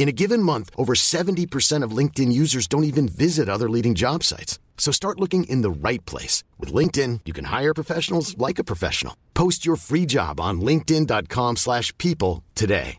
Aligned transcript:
In 0.00 0.08
a 0.08 0.12
given 0.12 0.42
month, 0.42 0.70
over 0.78 0.94
70% 0.94 1.84
of 1.84 1.94
LinkedIn 1.98 2.32
users 2.32 2.66
don't 2.66 2.84
even 2.84 3.06
visit 3.06 3.50
other 3.50 3.68
leading 3.68 3.94
job 3.94 4.24
sites. 4.24 4.58
So 4.78 4.90
start 4.92 5.20
looking 5.20 5.44
in 5.44 5.60
the 5.60 5.70
right 5.70 6.02
place. 6.06 6.42
With 6.58 6.72
LinkedIn, 6.72 7.20
you 7.26 7.34
can 7.34 7.44
hire 7.44 7.74
professionals 7.74 8.34
like 8.38 8.58
a 8.58 8.64
professional. 8.64 9.14
Post 9.34 9.66
your 9.66 9.76
free 9.76 10.06
job 10.06 10.40
on 10.40 10.62
linkedin.com 10.62 11.56
slash 11.56 11.92
people 11.98 12.42
today. 12.54 12.96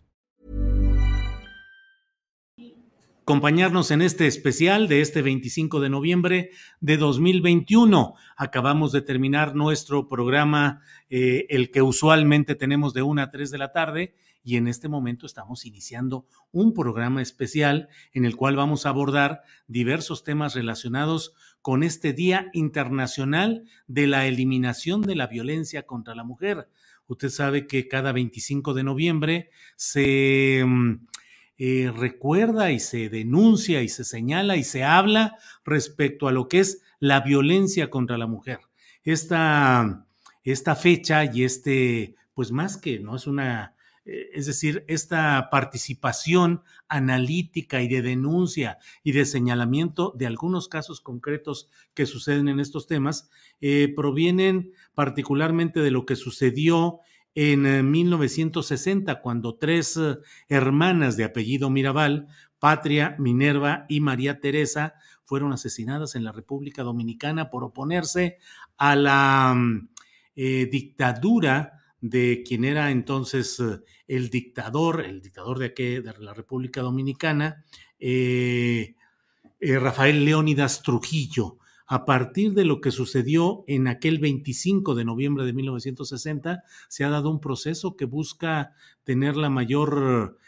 Acompañarnos 3.24 3.90
en 3.92 4.02
este 4.02 4.26
especial 4.26 4.88
de 4.88 5.00
este 5.00 5.22
25 5.22 5.80
de 5.80 5.88
noviembre 5.88 6.50
de 6.80 6.96
2021. 6.96 8.14
Acabamos 8.36 8.92
de 8.92 9.00
terminar 9.00 9.54
nuestro 9.54 10.08
programa, 10.08 10.82
eh, 11.08 11.46
el 11.48 11.70
que 11.70 11.82
usualmente 11.82 12.56
tenemos 12.56 12.94
de 12.94 13.02
1 13.02 13.22
a 13.22 13.30
3 13.30 13.50
de 13.50 13.58
la 13.58 13.72
tarde 13.72 14.14
y 14.44 14.56
en 14.56 14.68
este 14.68 14.88
momento 14.88 15.26
estamos 15.26 15.64
iniciando 15.64 16.26
un 16.50 16.74
programa 16.74 17.22
especial 17.22 17.88
en 18.12 18.24
el 18.24 18.36
cual 18.36 18.56
vamos 18.56 18.86
a 18.86 18.90
abordar 18.90 19.42
diversos 19.68 20.24
temas 20.24 20.54
relacionados 20.54 21.34
con 21.60 21.82
este 21.82 22.12
Día 22.12 22.50
Internacional 22.52 23.64
de 23.86 24.06
la 24.06 24.26
Eliminación 24.26 25.02
de 25.02 25.14
la 25.14 25.28
Violencia 25.28 25.84
contra 25.86 26.14
la 26.14 26.24
Mujer. 26.24 26.68
Usted 27.06 27.28
sabe 27.28 27.66
que 27.66 27.88
cada 27.88 28.12
25 28.12 28.74
de 28.74 28.84
noviembre 28.84 29.50
se 29.76 30.64
mm, 30.66 31.06
eh, 31.58 31.92
recuerda 31.94 32.72
y 32.72 32.80
se 32.80 33.08
denuncia 33.08 33.82
y 33.82 33.88
se 33.88 34.04
señala 34.04 34.56
y 34.56 34.64
se 34.64 34.82
habla 34.82 35.36
respecto 35.64 36.26
a 36.26 36.32
lo 36.32 36.48
que 36.48 36.60
es 36.60 36.82
la 36.98 37.20
violencia 37.20 37.90
contra 37.90 38.18
la 38.18 38.26
mujer. 38.26 38.60
Esta, 39.04 40.06
esta 40.42 40.74
fecha 40.74 41.24
y 41.24 41.44
este, 41.44 42.16
pues 42.34 42.50
más 42.50 42.76
que, 42.76 42.98
¿no? 42.98 43.16
Es 43.16 43.26
una 43.26 43.74
es 44.04 44.46
decir, 44.46 44.84
esta 44.88 45.48
participación 45.50 46.62
analítica 46.88 47.82
y 47.82 47.88
de 47.88 48.02
denuncia 48.02 48.78
y 49.04 49.12
de 49.12 49.24
señalamiento 49.24 50.12
de 50.16 50.26
algunos 50.26 50.68
casos 50.68 51.00
concretos 51.00 51.70
que 51.94 52.06
suceden 52.06 52.48
en 52.48 52.58
estos 52.58 52.86
temas, 52.86 53.30
eh, 53.60 53.92
provienen 53.94 54.72
particularmente 54.94 55.80
de 55.80 55.92
lo 55.92 56.04
que 56.04 56.16
sucedió 56.16 56.98
en 57.34 57.90
1960, 57.90 59.12
eh, 59.12 59.18
cuando 59.22 59.54
tres 59.54 59.98
hermanas 60.48 61.16
de 61.16 61.24
apellido 61.24 61.70
Mirabal, 61.70 62.26
Patria, 62.58 63.14
Minerva 63.18 63.86
y 63.88 64.00
María 64.00 64.40
Teresa, 64.40 64.94
fueron 65.24 65.52
asesinadas 65.52 66.14
en 66.16 66.24
la 66.24 66.32
República 66.32 66.82
Dominicana 66.82 67.50
por 67.50 67.64
oponerse 67.64 68.38
a 68.76 68.96
la 68.96 69.54
mm, 69.56 69.88
dictadura 70.34 71.81
de 72.02 72.42
quien 72.44 72.64
era 72.64 72.90
entonces 72.90 73.58
eh, 73.60 73.78
el 74.08 74.28
dictador, 74.28 75.02
el 75.02 75.22
dictador 75.22 75.60
de, 75.60 75.66
aquí, 75.66 75.84
de 76.00 76.12
la 76.18 76.34
República 76.34 76.82
Dominicana, 76.82 77.64
eh, 77.98 78.96
eh, 79.60 79.78
Rafael 79.78 80.24
Leónidas 80.24 80.82
Trujillo. 80.82 81.58
A 81.86 82.04
partir 82.04 82.54
de 82.54 82.64
lo 82.64 82.80
que 82.80 82.90
sucedió 82.90 83.64
en 83.68 83.86
aquel 83.86 84.18
25 84.18 84.94
de 84.94 85.04
noviembre 85.04 85.44
de 85.44 85.52
1960, 85.52 86.64
se 86.88 87.04
ha 87.04 87.10
dado 87.10 87.30
un 87.30 87.40
proceso 87.40 87.96
que 87.96 88.04
busca 88.04 88.72
tener 89.04 89.36
la 89.36 89.50
mayor 89.50 90.38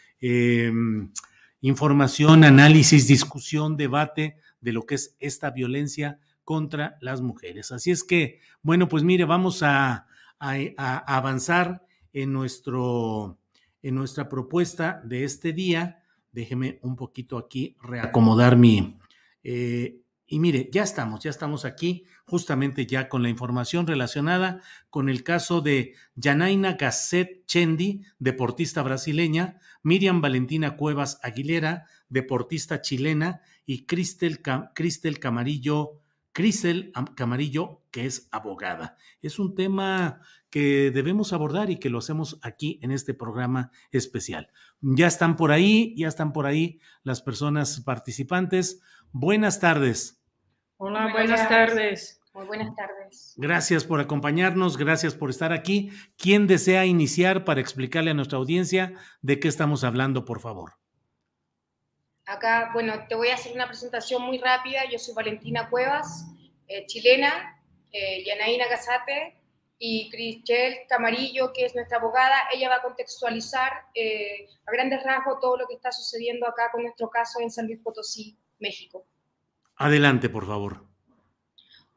información, 1.61 2.43
análisis, 2.43 3.07
discusión, 3.07 3.77
debate 3.77 4.37
de 4.59 4.73
lo 4.73 4.87
que 4.87 4.95
es 4.95 5.15
esta 5.19 5.51
violencia 5.51 6.19
contra 6.43 6.97
las 6.99 7.21
mujeres. 7.21 7.71
Así 7.71 7.91
es 7.91 8.03
que, 8.03 8.39
bueno, 8.63 8.87
pues 8.87 9.03
mire, 9.03 9.25
vamos 9.25 9.61
a, 9.61 10.07
a, 10.39 10.97
avanzar 11.15 11.85
en, 12.13 12.33
nuestro, 12.33 13.39
en 13.81 13.95
nuestra 13.95 14.29
propuesta 14.29 15.01
de 15.03 15.23
este 15.23 15.53
día. 15.53 16.03
Déjeme 16.31 16.79
un 16.81 16.95
poquito 16.95 17.37
aquí 17.37 17.75
reacomodar 17.81 18.57
mi... 18.57 18.97
Eh, 19.43 20.01
y 20.27 20.39
mire, 20.39 20.69
ya 20.71 20.81
estamos, 20.81 21.23
ya 21.23 21.29
estamos 21.29 21.65
aquí 21.65 22.05
justamente 22.25 22.87
ya 22.87 23.09
con 23.09 23.21
la 23.21 23.29
información 23.29 23.85
relacionada 23.85 24.61
con 24.89 25.07
el 25.07 25.23
caso 25.23 25.61
de 25.61 25.93
Janaina 26.19 26.73
Gasset 26.73 27.45
Chendi, 27.45 28.01
deportista 28.17 28.81
brasileña, 28.81 29.59
Miriam 29.83 30.21
Valentina 30.21 30.77
Cuevas 30.77 31.19
Aguilera, 31.21 31.85
deportista 32.09 32.81
chilena, 32.81 33.41
y 33.67 33.85
Cristel, 33.85 34.41
Cristel 34.73 35.19
Camarillo 35.19 36.01
Crisel 36.35 36.91
Camarillo, 37.15 37.81
que 37.91 38.05
es 38.05 38.27
abogada. 38.29 38.97
Es 39.21 39.39
un 39.39 39.55
tema 39.55 40.19
que 40.49 40.91
debemos 40.91 41.31
abordar 41.31 41.69
y 41.69 41.77
que 41.79 41.89
lo 41.89 41.99
hacemos 41.99 42.39
aquí 42.41 42.77
en 42.83 42.91
este 42.91 43.13
programa 43.13 43.71
especial. 43.93 44.51
Ya 44.81 45.07
están 45.07 45.37
por 45.37 45.53
ahí, 45.53 45.95
ya 45.95 46.09
están 46.09 46.33
por 46.33 46.45
ahí 46.45 46.81
las 47.03 47.21
personas 47.21 47.79
participantes. 47.79 48.81
Buenas 49.13 49.61
tardes. 49.61 50.21
Hola, 50.75 51.09
buenas, 51.13 51.47
tardes. 51.47 52.19
Muy 52.33 52.45
buenas 52.47 52.75
tardes. 52.75 53.33
Gracias 53.37 53.85
por 53.85 54.01
acompañarnos, 54.01 54.75
gracias 54.75 55.15
por 55.15 55.29
estar 55.29 55.53
aquí. 55.53 55.89
¿Quién 56.17 56.47
desea 56.47 56.85
iniciar 56.85 57.45
para 57.45 57.61
explicarle 57.61 58.11
a 58.11 58.13
nuestra 58.13 58.37
audiencia 58.37 58.93
de 59.21 59.39
qué 59.39 59.47
estamos 59.47 59.85
hablando, 59.85 60.25
por 60.25 60.41
favor? 60.41 60.73
Acá, 62.27 62.71
bueno, 62.73 63.05
te 63.07 63.13
voy 63.13 63.27
a 63.27 63.35
hacer 63.35 63.53
una 63.53 63.67
presentación 63.67 64.23
muy 64.23 64.39
rápida. 64.39 64.89
Yo 64.89 64.97
soy 64.97 65.13
Valentina 65.13 65.69
Cuevas, 65.69 66.25
eh, 66.67 66.85
chilena, 66.87 67.61
eh, 67.91 68.23
Yanaína 68.25 68.67
Casate 68.67 69.39
y 69.77 70.09
Cristel 70.09 70.87
Camarillo, 70.89 71.53
que 71.53 71.65
es 71.65 71.75
nuestra 71.75 71.99
abogada. 71.99 72.35
Ella 72.51 72.69
va 72.69 72.77
a 72.77 72.81
contextualizar 72.81 73.71
eh, 73.93 74.47
a 74.65 74.71
grandes 74.71 75.03
rasgos 75.03 75.39
todo 75.39 75.55
lo 75.57 75.67
que 75.67 75.75
está 75.75 75.91
sucediendo 75.91 76.47
acá 76.47 76.71
con 76.71 76.81
nuestro 76.81 77.11
caso 77.11 77.39
en 77.41 77.51
San 77.51 77.67
Luis 77.67 77.79
Potosí, 77.83 78.35
México. 78.57 79.05
Adelante, 79.75 80.27
por 80.27 80.47
favor. 80.47 80.83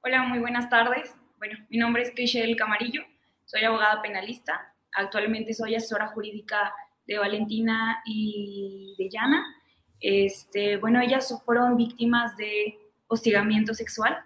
Hola, 0.03 0.25
muy 0.25 0.41
buenas 0.41 0.69
tardes. 0.69 1.15
Bueno, 1.39 1.59
mi 1.71 1.79
nombre 1.79 2.03
es 2.03 2.11
Cristel 2.11 2.55
Camarillo, 2.55 3.03
soy 3.47 3.65
abogada 3.65 4.03
penalista. 4.03 4.75
Actualmente 4.93 5.55
soy 5.55 5.75
asesora 5.75 6.09
jurídica 6.09 6.75
de 7.07 7.17
Valentina 7.17 8.03
y 8.05 8.95
de 8.99 9.09
Yana 9.09 9.58
este, 10.01 10.77
bueno, 10.77 11.01
ellas 11.01 11.35
fueron 11.45 11.77
víctimas 11.77 12.37
de 12.37 12.79
hostigamiento 13.09 13.75
sexual 13.75 14.19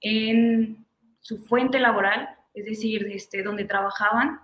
en 0.00 0.86
su 1.20 1.38
fuente 1.38 1.78
laboral, 1.78 2.28
es 2.54 2.64
decir, 2.64 3.06
este, 3.12 3.42
donde 3.42 3.64
trabajaban 3.64 4.40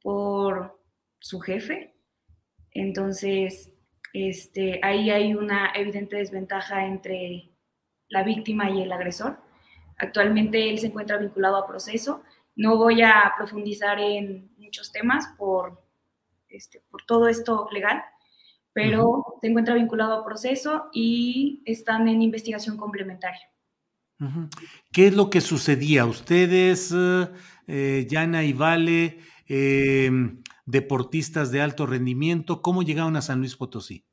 por 0.00 0.78
su 1.18 1.40
jefe. 1.40 1.94
Entonces, 2.70 3.72
este, 4.12 4.80
ahí 4.82 5.10
hay 5.10 5.34
una 5.34 5.72
evidente 5.74 6.16
desventaja 6.16 6.86
entre 6.86 7.50
la 8.08 8.22
víctima 8.22 8.70
y 8.70 8.82
el 8.82 8.92
agresor. 8.92 9.38
Actualmente 9.98 10.70
él 10.70 10.78
se 10.78 10.88
encuentra 10.88 11.18
vinculado 11.18 11.56
a 11.56 11.66
proceso. 11.66 12.22
No 12.56 12.76
voy 12.76 13.02
a 13.02 13.32
profundizar 13.36 13.98
en 14.00 14.50
muchos 14.58 14.92
temas 14.92 15.28
por, 15.38 15.82
este, 16.48 16.80
por 16.90 17.04
todo 17.06 17.28
esto 17.28 17.68
legal, 17.72 18.02
pero 18.72 19.36
se 19.40 19.48
encuentra 19.48 19.74
vinculado 19.74 20.14
a 20.14 20.24
proceso 20.24 20.88
y 20.92 21.62
están 21.64 22.08
en 22.08 22.22
investigación 22.22 22.76
complementaria. 22.76 23.48
¿Qué 24.92 25.08
es 25.08 25.14
lo 25.14 25.30
que 25.30 25.40
sucedía? 25.40 26.06
Ustedes, 26.06 26.94
eh, 27.66 28.06
Yana 28.08 28.44
y 28.44 28.52
Vale, 28.52 29.18
em, 29.48 30.42
deportistas 30.64 31.50
de 31.50 31.60
alto 31.60 31.86
rendimiento, 31.86 32.62
¿cómo 32.62 32.82
llegaron 32.82 33.16
a 33.16 33.22
San 33.22 33.40
Luis 33.40 33.56
Potosí? 33.56 34.04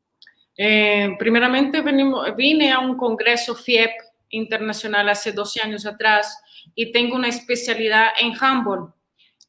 Eh, 0.58 1.16
primeramente 1.18 1.82
vine 2.36 2.72
a 2.72 2.80
un 2.80 2.98
congreso 2.98 3.56
FIEP 3.56 3.92
internacional 4.30 5.08
hace 5.10 5.32
12 5.32 5.62
años 5.62 5.86
atrás 5.86 6.42
y 6.76 6.92
tengo 6.92 7.16
una 7.16 7.28
especialidad 7.28 8.08
en 8.20 8.34
handball. 8.40 8.94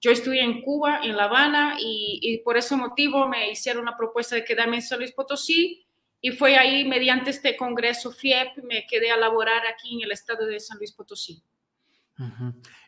Yo 0.00 0.10
estudié 0.10 0.42
en 0.42 0.62
Cuba, 0.62 1.00
en 1.02 1.16
La 1.16 1.24
Habana, 1.24 1.76
y, 1.78 2.38
por 2.44 2.56
ese 2.56 2.74
motivo 2.76 3.28
me 3.28 3.50
hicieron 3.50 3.82
una 3.82 3.96
propuesta 3.96 4.34
de 4.34 4.44
quedarme 4.44 4.76
en 4.76 4.82
San 4.82 4.98
Luis 4.98 5.12
Potosí, 5.12 5.86
y 6.22 6.32
fue 6.32 6.56
ahí, 6.56 6.86
mediante 6.86 7.30
este 7.30 7.56
congreso 7.56 8.10
FIEP, 8.10 8.64
me 8.64 8.86
quedé 8.86 9.10
a 9.10 9.16
laborar 9.16 9.62
aquí 9.66 9.94
en 9.94 10.02
el 10.02 10.12
estado 10.12 10.46
de 10.46 10.60
San 10.60 10.78
Luis 10.78 10.92
Potosí. 10.92 11.42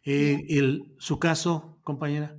Eh, 0.04 0.44
el, 0.48 0.94
¿Su 0.98 1.18
caso, 1.18 1.78
compañera? 1.82 2.36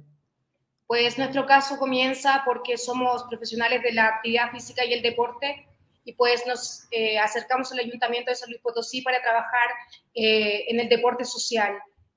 Pues 0.85 1.17
nuestro 1.17 1.45
caso 1.45 1.77
comienza 1.77 2.43
porque 2.45 2.77
somos 2.77 3.23
profesionales 3.23 3.81
de 3.81 3.93
la 3.93 4.07
actividad 4.07 4.51
física 4.51 4.85
y 4.85 4.93
el 4.93 5.01
deporte 5.01 5.67
y 6.05 6.13
pues 6.13 6.45
nos 6.45 6.87
eh, 6.91 7.17
acercamos 7.17 7.71
al 7.71 7.79
Ayuntamiento 7.79 8.29
de 8.29 8.35
San 8.35 8.49
Luis 8.49 8.61
Potosí 8.61 9.01
para 9.01 9.21
trabajar 9.21 9.69
eh, 10.13 10.65
en 10.67 10.79
el 10.79 10.89
deporte 10.89 11.25
social. 11.25 11.73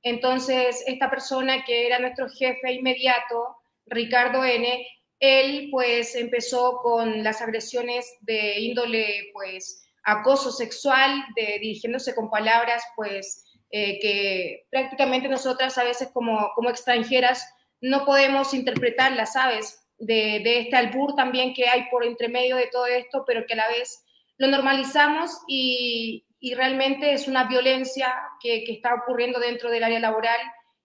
Entonces, 0.07 0.85
esta 0.87 1.11
persona 1.11 1.65
que 1.65 1.85
era 1.85 1.99
nuestro 1.99 2.29
jefe 2.29 2.71
inmediato, 2.71 3.57
Ricardo 3.87 4.45
N., 4.45 4.87
él 5.19 5.69
pues 5.73 6.15
empezó 6.15 6.79
con 6.81 7.25
las 7.25 7.43
agresiones 7.43 8.15
de 8.21 8.61
índole 8.61 9.31
pues 9.33 9.85
acoso 10.05 10.53
sexual, 10.53 11.25
de, 11.35 11.59
dirigiéndose 11.59 12.15
con 12.15 12.31
palabras 12.31 12.85
pues 12.95 13.47
eh, 13.73 13.99
que 13.99 14.67
prácticamente 14.71 15.27
nosotras 15.27 15.77
a 15.77 15.83
veces 15.83 16.11
como, 16.13 16.53
como 16.55 16.71
extranjeras 16.71 17.45
no 17.81 18.05
podemos 18.05 18.55
interpretarlas, 18.55 19.33
¿sabes? 19.33 19.89
De, 19.99 20.39
de 20.45 20.61
este 20.61 20.77
albur 20.77 21.17
también 21.17 21.53
que 21.53 21.69
hay 21.69 21.89
por 21.91 22.05
entre 22.05 22.29
medio 22.29 22.55
de 22.55 22.69
todo 22.71 22.87
esto, 22.87 23.25
pero 23.27 23.45
que 23.45 23.55
a 23.55 23.57
la 23.57 23.69
vez 23.71 24.05
lo 24.39 24.49
normalizamos 24.49 25.31
y, 25.47 26.27
y 26.41 26.55
realmente 26.55 27.13
es 27.13 27.29
una 27.29 27.45
violencia 27.45 28.15
que, 28.41 28.65
que, 28.65 28.73
está 28.73 28.95
ocurriendo 28.95 29.41
dentro 29.41 29.71
del 29.71 29.85
área 29.85 30.01
laboral 30.01 30.39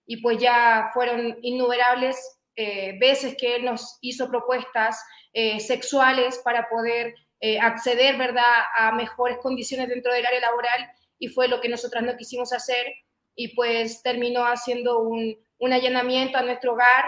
y 0.06 0.18
pues 0.18 0.38
ya 0.38 0.90
fueron 0.94 1.38
innumerables 1.42 2.16
eh, 2.56 2.98
veces 2.98 3.34
que 3.38 3.56
él 3.56 3.64
nos 3.64 3.98
hizo 4.00 4.28
propuestas 4.28 5.02
eh, 5.32 5.58
sexuales 5.60 6.40
para 6.44 6.68
poder 6.68 7.14
eh, 7.40 7.58
acceder, 7.58 8.18
¿verdad?, 8.18 8.64
a 8.76 8.92
mejores 8.92 9.38
condiciones 9.38 9.88
dentro 9.88 10.12
del 10.12 10.26
área 10.26 10.40
laboral 10.40 10.90
y 11.18 11.28
fue 11.28 11.48
lo 11.48 11.60
que 11.60 11.68
nosotras 11.68 12.02
no 12.02 12.16
quisimos 12.16 12.52
hacer 12.52 12.86
y 13.34 13.54
pues 13.54 14.02
terminó 14.02 14.44
haciendo 14.44 14.98
un, 14.98 15.38
un 15.58 15.72
allanamiento 15.72 16.36
a 16.36 16.42
nuestro 16.42 16.74
hogar 16.74 17.06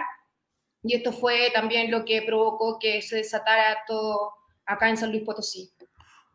y 0.83 0.95
esto 0.95 1.13
fue 1.13 1.51
también 1.53 1.91
lo 1.91 2.05
que 2.05 2.23
provocó 2.23 2.79
que 2.79 3.03
se 3.03 3.17
desatara 3.17 3.85
todo 3.87 4.33
acá 4.65 4.89
en 4.89 4.97
San 4.97 5.11
Luis 5.11 5.25
Potosí. 5.25 5.71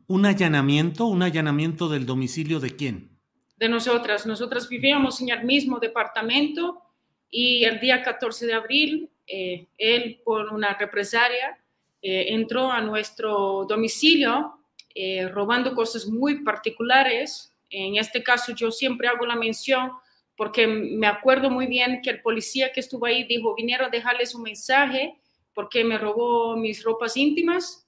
¿Un 0.10 0.26
allanamiento? 0.26 1.06
¿Un 1.06 1.22
allanamiento 1.22 1.88
del 1.88 2.08
domicilio 2.08 2.60
de 2.60 2.76
quién? 2.76 3.12
De 3.58 3.70
nosotras. 3.70 4.26
Nosotras 4.26 4.68
vivíamos 4.68 5.22
en 5.22 5.30
el 5.30 5.44
mismo 5.44 5.78
departamento 5.78 6.82
y 7.30 7.64
el 7.64 7.80
día 7.80 8.02
14 8.02 8.48
de 8.48 8.54
abril, 8.54 9.12
eh, 9.28 9.68
él 9.78 10.20
por 10.26 10.52
una 10.52 10.74
represalia 10.74 11.60
eh, 12.02 12.26
entró 12.30 12.72
a 12.72 12.82
nuestro 12.82 13.66
domicilio 13.70 14.56
eh, 14.96 15.28
robando 15.28 15.76
cosas 15.76 16.08
muy 16.08 16.44
particulares. 16.44 17.54
En 17.70 17.98
este 17.98 18.24
caso 18.24 18.52
yo 18.56 18.72
siempre 18.72 19.08
hago 19.08 19.28
la 19.28 19.36
mención 19.36 19.92
porque 20.36 20.66
me 20.66 21.06
acuerdo 21.06 21.52
muy 21.52 21.68
bien 21.68 22.02
que 22.02 22.10
el 22.10 22.24
policía 22.24 22.72
que 22.72 22.80
estuvo 22.80 23.06
ahí 23.06 23.26
dijo, 23.26 23.54
vinieron 23.54 23.86
a 23.86 23.92
dejarles 23.92 24.34
un 24.34 24.42
mensaje 24.42 25.20
porque 25.54 25.84
me 25.84 26.00
robó 26.00 26.58
mis 26.58 26.84
ropas 26.84 27.16
íntimas 27.16 27.86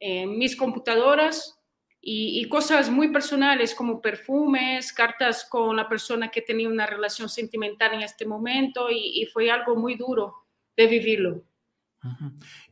eh, 0.00 0.26
mis 0.26 0.56
computadoras 0.56 1.60
y, 2.00 2.48
cosas 2.48 2.88
muy 2.88 3.12
personales 3.12 3.74
como 3.74 4.00
perfumes, 4.00 4.92
cartas 4.92 5.44
con 5.44 5.76
la 5.76 5.88
persona 5.88 6.30
que 6.30 6.40
tenía 6.40 6.68
una 6.68 6.86
relación 6.86 7.28
sentimental 7.28 7.92
en 7.92 8.00
este 8.00 8.26
momento 8.26 8.88
y, 8.90 9.28
fue 9.32 9.50
algo 9.50 9.76
muy 9.76 9.96
duro 9.96 10.34
de 10.76 10.86
vivirlo. 10.86 11.44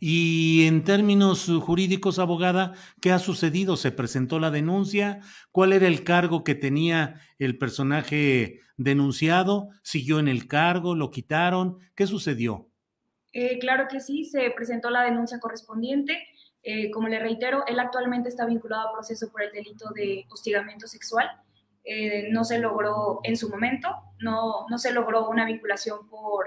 Y 0.00 0.64
en 0.66 0.84
términos 0.84 1.50
jurídicos, 1.60 2.18
abogada, 2.18 2.72
¿qué 3.02 3.12
ha 3.12 3.18
sucedido? 3.18 3.76
¿Se 3.76 3.92
presentó 3.92 4.38
la 4.38 4.50
denuncia? 4.50 5.20
¿Cuál 5.52 5.74
era 5.74 5.86
el 5.86 6.02
cargo 6.04 6.42
que 6.42 6.54
tenía 6.54 7.20
el 7.38 7.58
personaje 7.58 8.60
denunciado? 8.78 9.68
¿Siguió 9.82 10.18
en 10.18 10.28
el 10.28 10.46
cargo? 10.46 10.94
¿Lo 10.94 11.10
quitaron? 11.10 11.76
¿Qué 11.94 12.06
sucedió? 12.06 12.70
Eh, 13.34 13.58
claro 13.58 13.86
que 13.90 14.00
sí, 14.00 14.24
se 14.24 14.50
presentó 14.52 14.88
la 14.88 15.02
denuncia 15.02 15.38
correspondiente. 15.38 16.18
Eh, 16.70 16.90
como 16.90 17.08
le 17.08 17.18
reitero, 17.18 17.64
él 17.66 17.80
actualmente 17.80 18.28
está 18.28 18.44
vinculado 18.44 18.90
a 18.90 18.92
proceso 18.92 19.32
por 19.32 19.42
el 19.42 19.50
delito 19.52 19.88
de 19.94 20.26
hostigamiento 20.28 20.86
sexual. 20.86 21.26
Eh, 21.82 22.28
no 22.30 22.44
se 22.44 22.58
logró 22.58 23.20
en 23.22 23.38
su 23.38 23.48
momento, 23.48 23.88
no, 24.18 24.66
no 24.68 24.76
se 24.76 24.92
logró 24.92 25.30
una 25.30 25.46
vinculación 25.46 26.06
por, 26.10 26.44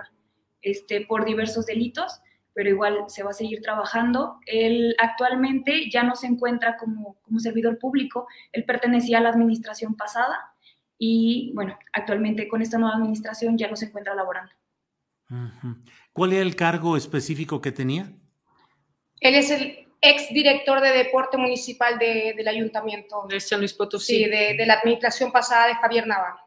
este, 0.62 1.07
por 1.07 1.25
diversos 1.25 1.65
delitos, 1.65 2.21
pero 2.53 2.69
igual 2.69 3.06
se 3.07 3.23
va 3.23 3.31
a 3.31 3.33
seguir 3.33 3.63
trabajando. 3.63 4.38
Él 4.45 4.95
actualmente 5.00 5.89
ya 5.89 6.03
no 6.03 6.15
se 6.15 6.27
encuentra 6.27 6.77
como, 6.77 7.19
como 7.24 7.39
servidor 7.39 7.79
público, 7.79 8.27
él 8.51 8.63
pertenecía 8.63 9.17
a 9.17 9.21
la 9.21 9.29
administración 9.29 9.95
pasada 9.95 10.53
y 11.00 11.51
bueno, 11.56 11.79
actualmente 11.94 12.47
con 12.47 12.62
esta 12.62 12.77
nueva 12.77 12.97
administración 12.97 13.57
ya 13.57 13.67
no 13.67 13.75
se 13.75 13.85
encuentra 13.85 14.13
laborando. 14.13 14.51
¿Cuál 16.13 16.33
era 16.33 16.44
el 16.44 16.56
cargo 16.56 16.95
específico 16.95 17.59
que 17.59 17.71
tenía? 17.71 18.13
Él 19.19 19.35
es 19.35 19.50
el 19.50 19.90
ex 20.01 20.33
director 20.33 20.81
de 20.81 20.89
deporte 20.89 21.38
municipal 21.38 22.00
del 22.00 22.48
ayuntamiento. 22.48 23.27
De 23.30 23.39
San 23.39 23.59
Luis 23.59 23.74
Potosí. 23.74 24.24
Sí, 24.24 24.25
de, 24.25 24.65
la 24.65 24.74
administración 24.75 25.31
pasada 25.31 25.68
de 25.68 25.75
Javier 25.75 26.07
Navarro. 26.07 26.39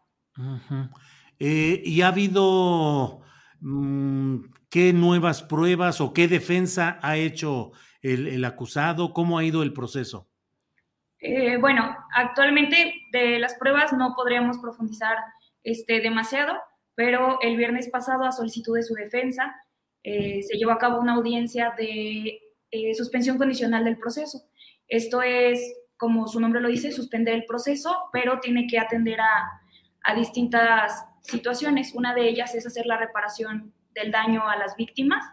Eh, 1.39 1.81
¿Y 1.85 2.03
ha 2.03 2.09
habido 2.09 3.23
mm, 3.61 4.39
qué 4.69 4.93
nuevas 4.93 5.43
pruebas 5.43 6.01
o 6.01 6.13
qué 6.13 6.27
defensa 6.27 6.99
ha 7.01 7.17
hecho 7.17 7.73
el, 8.03 8.45
acusado? 8.45 9.13
¿Cómo 9.13 9.39
ha 9.39 9.45
ido 9.45 9.63
el 9.63 9.73
proceso? 9.73 10.29
Eh, 11.21 11.57
bueno, 11.57 11.97
actualmente 12.15 12.93
de 13.13 13.39
las 13.39 13.55
pruebas 13.55 13.93
no 13.93 14.15
podríamos 14.15 14.59
profundizar 14.59 15.17
este, 15.63 16.01
demasiado, 16.01 16.55
pero 16.95 17.39
el 17.41 17.57
viernes 17.57 17.89
pasado, 17.89 18.25
a 18.25 18.33
solicitud 18.33 18.77
de 18.77 18.83
su 18.83 18.95
defensa, 18.95 19.55
eh, 20.03 20.43
se 20.43 20.59
llevó 20.59 20.73
a 20.73 20.79
cabo 20.79 21.01
una 21.01 21.15
audiencia 21.15 21.73
de 21.79 22.41
eh, 22.75 22.95
suspensión 22.95 23.39
condicional 23.39 23.85
del 23.85 23.97
proceso. 23.97 24.43
Esto 24.89 25.23
es, 25.23 25.77
como 25.97 26.27
su 26.27 26.41
nombre 26.41 26.61
lo 26.61 26.69
dice, 26.69 26.91
suspender 26.93 27.35
el 27.35 27.45
proceso, 27.45 27.97
pero 28.13 28.41
tiene 28.41 28.67
que 28.67 28.79
atender 28.79 29.21
a, 29.21 29.63
a 30.03 30.15
distintas 30.15 31.05
situaciones. 31.23 31.95
Una 31.95 32.15
de 32.15 32.29
ellas 32.29 32.55
es 32.55 32.67
hacer 32.67 32.87
la 32.87 32.97
reparación 32.97 33.73
del 33.95 34.11
daño 34.11 34.49
a 34.49 34.57
las 34.57 34.77
víctimas 34.77 35.25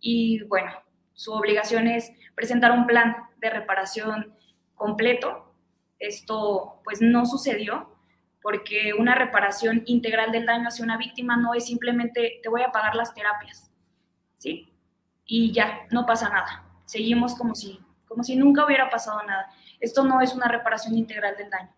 y, 0.00 0.42
bueno, 0.44 0.70
su 1.12 1.32
obligación 1.32 1.88
es 1.88 2.12
presentar 2.34 2.72
un 2.72 2.86
plan 2.86 3.16
de 3.38 3.50
reparación 3.50 4.34
completo. 4.74 5.52
Esto, 5.98 6.80
pues, 6.84 7.02
no 7.02 7.26
sucedió 7.26 7.90
porque 8.40 8.92
una 8.96 9.14
reparación 9.14 9.82
integral 9.86 10.30
del 10.30 10.46
daño 10.46 10.68
hacia 10.68 10.84
una 10.84 10.98
víctima 10.98 11.36
no 11.36 11.54
es 11.54 11.66
simplemente 11.66 12.40
te 12.42 12.48
voy 12.48 12.62
a 12.62 12.72
pagar 12.72 12.94
las 12.94 13.14
terapias, 13.14 13.70
¿sí? 14.36 14.70
Y 15.24 15.52
ya, 15.52 15.86
no 15.90 16.04
pasa 16.04 16.28
nada 16.28 16.63
seguimos 16.84 17.34
como 17.34 17.54
si, 17.54 17.80
como 18.06 18.22
si 18.22 18.36
nunca 18.36 18.64
hubiera 18.64 18.90
pasado 18.90 19.22
nada. 19.22 19.48
Esto 19.80 20.04
no 20.04 20.20
es 20.20 20.34
una 20.34 20.48
reparación 20.48 20.96
integral 20.96 21.36
del 21.36 21.50
daño. 21.50 21.72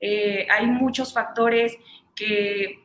Eh, 0.00 0.46
hay 0.50 0.66
muchos 0.66 1.12
factores 1.12 1.76
que, 2.14 2.84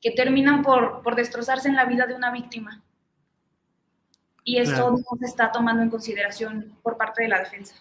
que 0.00 0.10
terminan 0.12 0.62
por, 0.62 1.02
por, 1.02 1.16
destrozarse 1.16 1.68
en 1.68 1.76
la 1.76 1.84
vida 1.84 2.06
de 2.06 2.14
una 2.14 2.30
víctima. 2.30 2.82
Y 4.44 4.58
esto 4.58 4.90
no 4.90 5.18
se 5.18 5.26
está 5.26 5.50
tomando 5.50 5.82
en 5.82 5.90
consideración 5.90 6.78
por 6.82 6.96
parte 6.96 7.22
de 7.22 7.28
la 7.28 7.38
defensa. 7.38 7.74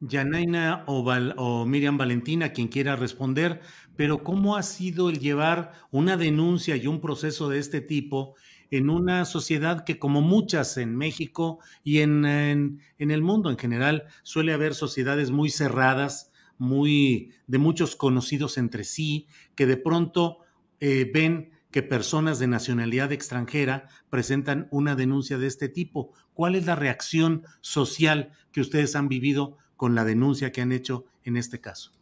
Yanaina 0.00 0.82
o, 0.86 1.04
o, 1.36 1.64
Miriam 1.64 1.96
Valentina, 1.96 2.52
quien 2.52 2.66
quiera 2.66 2.96
responder, 2.96 3.60
pero 3.94 4.24
¿cómo 4.24 4.56
ha 4.56 4.62
sido 4.64 5.10
el 5.10 5.20
llevar 5.20 5.72
una 5.92 6.16
denuncia 6.16 6.74
y 6.74 6.88
un 6.88 7.00
proceso 7.00 7.48
de 7.48 7.60
este 7.60 7.80
tipo 7.80 8.34
en 8.72 8.88
una 8.88 9.26
sociedad 9.26 9.84
que 9.84 9.98
como 9.98 10.22
muchas 10.22 10.78
en 10.78 10.96
México 10.96 11.60
y 11.84 12.00
en, 12.00 12.24
en, 12.24 12.80
el 12.98 13.20
mundo 13.20 13.50
en 13.50 13.58
general, 13.58 14.04
suele 14.22 14.54
haber 14.54 14.74
sociedades 14.74 15.30
muy 15.30 15.50
cerradas, 15.50 16.32
muy 16.56 17.34
de 17.46 17.58
muchos 17.58 17.96
conocidos 17.96 18.56
entre 18.56 18.84
sí, 18.84 19.26
que 19.54 19.66
de 19.66 19.76
pronto 19.76 20.38
eh, 20.80 21.10
ven 21.12 21.50
que 21.70 21.82
personas 21.82 22.38
de 22.38 22.46
nacionalidad 22.46 23.12
extranjera 23.12 23.88
presentan 24.08 24.68
una 24.70 24.96
denuncia 24.96 25.36
de 25.36 25.48
este 25.48 25.68
tipo. 25.68 26.14
¿Cuál 26.32 26.54
es 26.54 26.64
la 26.64 26.74
reacción 26.74 27.44
social 27.60 28.32
que 28.52 28.62
ustedes 28.62 28.96
han 28.96 29.08
vivido 29.08 29.58
con 29.76 29.94
la 29.94 30.04
denuncia 30.04 30.50
que 30.50 30.62
han 30.62 30.72
hecho 30.72 31.04
en 31.24 31.36
este 31.36 31.60
caso? 31.60 31.92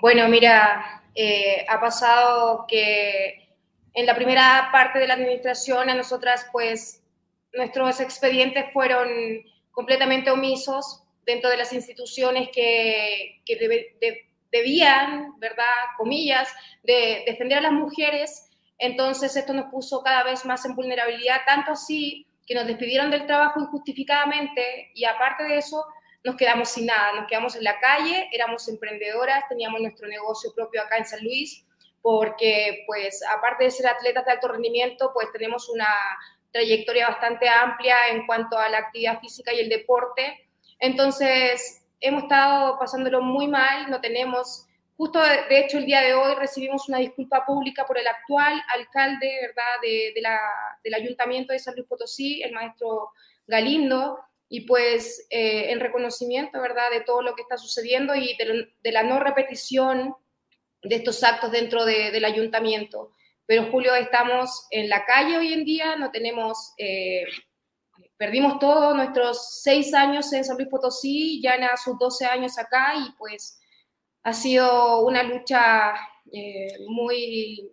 Bueno, 0.00 0.26
mira, 0.30 0.99
eh, 1.14 1.64
ha 1.68 1.80
pasado 1.80 2.66
que 2.68 3.48
en 3.94 4.06
la 4.06 4.14
primera 4.14 4.68
parte 4.72 4.98
de 4.98 5.08
la 5.08 5.14
administración 5.14 5.90
a 5.90 5.94
nosotras 5.94 6.46
pues 6.52 7.02
nuestros 7.52 8.00
expedientes 8.00 8.72
fueron 8.72 9.08
completamente 9.72 10.30
omisos 10.30 11.02
dentro 11.24 11.50
de 11.50 11.56
las 11.56 11.72
instituciones 11.72 12.48
que, 12.52 13.42
debían, 14.52 15.38
¿verdad? 15.38 15.64
Comillas, 15.96 16.48
de 16.82 17.22
defender 17.26 17.58
a 17.58 17.62
las 17.62 17.72
mujeres. 17.72 18.48
Entonces 18.78 19.36
esto 19.36 19.52
nos 19.52 19.70
puso 19.70 20.02
cada 20.02 20.24
vez 20.24 20.44
más 20.44 20.64
en 20.64 20.74
vulnerabilidad, 20.74 21.42
tanto 21.46 21.72
así 21.72 22.26
que 22.46 22.54
nos 22.54 22.66
despidieron 22.66 23.10
del 23.10 23.26
trabajo 23.26 23.60
injustificadamente 23.60 24.90
y 24.94 25.04
aparte 25.04 25.44
de 25.44 25.58
eso 25.58 25.84
nos 26.24 26.36
quedamos 26.36 26.68
sin 26.68 26.86
nada, 26.86 27.12
nos 27.14 27.26
quedamos 27.26 27.56
en 27.56 27.64
la 27.64 27.78
calle, 27.78 28.28
éramos 28.32 28.68
emprendedoras, 28.68 29.48
teníamos 29.48 29.80
nuestro 29.80 30.06
negocio 30.06 30.52
propio 30.54 30.82
acá 30.82 30.98
en 30.98 31.06
San 31.06 31.22
Luis, 31.22 31.64
porque 32.02 32.84
pues 32.86 33.22
aparte 33.26 33.64
de 33.64 33.70
ser 33.70 33.86
atletas 33.86 34.24
de 34.26 34.32
alto 34.32 34.48
rendimiento, 34.48 35.10
pues 35.14 35.30
tenemos 35.32 35.68
una 35.68 35.88
trayectoria 36.52 37.08
bastante 37.08 37.48
amplia 37.48 37.96
en 38.10 38.26
cuanto 38.26 38.58
a 38.58 38.68
la 38.68 38.78
actividad 38.78 39.20
física 39.20 39.52
y 39.52 39.60
el 39.60 39.68
deporte. 39.68 40.48
Entonces, 40.78 41.86
hemos 42.00 42.24
estado 42.24 42.78
pasándolo 42.78 43.22
muy 43.22 43.46
mal, 43.46 43.90
no 43.90 44.00
tenemos, 44.00 44.66
justo 44.96 45.20
de, 45.20 45.58
hecho 45.58 45.78
el 45.78 45.86
día 45.86 46.00
de 46.00 46.14
hoy 46.14 46.34
recibimos 46.34 46.88
una 46.88 46.98
disculpa 46.98 47.44
pública 47.46 47.86
por 47.86 47.98
el 47.98 48.06
actual 48.06 48.60
alcalde, 48.74 49.30
¿verdad?, 49.42 49.80
de, 49.82 50.20
la, 50.20 50.40
del 50.82 50.94
ayuntamiento 50.94 51.52
de 51.52 51.58
San 51.58 51.74
Luis 51.74 51.86
Potosí, 51.86 52.42
el 52.42 52.52
maestro 52.52 53.10
Galindo, 53.46 54.18
y 54.52 54.62
pues 54.62 55.28
eh, 55.30 55.70
en 55.70 55.78
reconocimiento, 55.78 56.60
¿verdad?, 56.60 56.90
de 56.90 57.02
todo 57.02 57.22
lo 57.22 57.36
que 57.36 57.42
está 57.42 57.56
sucediendo 57.56 58.16
y 58.16 58.36
de, 58.36 58.92
la 58.92 59.04
no 59.04 59.20
repetición 59.20 60.16
de 60.82 60.96
estos 60.96 61.22
actos 61.22 61.52
dentro 61.52 61.84
del 61.84 62.24
ayuntamiento. 62.24 63.12
Pero 63.46 63.70
Julio, 63.70 63.94
estamos 63.94 64.66
en 64.72 64.88
la 64.88 65.04
calle 65.04 65.38
hoy 65.38 65.52
en 65.52 65.64
día, 65.64 65.94
no 65.94 66.10
tenemos, 66.10 66.74
eh, 66.78 67.22
perdimos 68.16 68.58
todos 68.58 68.96
nuestros 68.96 69.62
seis 69.62 69.94
años 69.94 70.32
en 70.32 70.44
San 70.44 70.56
Luis 70.56 70.68
Potosí, 70.68 71.40
ya 71.40 71.54
en 71.54 71.68
sus 71.76 71.96
12 71.96 72.26
años 72.26 72.58
acá 72.58 72.94
y 72.96 73.12
pues 73.18 73.60
ha 74.24 74.32
sido 74.32 75.06
una 75.06 75.22
lucha 75.22 75.94
eh, 76.32 76.74
muy... 76.88 77.70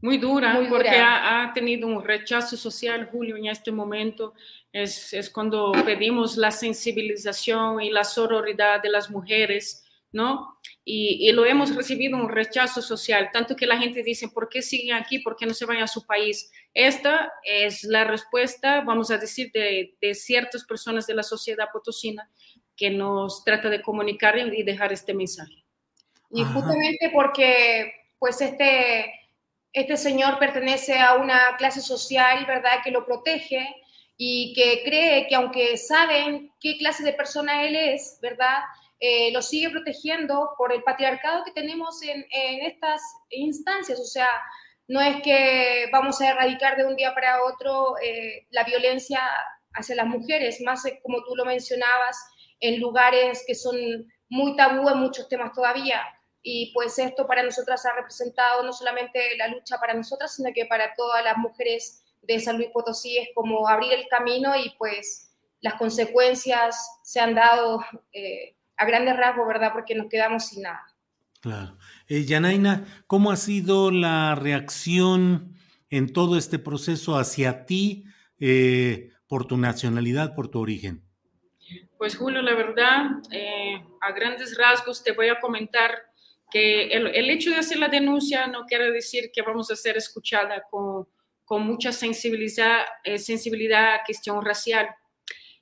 Muy 0.00 0.18
dura, 0.18 0.58
porque 0.68 0.90
ha, 0.90 1.44
ha, 1.44 1.52
tenido 1.54 1.86
un 1.88 2.04
rechazo 2.04 2.58
social, 2.58 3.08
Julio, 3.10 3.36
en 3.36 3.46
este 3.46 3.72
momento. 3.72 4.34
Es, 4.74 5.12
es 5.12 5.30
cuando 5.30 5.70
pedimos 5.84 6.36
la 6.36 6.50
sensibilización 6.50 7.80
y 7.80 7.90
la 7.90 8.02
sororidad 8.02 8.82
de 8.82 8.90
las 8.90 9.08
mujeres, 9.08 9.84
¿no? 10.10 10.58
y, 10.86 11.32
lo 11.32 11.46
hemos 11.46 11.74
recibido 11.74 12.16
un 12.18 12.28
rechazo 12.28 12.82
social, 12.82 13.30
tanto 13.32 13.56
que 13.56 13.66
la 13.66 13.78
gente 13.78 14.02
dice, 14.02 14.28
¿por 14.28 14.50
qué 14.50 14.60
siguen 14.60 14.96
aquí? 14.96 15.18
¿Por 15.18 15.34
qué 15.34 15.46
no 15.46 15.54
se 15.54 15.64
van 15.64 15.78
a 15.78 15.86
su 15.86 16.04
país? 16.06 16.50
Esta 16.74 17.32
es 17.42 17.84
la 17.84 18.04
respuesta, 18.04 18.82
vamos 18.82 19.10
a 19.10 19.16
decir, 19.16 19.50
de, 19.52 19.96
de 20.00 20.14
ciertas 20.14 20.64
personas 20.64 21.06
de 21.06 21.14
la 21.14 21.22
sociedad 21.22 21.68
potosina 21.72 22.30
que 22.76 22.90
nos 22.90 23.44
trata 23.44 23.70
de 23.70 23.80
comunicar 23.80 24.36
y 24.36 24.62
dejar 24.62 24.92
este 24.92 25.14
mensaje. 25.14 25.64
Y 26.30 26.44
justamente 26.44 27.10
porque, 27.14 27.92
pues, 28.18 28.40
este, 28.42 29.10
este 29.72 29.96
señor 29.96 30.38
pertenece 30.38 30.98
a 30.98 31.14
una 31.14 31.56
clase 31.56 31.80
social, 31.80 32.44
¿verdad?, 32.44 32.80
que 32.84 32.90
lo 32.90 33.06
protege 33.06 33.74
y 34.16 34.52
que 34.54 34.82
cree 34.84 35.26
que 35.26 35.34
aunque 35.34 35.76
saben 35.76 36.52
qué 36.60 36.76
clase 36.78 37.02
de 37.02 37.12
persona 37.12 37.64
él 37.64 37.76
es, 37.76 38.18
¿verdad?, 38.22 38.60
eh, 39.00 39.32
lo 39.32 39.42
sigue 39.42 39.70
protegiendo 39.70 40.54
por 40.56 40.72
el 40.72 40.82
patriarcado 40.82 41.44
que 41.44 41.52
tenemos 41.52 42.00
en, 42.02 42.24
estas 42.62 43.02
instancias. 43.30 44.00
O 44.00 44.04
sea, 44.04 44.28
no 44.88 45.00
es 45.00 45.20
que 45.22 45.88
vamos 45.92 46.20
a 46.20 46.30
erradicar 46.30 46.76
de 46.76 46.86
un 46.86 46.96
día 46.96 47.12
para 47.14 47.42
otro 47.44 47.96
eh, 48.02 48.46
la 48.50 48.64
violencia 48.64 49.20
hacia 49.74 49.96
las 49.96 50.06
mujeres, 50.06 50.60
más 50.62 50.84
como 51.02 51.22
tú 51.24 51.34
lo 51.36 51.44
mencionabas, 51.44 52.16
en 52.60 52.80
lugares 52.80 53.44
que 53.46 53.54
son 53.54 53.76
muy 54.28 54.56
tabú 54.56 54.88
en 54.88 54.98
muchos 54.98 55.28
temas 55.28 55.52
todavía. 55.52 56.02
Y 56.42 56.72
pues 56.72 56.98
esto 56.98 57.26
para 57.26 57.42
nosotras 57.42 57.84
ha 57.86 57.94
representado 57.94 58.62
no 58.62 58.72
solamente 58.72 59.36
la 59.36 59.48
lucha 59.48 59.78
para 59.78 59.94
nosotras, 59.94 60.34
sino 60.34 60.50
que 60.54 60.66
para 60.66 60.94
todas 60.94 61.24
las 61.24 61.36
mujeres 61.38 62.03
de 62.26 62.40
San 62.40 62.56
Luis 62.56 62.70
Potosí 62.72 63.18
es 63.18 63.28
como 63.34 63.68
abrir 63.68 63.92
el 63.92 64.06
camino 64.08 64.56
y 64.56 64.74
pues 64.78 65.30
las 65.60 65.74
consecuencias 65.74 67.00
se 67.02 67.20
han 67.20 67.34
dado 67.34 67.84
eh, 68.12 68.56
a 68.76 68.84
grandes 68.84 69.16
rasgos, 69.16 69.46
¿verdad? 69.46 69.72
Porque 69.72 69.94
nos 69.94 70.08
quedamos 70.08 70.46
sin 70.46 70.62
nada. 70.62 70.84
Claro. 71.40 71.76
Eh, 72.08 72.24
Yanaina, 72.24 73.04
¿cómo 73.06 73.30
ha 73.30 73.36
sido 73.36 73.90
la 73.90 74.34
reacción 74.34 75.54
en 75.90 76.12
todo 76.12 76.38
este 76.38 76.58
proceso 76.58 77.16
hacia 77.16 77.66
ti 77.66 78.04
eh, 78.40 79.10
por 79.28 79.46
tu 79.46 79.58
nacionalidad, 79.58 80.34
por 80.34 80.48
tu 80.48 80.60
origen? 80.60 81.02
Pues 81.98 82.16
Julio, 82.16 82.42
la 82.42 82.54
verdad, 82.54 83.02
eh, 83.30 83.82
a 84.00 84.12
grandes 84.12 84.56
rasgos 84.56 85.04
te 85.04 85.12
voy 85.12 85.28
a 85.28 85.40
comentar 85.40 85.94
que 86.50 86.88
el, 86.88 87.08
el, 87.08 87.30
hecho 87.30 87.50
de 87.50 87.56
hacer 87.56 87.78
la 87.78 87.88
denuncia 87.88 88.46
no 88.46 88.64
quiere 88.64 88.90
decir 88.90 89.30
que 89.32 89.42
vamos 89.42 89.70
a 89.70 89.76
ser 89.76 89.96
escuchada 89.96 90.62
con, 90.70 91.06
con 91.44 91.62
mucha 91.62 91.92
sensibilidad, 91.92 92.84
eh, 93.04 93.18
sensibilidad 93.18 93.94
a 93.94 94.04
cuestión 94.04 94.44
racial 94.44 94.88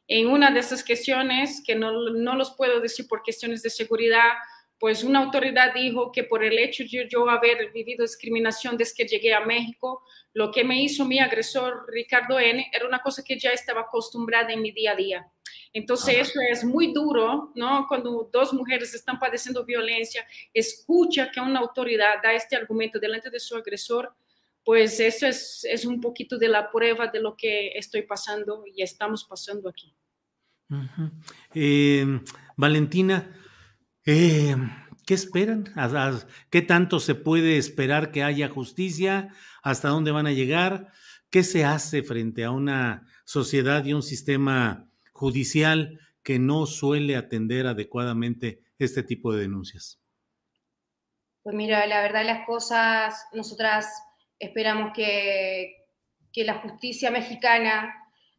en 0.08 0.28
una 0.28 0.50
de 0.50 0.60
esas 0.60 0.84
cuestiones, 0.84 1.62
que 1.64 1.74
no, 1.74 2.10
no 2.10 2.34
los 2.34 2.54
puedo 2.54 2.80
decir 2.80 3.06
por 3.08 3.22
cuestiones 3.22 3.62
de 3.62 3.70
seguridad, 3.70 4.32
pues 4.78 5.04
una 5.04 5.20
autoridad 5.20 5.72
dijo 5.72 6.10
que 6.10 6.24
por 6.24 6.42
el 6.42 6.58
hecho 6.58 6.82
de 6.82 7.08
yo 7.08 7.30
haber 7.30 7.70
vivido 7.72 8.02
discriminación 8.02 8.76
desde 8.76 8.94
que 8.96 9.04
llegué 9.06 9.32
a 9.32 9.40
México, 9.40 10.02
lo 10.34 10.50
que 10.50 10.64
me 10.64 10.82
hizo 10.82 11.04
mi 11.04 11.20
agresor 11.20 11.86
Ricardo 11.88 12.38
N 12.38 12.68
era 12.72 12.86
una 12.86 12.98
cosa 12.98 13.22
que 13.24 13.38
ya 13.38 13.52
estaba 13.52 13.82
acostumbrada 13.82 14.52
en 14.52 14.60
mi 14.60 14.72
día 14.72 14.92
a 14.92 14.96
día. 14.96 15.32
Entonces 15.72 16.28
eso 16.28 16.40
es 16.50 16.64
muy 16.64 16.92
duro, 16.92 17.52
¿no? 17.54 17.86
Cuando 17.88 18.28
dos 18.32 18.52
mujeres 18.52 18.92
están 18.92 19.18
padeciendo 19.18 19.64
violencia, 19.64 20.26
escucha 20.52 21.30
que 21.30 21.40
una 21.40 21.60
autoridad 21.60 22.20
da 22.22 22.32
este 22.32 22.56
argumento 22.56 22.98
delante 22.98 23.30
de 23.30 23.38
su 23.40 23.56
agresor, 23.56 24.12
pues 24.64 25.00
eso 25.00 25.26
es, 25.26 25.66
es 25.68 25.84
un 25.84 26.00
poquito 26.00 26.38
de 26.38 26.48
la 26.48 26.70
prueba 26.70 27.08
de 27.08 27.20
lo 27.20 27.36
que 27.36 27.72
estoy 27.74 28.02
pasando 28.02 28.64
y 28.66 28.82
estamos 28.82 29.24
pasando 29.24 29.68
aquí. 29.68 29.96
Eh, 31.54 32.20
Valentina, 32.56 33.36
eh, 34.06 34.56
¿qué 35.06 35.14
esperan? 35.14 35.64
¿Qué 36.50 36.62
tanto 36.62 37.00
se 37.00 37.14
puede 37.14 37.58
esperar 37.58 38.10
que 38.10 38.22
haya 38.22 38.48
justicia? 38.48 39.34
¿Hasta 39.62 39.88
dónde 39.88 40.12
van 40.12 40.26
a 40.26 40.32
llegar? 40.32 40.92
¿Qué 41.30 41.42
se 41.42 41.64
hace 41.64 42.02
frente 42.02 42.44
a 42.44 42.50
una 42.50 43.06
sociedad 43.24 43.84
y 43.84 43.94
un 43.94 44.02
sistema 44.02 44.88
judicial 45.12 45.98
que 46.22 46.38
no 46.38 46.66
suele 46.66 47.16
atender 47.16 47.66
adecuadamente 47.66 48.62
este 48.78 49.02
tipo 49.02 49.32
de 49.32 49.42
denuncias? 49.42 50.00
Pues 51.42 51.56
mira, 51.56 51.86
la 51.86 52.00
verdad 52.02 52.24
las 52.24 52.46
cosas, 52.46 53.26
nosotras 53.32 53.88
esperamos 54.42 54.92
que, 54.92 55.76
que 56.32 56.44
la 56.44 56.54
justicia 56.54 57.10
mexicana 57.10 57.94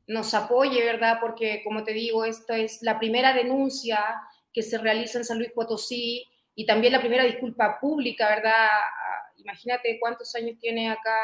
nos 0.08 0.34
apoye, 0.34 0.84
¿verdad? 0.84 1.18
Porque, 1.22 1.62
como 1.64 1.84
te 1.84 1.94
digo, 1.94 2.26
esta 2.26 2.58
es 2.58 2.82
la 2.82 3.00
primera 3.00 3.34
denuncia 3.34 4.04
que 4.52 4.62
se 4.62 4.78
realiza 4.78 5.18
en 5.18 5.26
San 5.26 5.40
Luis 5.40 5.52
Potosí 5.52 6.28
y 6.56 6.66
también 6.66 6.94
la 6.94 7.00
primera 7.00 7.24
disculpa 7.24 7.80
pública, 7.80 8.30
¿verdad? 8.30 8.68
Imagínate 9.38 9.98
cuántos 10.00 10.36
años 10.36 10.58
tiene 10.60 10.90
acá 10.90 11.20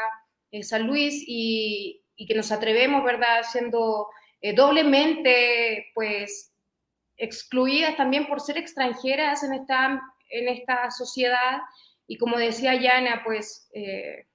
en 0.50 0.64
San 0.64 0.86
Luis 0.86 1.22
y, 1.26 2.02
y 2.16 2.26
que 2.26 2.34
nos 2.34 2.50
atrevemos, 2.50 3.04
¿verdad? 3.04 3.42
Siendo 3.50 4.08
eh, 4.40 4.54
doblemente, 4.54 5.90
pues, 5.94 6.52
excluidas 7.16 7.96
también 7.96 8.26
por 8.26 8.40
ser 8.40 8.56
extranjeras 8.56 9.44
en 9.44 9.52
esta, 9.52 10.00
en 10.30 10.48
esta 10.48 10.90
sociedad. 10.90 11.60
Y 12.06 12.16
como 12.16 12.38
decía 12.38 12.74
Yana, 12.74 13.22
pues, 13.24 13.68
eh, 13.74 14.26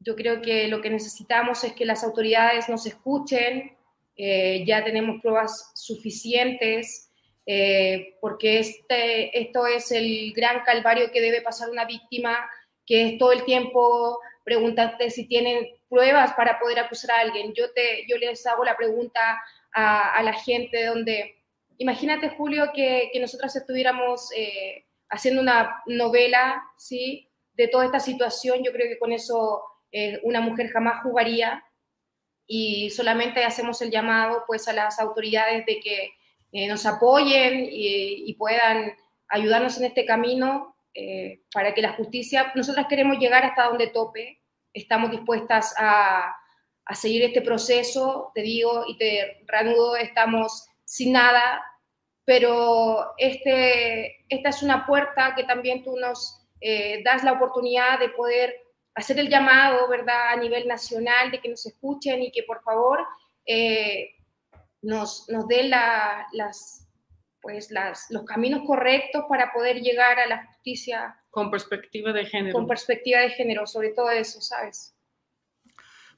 yo 0.00 0.16
creo 0.16 0.40
que 0.40 0.66
lo 0.68 0.80
que 0.80 0.90
necesitamos 0.90 1.62
es 1.62 1.74
que 1.74 1.84
las 1.84 2.02
autoridades 2.02 2.68
nos 2.68 2.86
escuchen, 2.86 3.76
eh, 4.16 4.64
ya 4.66 4.82
tenemos 4.82 5.20
pruebas 5.20 5.72
suficientes, 5.74 7.10
eh, 7.46 8.16
porque 8.20 8.60
este, 8.60 9.38
esto 9.38 9.66
es 9.66 9.92
el 9.92 10.32
gran 10.32 10.60
calvario 10.64 11.10
que 11.10 11.20
debe 11.20 11.42
pasar 11.42 11.70
una 11.70 11.84
víctima, 11.84 12.48
que 12.86 13.08
es 13.08 13.18
todo 13.18 13.32
el 13.32 13.44
tiempo 13.44 14.18
preguntarte 14.42 15.10
si 15.10 15.26
tienen 15.26 15.68
pruebas 15.88 16.32
para 16.34 16.58
poder 16.58 16.78
acusar 16.78 17.10
a 17.12 17.20
alguien. 17.20 17.52
Yo, 17.52 17.70
te, 17.72 18.06
yo 18.08 18.16
les 18.16 18.46
hago 18.46 18.64
la 18.64 18.76
pregunta 18.76 19.40
a, 19.72 20.14
a 20.14 20.22
la 20.22 20.32
gente 20.32 20.86
donde, 20.86 21.36
imagínate 21.76 22.30
Julio, 22.30 22.70
que, 22.74 23.10
que 23.12 23.20
nosotras 23.20 23.54
estuviéramos 23.54 24.32
eh, 24.34 24.86
haciendo 25.10 25.42
una 25.42 25.82
novela, 25.86 26.62
¿sí? 26.78 27.28
De 27.54 27.68
toda 27.68 27.84
esta 27.84 28.00
situación, 28.00 28.64
yo 28.64 28.72
creo 28.72 28.88
que 28.88 28.98
con 28.98 29.12
eso 29.12 29.62
eh, 29.92 30.20
una 30.22 30.40
mujer 30.40 30.68
jamás 30.68 31.02
jugaría 31.02 31.64
y 32.46 32.90
solamente 32.90 33.44
hacemos 33.44 33.82
el 33.82 33.90
llamado 33.90 34.44
pues 34.46 34.68
a 34.68 34.72
las 34.72 35.00
autoridades 35.00 35.66
de 35.66 35.80
que 35.80 36.12
eh, 36.52 36.68
nos 36.68 36.86
apoyen 36.86 37.66
y, 37.68 38.34
puedan 38.34 38.96
ayudarnos 39.28 39.78
en 39.78 39.84
este 39.84 40.04
camino 40.04 40.76
eh, 40.94 41.42
para 41.52 41.74
que 41.74 41.82
la 41.82 41.92
justicia, 41.92 42.52
nosotras 42.54 42.86
queremos 42.88 43.18
llegar 43.18 43.44
hasta 43.44 43.64
donde 43.64 43.88
tope, 43.88 44.40
estamos 44.72 45.10
dispuestas 45.10 45.74
a, 45.76 46.34
a 46.84 46.94
seguir 46.94 47.22
este 47.22 47.42
proceso, 47.42 48.32
te 48.34 48.42
digo 48.42 48.84
y 48.88 48.96
te 48.96 49.44
reanudo, 49.46 49.96
estamos 49.96 50.66
sin 50.84 51.12
nada, 51.12 51.62
pero 52.24 53.14
este, 53.18 54.24
esta 54.28 54.48
es 54.48 54.62
una 54.62 54.86
puerta 54.86 55.34
que 55.36 55.44
también 55.44 55.84
tú 55.84 55.96
nos 55.96 56.36
das 57.04 57.24
la 57.24 57.32
oportunidad 57.32 57.98
de 57.98 58.10
poder 58.10 58.54
hacer 58.94 59.18
el 59.18 59.28
llamado, 59.28 59.88
¿verdad?, 59.88 60.32
a 60.32 60.36
nivel 60.36 60.66
nacional, 60.66 61.30
de 61.30 61.40
que 61.40 61.48
nos 61.48 61.64
escuchen 61.66 62.22
y 62.22 62.30
que 62.30 62.42
por 62.42 62.62
favor 62.62 63.00
eh, 63.46 64.10
nos, 64.82 65.28
nos 65.28 65.46
den 65.48 65.70
las, 65.70 66.88
pues 67.40 67.70
las, 67.70 68.06
los 68.10 68.24
caminos 68.24 68.62
correctos 68.66 69.24
para 69.28 69.52
poder 69.52 69.80
llegar 69.80 70.18
a 70.18 70.26
la 70.26 70.46
justicia. 70.46 71.16
Con 71.30 71.50
perspectiva 71.50 72.12
de 72.12 72.26
género. 72.26 72.54
Con 72.54 72.66
perspectiva 72.66 73.20
de 73.20 73.30
género, 73.30 73.66
sobre 73.66 73.90
todo 73.90 74.10
eso, 74.10 74.40
¿sabes? 74.40 74.94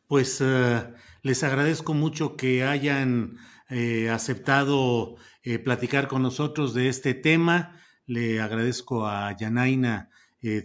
Pues 0.07 0.41
eh, 0.41 0.93
les 1.23 1.43
agradezco 1.43 1.95
mucho 1.95 2.37
que 2.37 2.65
hayan 2.65 3.39
eh, 3.71 4.11
aceptado 4.11 5.17
eh, 5.43 5.59
platicar 5.59 6.09
con 6.09 6.23
nosotros 6.23 6.75
de 6.75 6.89
este 6.89 7.15
tema. 7.15 7.81
Le 8.07 8.41
agradezco 8.41 9.07
a 9.07 9.35
Yanaina 9.37 10.11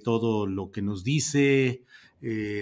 todo 0.04 0.48
lo 0.48 0.72
que 0.72 0.82
nos 0.82 1.04
dice, 1.04 1.86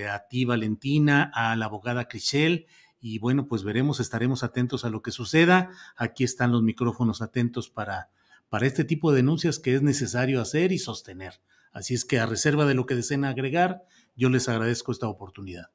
a 0.10 0.28
ti 0.28 0.46
Valentina, 0.46 1.32
a 1.34 1.56
la 1.56 1.66
abogada 1.66 2.08
Crichel. 2.08 2.68
Y 3.00 3.20
bueno, 3.20 3.48
pues 3.48 3.64
veremos, 3.64 4.00
estaremos 4.00 4.44
atentos 4.44 4.86
a 4.86 4.90
lo 4.90 5.02
que 5.02 5.12
suceda. 5.12 5.72
Aquí 5.96 6.24
están 6.24 6.52
los 6.52 6.64
micrófonos 6.64 7.22
atentos 7.22 7.70
para, 7.70 8.10
para 8.50 8.66
este 8.66 8.84
tipo 8.84 9.12
de 9.12 9.18
denuncias 9.18 9.60
que 9.60 9.76
es 9.76 9.82
necesario 9.82 10.42
hacer 10.42 10.72
y 10.72 10.80
sostener. 10.80 11.42
Así 11.72 11.94
es 11.94 12.06
que 12.06 12.20
a 12.20 12.26
reserva 12.26 12.66
de 12.66 12.74
lo 12.74 12.86
que 12.86 12.96
deseen 12.96 13.26
agregar, 13.26 13.84
yo 14.16 14.30
les 14.30 14.48
agradezco 14.48 14.92
esta 14.92 15.08
oportunidad. 15.08 15.72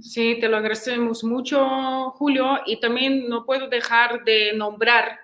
Sí, 0.00 0.38
te 0.40 0.48
lo 0.48 0.56
agradecemos 0.56 1.24
mucho, 1.24 2.10
Julio, 2.10 2.58
y 2.66 2.80
también 2.80 3.28
no 3.28 3.44
puedo 3.44 3.68
dejar 3.68 4.24
de 4.24 4.52
nombrar 4.56 5.18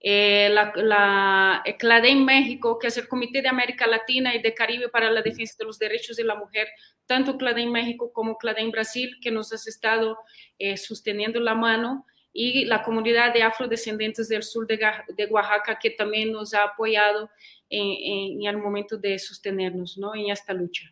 eh, 0.00 0.48
la, 0.50 0.72
la 0.76 1.64
CLADEN 1.78 2.24
México, 2.24 2.78
que 2.78 2.86
es 2.86 2.96
el 2.96 3.08
Comité 3.08 3.42
de 3.42 3.48
América 3.48 3.86
Latina 3.86 4.34
y 4.34 4.42
de 4.42 4.54
Caribe 4.54 4.88
para 4.88 5.10
la 5.10 5.22
Defensa 5.22 5.56
de 5.58 5.64
los 5.64 5.78
Derechos 5.78 6.16
de 6.16 6.24
la 6.24 6.36
Mujer, 6.36 6.68
tanto 7.06 7.36
CLADEN 7.36 7.72
México 7.72 8.12
como 8.12 8.36
CLADEN 8.36 8.70
Brasil, 8.70 9.16
que 9.20 9.30
nos 9.30 9.52
has 9.52 9.66
estado 9.66 10.18
eh, 10.58 10.76
sosteniendo 10.76 11.40
la 11.40 11.54
mano, 11.54 12.06
y 12.32 12.66
la 12.66 12.84
comunidad 12.84 13.32
de 13.34 13.42
afrodescendientes 13.42 14.28
del 14.28 14.44
sur 14.44 14.64
de, 14.66 14.78
de 15.16 15.26
Oaxaca, 15.26 15.76
que 15.76 15.90
también 15.90 16.30
nos 16.30 16.54
ha 16.54 16.62
apoyado 16.62 17.30
en, 17.68 18.42
en, 18.42 18.46
el 18.46 18.58
momento 18.58 18.96
de 18.96 19.18
sostenernos 19.18 19.98
¿no? 19.98 20.14
en 20.14 20.30
esta 20.30 20.52
lucha. 20.52 20.84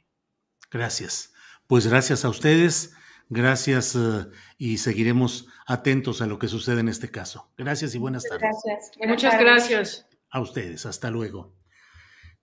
Gracias. 0.71 1.33
Pues 1.69 1.87
gracias 1.87 2.25
a 2.25 2.31
ustedes. 2.31 2.95
Gracias 3.29 3.97
eh, 3.97 4.27
y 4.57 4.79
seguiremos 4.79 5.49
atentos 5.67 6.23
a 6.23 6.27
lo 6.27 6.39
que 6.39 6.49
sucede 6.49 6.81
en 6.81 6.89
este 6.89 7.11
caso. 7.11 7.51
Gracias 7.59 7.95
y 7.95 7.99
buenas 7.99 8.25
tardes. 8.25 8.43
Gracias. 8.43 8.91
Muchas 9.09 9.41
gracias. 9.41 10.07
A 10.31 10.41
ustedes, 10.41 10.87
hasta 10.87 11.11
luego. 11.11 11.55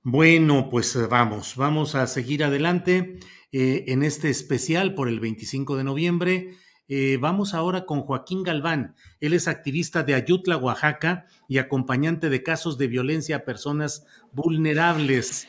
Bueno, 0.01 0.69
pues 0.69 0.95
eh, 0.95 1.07
vamos, 1.09 1.55
vamos 1.55 1.95
a 1.95 2.05
seguir 2.07 2.43
adelante 2.43 3.19
eh, 3.53 3.85
en 3.87 4.03
este 4.03 4.29
especial 4.29 4.93
por 4.93 5.07
el 5.07 5.19
25 5.21 5.77
de 5.77 5.83
noviembre. 5.85 6.57
vamos 7.19 7.53
ahora 7.53 7.85
con 7.85 8.01
Joaquín 8.01 8.43
Galván. 8.43 8.95
Él 9.21 9.33
es 9.33 9.47
activista 9.47 10.03
de 10.03 10.15
Ayutla, 10.15 10.57
Oaxaca 10.57 11.25
y 11.47 11.57
acompañante 11.57 12.29
de 12.29 12.43
casos 12.43 12.77
de 12.77 12.87
violencia 12.87 13.37
a 13.37 13.45
personas 13.45 14.05
vulnerables. 14.33 15.47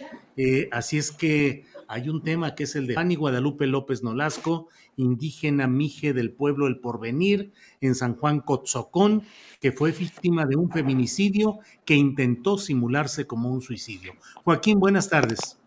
así 0.70 0.98
es 0.98 1.10
que 1.10 1.64
hay 1.88 2.08
un 2.08 2.22
tema 2.22 2.54
que 2.54 2.64
es 2.64 2.76
el 2.76 2.86
de 2.86 2.94
Fanny 2.94 3.14
Guadalupe 3.14 3.66
López 3.66 4.02
Nolasco, 4.02 4.68
indígena 4.96 5.66
mije 5.66 6.12
del 6.12 6.32
pueblo 6.32 6.66
El 6.66 6.78
Porvenir, 6.78 7.52
en 7.80 7.94
San 7.94 8.16
Juan 8.16 8.40
Cotzocón, 8.40 9.22
que 9.60 9.72
fue 9.72 9.92
víctima 9.92 10.46
de 10.46 10.56
un 10.56 10.70
feminicidio 10.70 11.58
que 11.84 11.94
intentó 11.94 12.58
simularse 12.58 13.26
como 13.26 13.50
un 13.50 13.60
suicidio. 13.60 14.14
Joaquín, 14.44 14.80
buenas 14.80 15.08
tardes. 15.08 15.58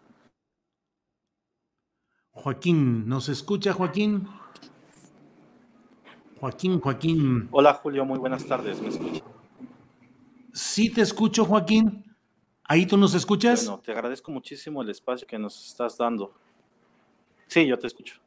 Joaquín, 2.32 3.08
¿nos 3.08 3.30
escucha 3.30 3.74
Joaquín? 3.74 4.28
Joaquín, 6.40 6.80
Joaquín. 6.80 7.48
Hola 7.52 7.74
Julio, 7.74 8.06
muy 8.06 8.20
buenas 8.20 8.46
tardes, 8.46 8.82
¿me 8.82 8.90
escucha? 8.90 9.24
Sí 10.54 10.90
te 10.92 11.02
escucho, 11.02 11.46
Joaquín. 11.46 12.07
¿Ahí 12.68 12.86
tú 12.86 12.98
nos 12.98 13.14
escuchas? 13.14 13.66
Bueno, 13.66 13.82
te 13.82 13.92
agradezco 13.92 14.32
muchísimo 14.32 14.82
el 14.82 14.90
espacio 14.90 15.26
que 15.26 15.40
nos 15.40 15.70
estás 15.70 15.98
dando. 15.98 16.34
Sí, 17.48 17.66
yo 17.66 17.80
te 17.80 17.88
escucho. 17.88 18.20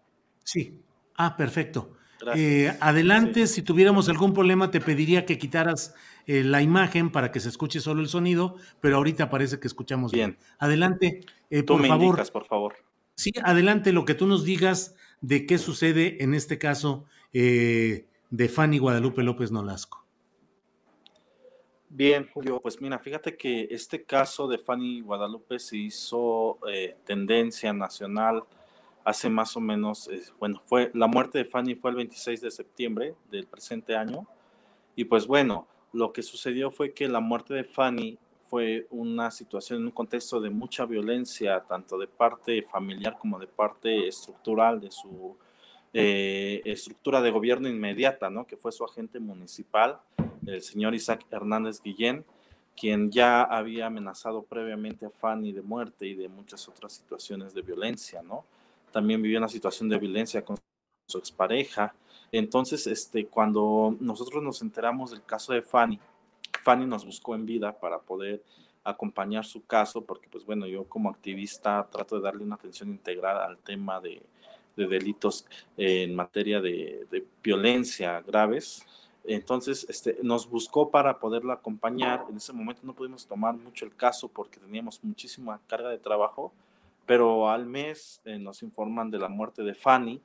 Sí. 0.43 0.81
Ah, 1.15 1.37
perfecto. 1.37 1.97
Eh, 2.35 2.75
adelante, 2.81 3.47
si 3.47 3.63
tuviéramos 3.63 4.09
algún 4.09 4.33
problema, 4.33 4.71
te 4.71 4.81
pediría 4.81 5.25
que 5.25 5.39
quitaras 5.39 5.95
eh, 6.27 6.43
la 6.43 6.63
imagen 6.63 7.11
para 7.11 7.33
que 7.33 7.41
se 7.41 7.49
escuche 7.49 7.81
solo 7.81 8.01
el 8.01 8.09
sonido, 8.09 8.57
pero 8.81 8.97
ahorita 8.97 9.31
parece 9.31 9.59
que 9.59 9.69
escuchamos 9.69 10.13
bien. 10.13 10.39
Adelante, 10.59 11.21
eh, 11.51 11.63
por 11.63 11.87
favor. 11.87 12.31
por 12.33 12.47
favor. 12.47 12.75
Sí, 13.15 13.33
adelante 13.43 13.93
lo 13.93 14.05
que 14.05 14.15
tú 14.15 14.27
nos 14.27 14.45
digas 14.45 14.97
de 15.21 15.47
qué 15.47 15.59
sucede 15.59 16.23
en 16.23 16.35
este 16.35 16.59
caso 16.59 17.05
de 17.33 18.49
Fanny 18.49 18.79
Guadalupe 18.79 19.23
López 19.23 19.53
Nolasco. 19.53 20.07
Bien, 21.93 22.31
Julio, 22.33 22.61
pues 22.61 22.81
mira, 22.81 23.01
fíjate 23.01 23.37
que 23.37 23.67
este 23.69 24.05
caso 24.05 24.47
de 24.47 24.59
Fanny 24.59 25.01
Guadalupe 25.01 25.59
se 25.59 25.77
hizo 25.77 26.57
eh, 26.69 26.97
tendencia 27.05 27.73
nacional 27.73 28.45
hace 29.03 29.29
más 29.29 29.57
o 29.57 29.61
menos, 29.61 30.07
eh, 30.07 30.23
bueno, 30.39 30.63
fue 30.67 30.93
la 30.95 31.09
muerte 31.09 31.39
de 31.39 31.45
Fanny 31.47 31.75
fue 31.75 31.91
el 31.91 31.97
26 31.97 32.43
de 32.43 32.51
septiembre 32.53 33.17
del 33.29 33.49
presente 33.49 33.97
año 33.97 34.25
y 34.95 35.05
pues 35.05 35.27
bueno, 35.27 35.67
lo 35.93 36.13
que 36.13 36.23
sucedió 36.23 36.71
fue 36.71 36.95
que 36.95 37.09
la 37.09 37.19
muerte 37.19 37.55
de 37.55 37.65
Fanny 37.65 38.17
fue 38.47 38.87
una 38.91 39.33
situación 39.33 39.81
en 39.81 39.87
un 39.87 39.91
contexto 39.91 40.41
de 40.41 40.51
mucha 40.51 40.87
violencia, 40.87 41.59
tanto 41.69 41.99
de 41.99 42.07
parte 42.07 42.63
familiar 42.63 43.19
como 43.19 43.37
de 43.41 43.49
parte 43.49 44.07
estructural 44.07 44.81
de 44.81 44.93
su 44.93 45.37
eh, 45.93 46.63
estructura 46.65 47.21
de 47.21 47.33
gobierno 47.33 47.69
inmediata, 47.69 48.31
¿no? 48.31 48.47
Que 48.47 48.57
fue 48.57 48.71
su 48.71 48.85
agente 48.85 49.19
municipal 49.19 49.99
el 50.47 50.63
señor 50.63 50.95
Isaac 50.95 51.27
Hernández 51.31 51.81
Guillén, 51.83 52.25
quien 52.77 53.11
ya 53.11 53.43
había 53.43 53.87
amenazado 53.87 54.43
previamente 54.43 55.07
a 55.07 55.11
Fanny 55.11 55.53
de 55.53 55.63
muerte 55.63 56.07
y 56.07 56.15
de 56.15 56.29
muchas 56.29 56.69
otras 56.69 56.93
situaciones 56.93 57.53
de 57.55 57.63
violencia, 57.63 58.23
¿no? 58.23 58.45
También 58.93 59.21
vivió 59.21 59.39
una 59.39 59.49
situación 59.49 59.89
de 59.89 59.99
violencia 59.99 60.45
con 60.45 60.57
su 61.07 61.19
expareja. 61.19 61.95
Entonces, 62.33 62.87
este, 62.87 63.27
cuando 63.27 63.97
nosotros 64.01 64.43
nos 64.43 64.63
enteramos 64.63 65.11
del 65.11 65.23
caso 65.25 65.53
de 65.53 65.63
Fanny, 65.63 65.99
Fanny 66.63 66.87
nos 66.87 67.05
buscó 67.05 67.35
en 67.35 67.47
vida 67.47 67.79
para 67.79 67.99
poder 67.99 68.43
acompañar 68.85 69.45
su 69.45 69.65
caso, 69.67 70.05
porque 70.05 70.29
pues 70.31 70.45
bueno, 70.45 70.67
yo 70.67 70.85
como 70.85 71.11
activista 71.11 71.87
trato 71.91 72.17
de 72.17 72.23
darle 72.23 72.45
una 72.45 72.55
atención 72.55 72.91
integral 72.91 73.39
al 73.39 73.59
tema 73.59 74.01
de, 74.01 74.23
delitos 74.77 75.45
en 75.77 76.15
materia 76.15 76.59
de, 76.63 77.07
de, 77.11 77.27
violencia 77.43 78.23
graves, 78.23 78.87
entonces, 79.25 79.87
este, 79.89 80.19
nos 80.23 80.49
buscó 80.49 80.91
para 80.91 81.19
poderla 81.19 81.55
acompañar. 81.55 82.25
En 82.31 82.37
ese 82.37 82.53
momento 82.53 82.83
no 82.85 82.95
pudimos 82.95 83.27
tomar 83.27 83.55
mucho 83.55 83.85
el 83.85 83.95
caso 83.95 84.29
porque 84.29 84.59
teníamos 84.59 85.03
muchísima 85.03 85.61
carga 85.67 85.91
de 85.91 85.99
trabajo, 85.99 86.53
pero 87.07 87.51
al 87.51 87.67
mes 87.67 88.21
eh, 88.25 88.39
nos 88.39 88.63
informan 88.63 89.11
de 89.11 89.19
la 89.19 89.29
muerte 89.29 89.63
de 89.63 89.75
Fanny 89.75 90.21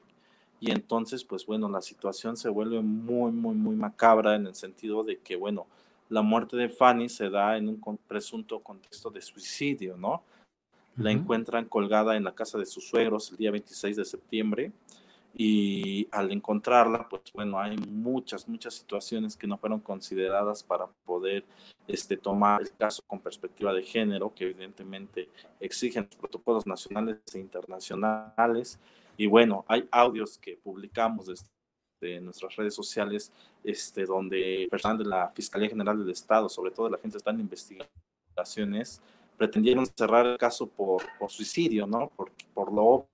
y 0.60 0.72
entonces, 0.72 1.24
pues 1.24 1.46
bueno, 1.46 1.70
la 1.70 1.82
situación 1.82 2.38
se 2.38 2.50
vuelve 2.50 2.82
muy, 2.82 3.32
muy, 3.32 3.56
muy 3.56 3.76
macabra 3.76 4.36
en 4.36 4.48
el 4.48 4.56
sentido 4.56 5.04
de 5.04 5.20
que, 5.20 5.36
bueno, 5.36 5.68
la 6.10 6.22
muerte 6.22 6.56
de 6.56 6.70
Fanny 6.70 7.10
se 7.10 7.30
da 7.30 7.58
en 7.58 7.68
un 7.68 8.00
presunto 8.08 8.60
contexto 8.60 9.10
de 9.10 9.22
suicidio, 9.22 9.98
¿no? 9.98 10.24
La 10.98 11.12
encuentran 11.12 11.66
colgada 11.66 12.16
en 12.16 12.24
la 12.24 12.34
casa 12.34 12.58
de 12.58 12.66
sus 12.66 12.88
suegros 12.88 13.30
el 13.32 13.38
día 13.38 13.52
26 13.52 13.98
de 13.98 14.06
septiembre 14.06 14.72
y 15.38 16.08
al 16.12 16.32
encontrarla, 16.32 17.10
pues 17.10 17.24
bueno, 17.34 17.60
hay 17.60 17.76
muchas, 17.78 18.48
muchas 18.48 18.74
situaciones 18.74 19.36
que 19.36 19.48
no 19.48 19.58
fueron 19.58 19.82
consideradas 19.82 20.64
para 20.64 20.88
poder 20.88 21.44
este, 21.90 22.16
tomar 22.16 22.62
el 22.62 22.72
caso 22.72 23.04
con 23.06 23.20
perspectiva 23.20 23.74
de 23.74 23.84
género, 23.84 24.34
que 24.34 24.46
evidentemente 24.46 25.30
exigen 25.60 26.06
los 26.06 26.16
protocolos 26.16 26.66
nacionales 26.66 27.20
e 27.34 27.40
internacionales. 27.40 28.80
Y 29.18 29.28
bueno, 29.28 29.66
hay 29.68 29.86
audios 29.92 30.38
que 30.38 30.56
publicamos 30.56 31.28
desde 31.28 32.22
nuestras 32.22 32.56
redes 32.56 32.74
sociales, 32.74 33.34
este, 33.62 34.06
donde 34.06 34.70
personal 34.72 34.98
de 34.98 35.06
la 35.06 35.32
Fiscalía 35.36 35.68
General 35.68 36.00
del 36.00 36.12
Estado, 36.12 36.48
sobre 36.48 36.72
todo 36.72 36.90
la 36.90 36.98
gente 36.98 37.18
está 37.18 37.32
en 37.32 37.42
investigaciones, 37.42 39.02
pretendieron 39.38 39.86
cerrar 39.86 40.26
el 40.28 40.38
caso 40.38 40.66
por, 40.66 41.04
por 41.20 41.30
suicidio, 41.30 41.86
¿no? 41.86 42.10
Por, 42.16 42.32
por 42.54 42.72
lo 42.72 43.10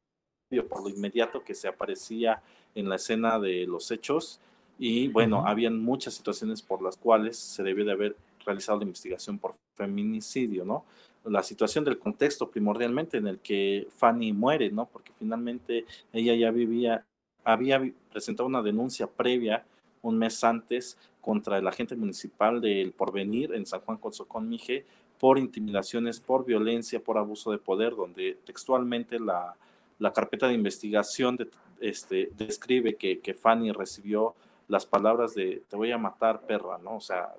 por 0.59 0.83
lo 0.83 0.89
inmediato 0.89 1.43
que 1.43 1.55
se 1.55 1.67
aparecía 1.67 2.41
en 2.75 2.89
la 2.89 2.95
escena 2.95 3.39
de 3.39 3.65
los 3.65 3.91
hechos 3.91 4.39
y 4.77 5.09
bueno, 5.09 5.45
habían 5.45 5.79
muchas 5.79 6.15
situaciones 6.15 6.61
por 6.61 6.81
las 6.81 6.97
cuales 6.97 7.37
se 7.37 7.61
debió 7.61 7.85
de 7.85 7.91
haber 7.91 8.15
realizado 8.43 8.79
la 8.79 8.85
investigación 8.85 9.37
por 9.37 9.53
feminicidio, 9.75 10.65
¿no? 10.65 10.85
La 11.23 11.43
situación 11.43 11.85
del 11.85 11.99
contexto 11.99 12.49
primordialmente 12.49 13.17
en 13.17 13.27
el 13.27 13.37
que 13.39 13.87
Fanny 13.95 14.33
muere, 14.33 14.71
¿no? 14.71 14.87
Porque 14.87 15.11
finalmente 15.13 15.85
ella 16.11 16.33
ya 16.33 16.49
vivía, 16.49 17.05
había 17.43 17.79
presentó 18.11 18.45
una 18.45 18.63
denuncia 18.63 19.05
previa 19.05 19.63
un 20.01 20.17
mes 20.17 20.43
antes 20.43 20.97
contra 21.21 21.59
el 21.59 21.67
agente 21.67 21.95
municipal 21.95 22.59
del 22.59 22.91
Porvenir 22.91 23.53
en 23.53 23.67
San 23.67 23.81
Juan 23.81 23.99
Cotzocón 23.99 24.49
Mije 24.49 24.85
por 25.19 25.37
intimidaciones, 25.37 26.19
por 26.19 26.43
violencia, 26.43 26.99
por 26.99 27.19
abuso 27.19 27.51
de 27.51 27.59
poder, 27.59 27.95
donde 27.95 28.39
textualmente 28.43 29.19
la, 29.19 29.55
la 30.01 30.11
carpeta 30.11 30.47
de 30.47 30.55
investigación 30.55 31.37
este, 31.79 32.31
describe 32.35 32.95
que, 32.95 33.19
que 33.19 33.35
Fanny 33.35 33.71
recibió 33.71 34.33
las 34.67 34.87
palabras 34.87 35.35
de 35.35 35.61
te 35.69 35.75
voy 35.75 35.91
a 35.91 35.99
matar, 35.99 36.41
perra, 36.41 36.79
¿no? 36.79 36.95
O 36.95 37.01
sea, 37.01 37.35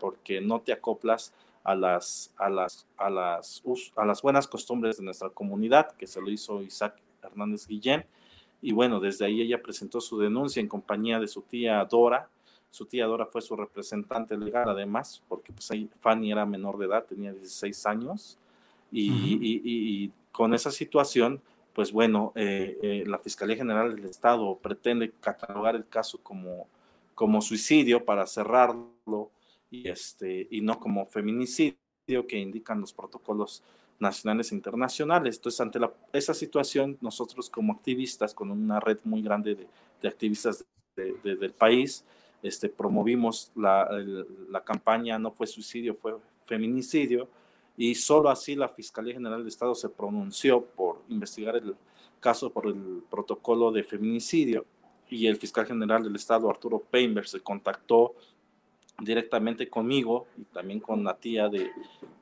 porque 0.00 0.40
no 0.40 0.62
te 0.62 0.72
acoplas 0.72 1.34
a 1.64 1.74
las, 1.74 2.32
a 2.38 2.48
las, 2.48 2.86
a 2.96 3.10
las, 3.10 3.62
a 3.96 4.06
las 4.06 4.22
buenas 4.22 4.48
costumbres 4.48 4.96
de 4.96 5.04
nuestra 5.04 5.28
comunidad, 5.28 5.92
que 5.92 6.06
se 6.06 6.22
lo 6.22 6.30
hizo 6.30 6.62
Isaac 6.62 6.96
Hernández 7.22 7.66
Guillén. 7.66 8.06
Y 8.62 8.72
bueno, 8.72 8.98
desde 8.98 9.26
ahí 9.26 9.42
ella 9.42 9.62
presentó 9.62 10.00
su 10.00 10.18
denuncia 10.18 10.60
en 10.60 10.68
compañía 10.68 11.20
de 11.20 11.28
su 11.28 11.42
tía 11.42 11.84
Dora. 11.84 12.30
Su 12.70 12.86
tía 12.86 13.04
Dora 13.04 13.26
fue 13.26 13.42
su 13.42 13.54
representante 13.54 14.38
legal, 14.38 14.66
además, 14.70 15.22
porque 15.28 15.52
pues 15.52 15.70
Fanny 16.00 16.32
era 16.32 16.46
menor 16.46 16.78
de 16.78 16.86
edad, 16.86 17.04
tenía 17.04 17.32
16 17.32 17.84
años. 17.84 18.38
Y, 18.90 20.10
con 20.30 20.54
esa 20.54 20.70
situación, 20.70 21.42
pues 21.74 21.92
bueno, 21.92 22.32
eh, 22.34 22.78
eh, 22.82 23.04
la 23.06 23.18
Fiscalía 23.18 23.56
General 23.56 23.94
del 23.94 24.04
Estado 24.04 24.58
pretende 24.58 25.12
catalogar 25.20 25.74
el 25.74 25.88
caso 25.88 26.18
como, 26.22 26.68
como 27.14 27.40
suicidio 27.40 28.04
para 28.04 28.26
cerrarlo 28.26 29.30
y, 29.70 29.88
este, 29.88 30.48
y 30.50 30.60
no 30.60 30.78
como 30.78 31.06
feminicidio 31.06 31.78
que 32.28 32.38
indican 32.38 32.80
los 32.80 32.92
protocolos 32.92 33.62
nacionales 33.98 34.52
e 34.52 34.54
internacionales. 34.54 35.36
Entonces, 35.36 35.60
ante 35.60 35.78
esa 36.12 36.34
situación, 36.34 36.98
nosotros 37.00 37.48
como 37.48 37.72
activistas, 37.72 38.34
con 38.34 38.50
una 38.50 38.80
red 38.80 38.98
muy 39.04 39.22
grande 39.22 39.54
de, 39.54 39.66
de 40.02 40.08
activistas 40.08 40.64
del 40.96 41.52
país, 41.52 42.04
este, 42.42 42.68
promovimos 42.68 43.50
la, 43.54 43.88
la, 44.50 44.62
campaña 44.62 45.18
No 45.18 45.30
fue 45.30 45.46
suicidio, 45.46 45.94
fue 45.94 46.16
feminicidio, 46.44 47.28
y 47.76 47.94
solo 47.94 48.28
así 48.30 48.54
la 48.54 48.68
Fiscalía 48.68 49.14
General 49.14 49.38
del 49.38 49.48
Estado 49.48 49.74
se 49.74 49.88
pronunció 49.88 50.64
por 50.64 51.02
investigar 51.08 51.56
el 51.56 51.74
caso 52.20 52.52
por 52.52 52.66
el 52.66 53.02
protocolo 53.10 53.72
de 53.72 53.82
feminicidio, 53.82 54.64
y 55.12 55.26
el 55.26 55.36
fiscal 55.36 55.66
general 55.66 56.02
del 56.02 56.16
Estado, 56.16 56.48
Arturo 56.48 56.78
Peinberg, 56.78 57.28
se 57.28 57.40
contactó 57.40 58.14
directamente 58.98 59.68
conmigo 59.68 60.26
y 60.38 60.44
también 60.44 60.80
con 60.80 61.04
la 61.04 61.14
tía 61.16 61.50
de, 61.50 61.70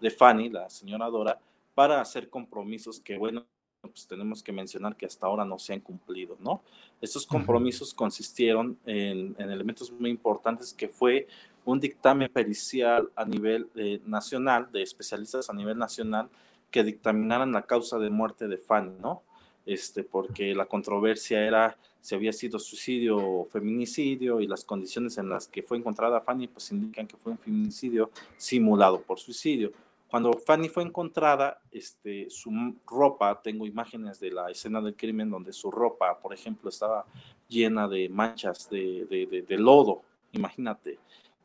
de 0.01 0.11
Fanny, 0.11 0.49
la 0.49 0.69
señora 0.69 1.07
Dora, 1.07 1.39
para 1.75 2.01
hacer 2.01 2.29
compromisos 2.29 2.99
que, 2.99 3.17
bueno, 3.17 3.47
pues 3.83 4.07
tenemos 4.07 4.43
que 4.43 4.53
mencionar 4.53 4.97
que 4.97 5.07
hasta 5.07 5.27
ahora 5.27 5.45
no 5.45 5.59
se 5.59 5.73
han 5.73 5.81
cumplido, 5.81 6.37
¿no? 6.41 6.63
Estos 7.01 7.27
compromisos 7.27 7.95
consistieron 7.95 8.79
en, 8.85 9.35
elementos 9.39 9.91
muy 9.93 10.11
importantes 10.11 10.75
que 10.75 10.89
fue 10.89 11.29
un 11.65 11.81
dictamen 11.81 12.31
pericial 12.33 13.11
a 13.15 13.25
nivel 13.25 13.69
eh, 13.75 14.01
nacional, 14.07 14.71
de 14.73 14.83
especialistas 14.83 15.51
a 15.51 15.53
nivel 15.53 15.79
nacional, 15.79 16.29
que 16.71 16.85
dictaminaran 16.85 17.53
la 17.53 17.63
causa 17.63 17.99
de 17.99 18.11
muerte 18.11 18.49
de 18.49 18.59
Fanny, 18.59 18.97
¿no? 19.01 19.23
Este, 19.67 20.03
porque 20.03 20.55
la 20.55 20.67
controversia 20.67 21.47
era 21.47 21.77
si 22.01 22.15
había 22.15 22.33
sido 22.33 22.59
suicidio 22.59 23.19
o 23.19 23.45
feminicidio 23.45 24.41
y 24.41 24.47
las 24.47 24.65
condiciones 24.65 25.19
en 25.19 25.29
las 25.29 25.47
que 25.49 25.63
fue 25.63 25.77
encontrada 25.77 26.23
Fanny 26.23 26.49
pues 26.49 26.73
indican 26.73 27.07
que 27.07 27.17
fue 27.17 27.33
un 27.33 27.39
feminicidio 27.39 28.11
simulado 28.37 29.03
por 29.03 29.19
suicidio. 29.19 29.71
Cuando 30.11 30.33
Fanny 30.33 30.69
fue 30.69 30.83
encontrada, 30.83 31.61
este, 31.71 32.29
su 32.31 32.51
ropa, 32.85 33.41
tengo 33.41 33.65
imágenes 33.65 34.19
de 34.19 34.33
la 34.33 34.51
escena 34.51 34.81
del 34.81 34.97
crimen 34.97 35.31
donde 35.31 35.53
su 35.53 35.71
ropa, 35.71 36.19
por 36.19 36.35
ejemplo, 36.35 36.69
estaba 36.69 37.07
llena 37.47 37.87
de 37.87 38.09
manchas 38.09 38.69
de, 38.69 39.07
de, 39.09 39.43
de, 39.43 39.59
lodo, 39.59 40.03
imagínate. 40.33 40.99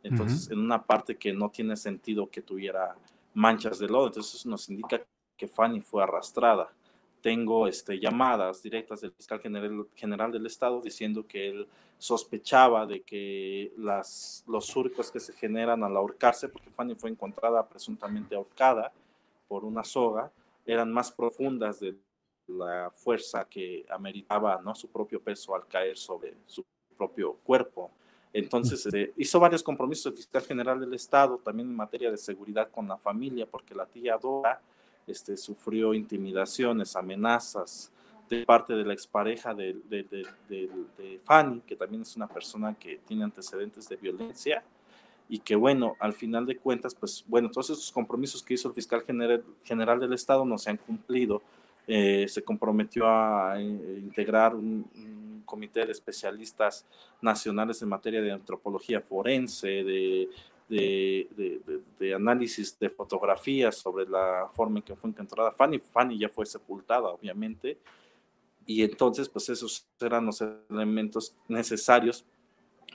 Entonces, 0.05 0.51
en 0.51 0.59
una 0.59 0.83
parte 0.83 1.17
que 1.17 1.33
no 1.33 1.49
tiene 1.49 1.75
sentido 1.75 2.29
que 2.29 2.41
tuviera 2.41 2.95
manchas 3.33 3.79
de 3.79 3.87
lodo, 3.87 4.07
entonces 4.07 4.35
eso 4.35 4.49
nos 4.49 4.69
indica 4.69 5.01
que 5.35 5.47
Fanny 5.47 5.81
fue 5.81 6.03
arrastrada 6.03 6.71
tengo 7.25 7.65
este, 7.65 7.99
llamadas 7.99 8.61
directas 8.61 9.01
del 9.01 9.11
fiscal 9.11 9.39
general, 9.39 9.87
general 9.95 10.31
del 10.31 10.45
Estado 10.45 10.79
diciendo 10.79 11.25
que 11.25 11.49
él 11.49 11.67
sospechaba 11.97 12.85
de 12.85 13.01
que 13.01 13.73
las, 13.77 14.43
los 14.47 14.67
surcos 14.67 15.09
que 15.09 15.19
se 15.19 15.33
generan 15.33 15.83
al 15.83 15.97
ahorcarse, 15.97 16.49
porque 16.49 16.69
Fanny 16.69 16.93
fue 16.93 17.09
encontrada 17.09 17.67
presuntamente 17.67 18.35
ahorcada 18.35 18.93
por 19.47 19.65
una 19.65 19.83
soga, 19.83 20.31
eran 20.67 20.93
más 20.93 21.11
profundas 21.11 21.79
de 21.79 21.95
la 22.45 22.91
fuerza 22.91 23.45
que 23.45 23.83
ameritaba 23.89 24.61
¿no? 24.63 24.75
su 24.75 24.89
propio 24.89 25.19
peso 25.19 25.55
al 25.55 25.65
caer 25.65 25.97
sobre 25.97 26.35
su 26.45 26.63
propio 26.95 27.39
cuerpo. 27.43 27.89
Entonces, 28.37 28.85
este, 28.85 29.13
hizo 29.15 29.39
varios 29.39 29.63
compromisos 29.63 30.07
el 30.07 30.17
fiscal 30.17 30.41
general 30.41 30.77
del 30.77 30.93
Estado, 30.93 31.37
también 31.37 31.69
en 31.69 31.75
materia 31.75 32.11
de 32.11 32.17
seguridad 32.17 32.69
con 32.69 32.85
la 32.85 32.97
familia, 32.97 33.45
porque 33.45 33.73
la 33.73 33.85
tía 33.85 34.17
Dora 34.17 34.59
este, 35.07 35.37
sufrió 35.37 35.93
intimidaciones, 35.93 36.97
amenazas 36.97 37.93
de 38.29 38.45
parte 38.45 38.73
de 38.73 38.83
la 38.83 38.91
expareja 38.91 39.53
de, 39.53 39.77
de, 39.87 40.27
de, 40.49 41.21
Fanny, 41.23 41.61
que 41.61 41.77
también 41.77 42.01
es 42.01 42.13
una 42.17 42.27
persona 42.27 42.75
que 42.77 42.99
tiene 43.07 43.23
antecedentes 43.23 43.87
de 43.87 43.95
violencia 43.95 44.61
y 45.29 45.39
que 45.39 45.55
bueno, 45.55 45.95
al 46.01 46.11
final 46.11 46.45
de 46.45 46.57
cuentas, 46.57 46.93
pues 46.93 47.23
bueno, 47.27 47.49
todos 47.49 47.69
esos 47.69 47.89
compromisos 47.89 48.43
que 48.43 48.55
hizo 48.55 48.67
el 48.67 48.73
fiscal 48.73 49.03
general, 49.03 49.45
general 49.63 49.97
del 49.97 50.11
Estado 50.11 50.43
no 50.43 50.57
se 50.57 50.71
han 50.71 50.77
cumplido. 50.77 51.41
Eh, 51.87 52.27
se 52.27 52.43
comprometió 52.43 53.07
a 53.07 53.55
eh, 53.59 53.99
integrar 54.01 54.55
un, 54.55 55.43
comité 55.45 55.85
de 55.85 55.91
especialistas 55.91 56.87
nacionales 57.21 57.79
en 57.81 57.89
materia 57.89 58.19
de 58.19 58.31
antropología 58.31 58.99
forense, 58.99 59.67
de 59.67 60.29
de, 60.67 62.13
análisis 62.15 62.77
de 62.79 62.89
fotografías 62.89 63.75
sobre 63.75 64.05
la 64.05 64.49
forma 64.51 64.79
en 64.79 64.83
que 64.83 64.95
fue 64.95 65.09
encontrada 65.09 65.51
Fanny. 65.51 65.79
Fanny 65.79 66.17
ya 66.17 66.29
fue 66.29 66.45
sepultada, 66.45 67.09
obviamente, 67.09 67.77
y 68.65 68.83
entonces, 68.83 69.29
pues 69.29 69.49
esos 69.49 69.87
eran 69.99 70.25
los 70.25 70.41
elementos 70.69 71.35
necesarios 71.47 72.25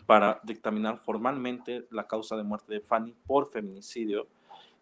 para 0.07 0.41
dictaminar 0.43 0.99
formalmente 0.99 1.87
la 1.91 2.07
causa 2.07 2.37
de 2.37 2.43
muerte 2.43 2.75
de 2.75 2.81
Fanny 2.81 3.15
por 3.27 3.49
feminicidio 3.49 4.27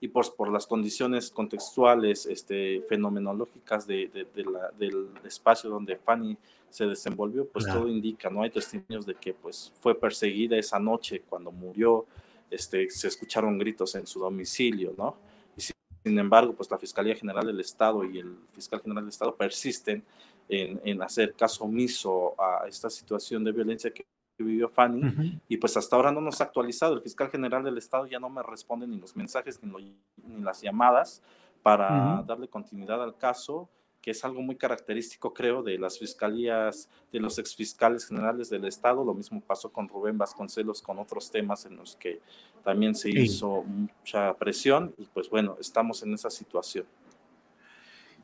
y 0.00 0.08
por, 0.08 0.34
por 0.36 0.52
las 0.52 0.66
condiciones 0.66 1.30
contextuales, 1.30 2.26
este, 2.26 2.82
fenomenológicas 2.88 3.86
de, 3.86 4.10
la, 4.34 4.70
del 4.78 5.08
espacio 5.24 5.68
donde 5.70 5.96
Fanny 5.96 6.36
se 6.70 6.86
desenvolvió, 6.86 7.48
pues 7.48 7.66
todo 7.66 7.88
indica, 7.88 8.30
no 8.30 8.42
hay 8.42 8.50
testimonios 8.50 9.06
de 9.06 9.14
que 9.14 9.34
pues 9.34 9.72
fue 9.80 9.98
perseguida 9.98 10.56
esa 10.56 10.78
noche 10.78 11.22
cuando 11.28 11.50
murió, 11.50 12.06
este, 12.50 12.88
se 12.90 13.08
escucharon 13.08 13.58
gritos 13.58 13.94
en 13.94 14.06
su 14.06 14.20
domicilio, 14.20 14.94
¿no? 14.96 15.16
Y 15.56 15.62
sin 15.62 16.18
embargo, 16.18 16.54
pues 16.54 16.70
la 16.70 16.78
Fiscalía 16.78 17.16
General 17.16 17.46
del 17.46 17.60
Estado 17.60 18.04
y 18.04 18.18
el 18.18 18.36
Fiscal 18.52 18.80
General 18.80 19.02
del 19.02 19.10
Estado 19.10 19.34
persisten 19.34 20.04
en, 20.48 20.80
en 20.84 21.02
hacer 21.02 21.34
caso 21.34 21.64
omiso 21.64 22.34
a 22.40 22.68
esta 22.68 22.88
situación 22.88 23.42
de 23.44 23.52
violencia 23.52 23.90
que 23.90 24.06
vivió 24.42 24.68
Fanny 24.68 25.40
y 25.48 25.56
pues 25.56 25.76
hasta 25.76 25.96
ahora 25.96 26.12
no 26.12 26.20
nos 26.20 26.40
ha 26.40 26.44
actualizado. 26.44 26.94
El 26.94 27.02
fiscal 27.02 27.30
general 27.30 27.64
del 27.64 27.78
estado 27.78 28.06
ya 28.06 28.18
no 28.18 28.28
me 28.28 28.42
responde 28.42 28.86
ni 28.86 28.98
los 28.98 29.16
mensajes 29.16 29.60
ni, 29.62 29.96
ni 30.26 30.42
las 30.42 30.60
llamadas 30.62 31.22
para 31.62 32.22
darle 32.26 32.48
continuidad 32.48 33.02
al 33.02 33.16
caso 33.16 33.68
que 34.00 34.12
es 34.12 34.24
algo 34.24 34.40
muy 34.42 34.56
característico, 34.56 35.34
creo, 35.34 35.62
de 35.62 35.78
las 35.78 35.98
fiscalías, 35.98 36.88
de 37.12 37.20
los 37.20 37.38
exfiscales 37.38 38.06
generales 38.06 38.48
del 38.48 38.64
Estado. 38.64 39.04
Lo 39.04 39.14
mismo 39.14 39.40
pasó 39.40 39.70
con 39.70 39.88
Rubén 39.88 40.16
Vasconcelos, 40.16 40.82
con 40.82 40.98
otros 40.98 41.30
temas 41.30 41.66
en 41.66 41.76
los 41.76 41.96
que 41.96 42.20
también 42.64 42.94
se 42.94 43.10
hizo 43.10 43.64
mucha 43.64 44.34
presión 44.34 44.94
y 44.98 45.04
pues 45.06 45.28
bueno, 45.28 45.56
estamos 45.60 46.02
en 46.02 46.14
esa 46.14 46.30
situación. 46.30 46.86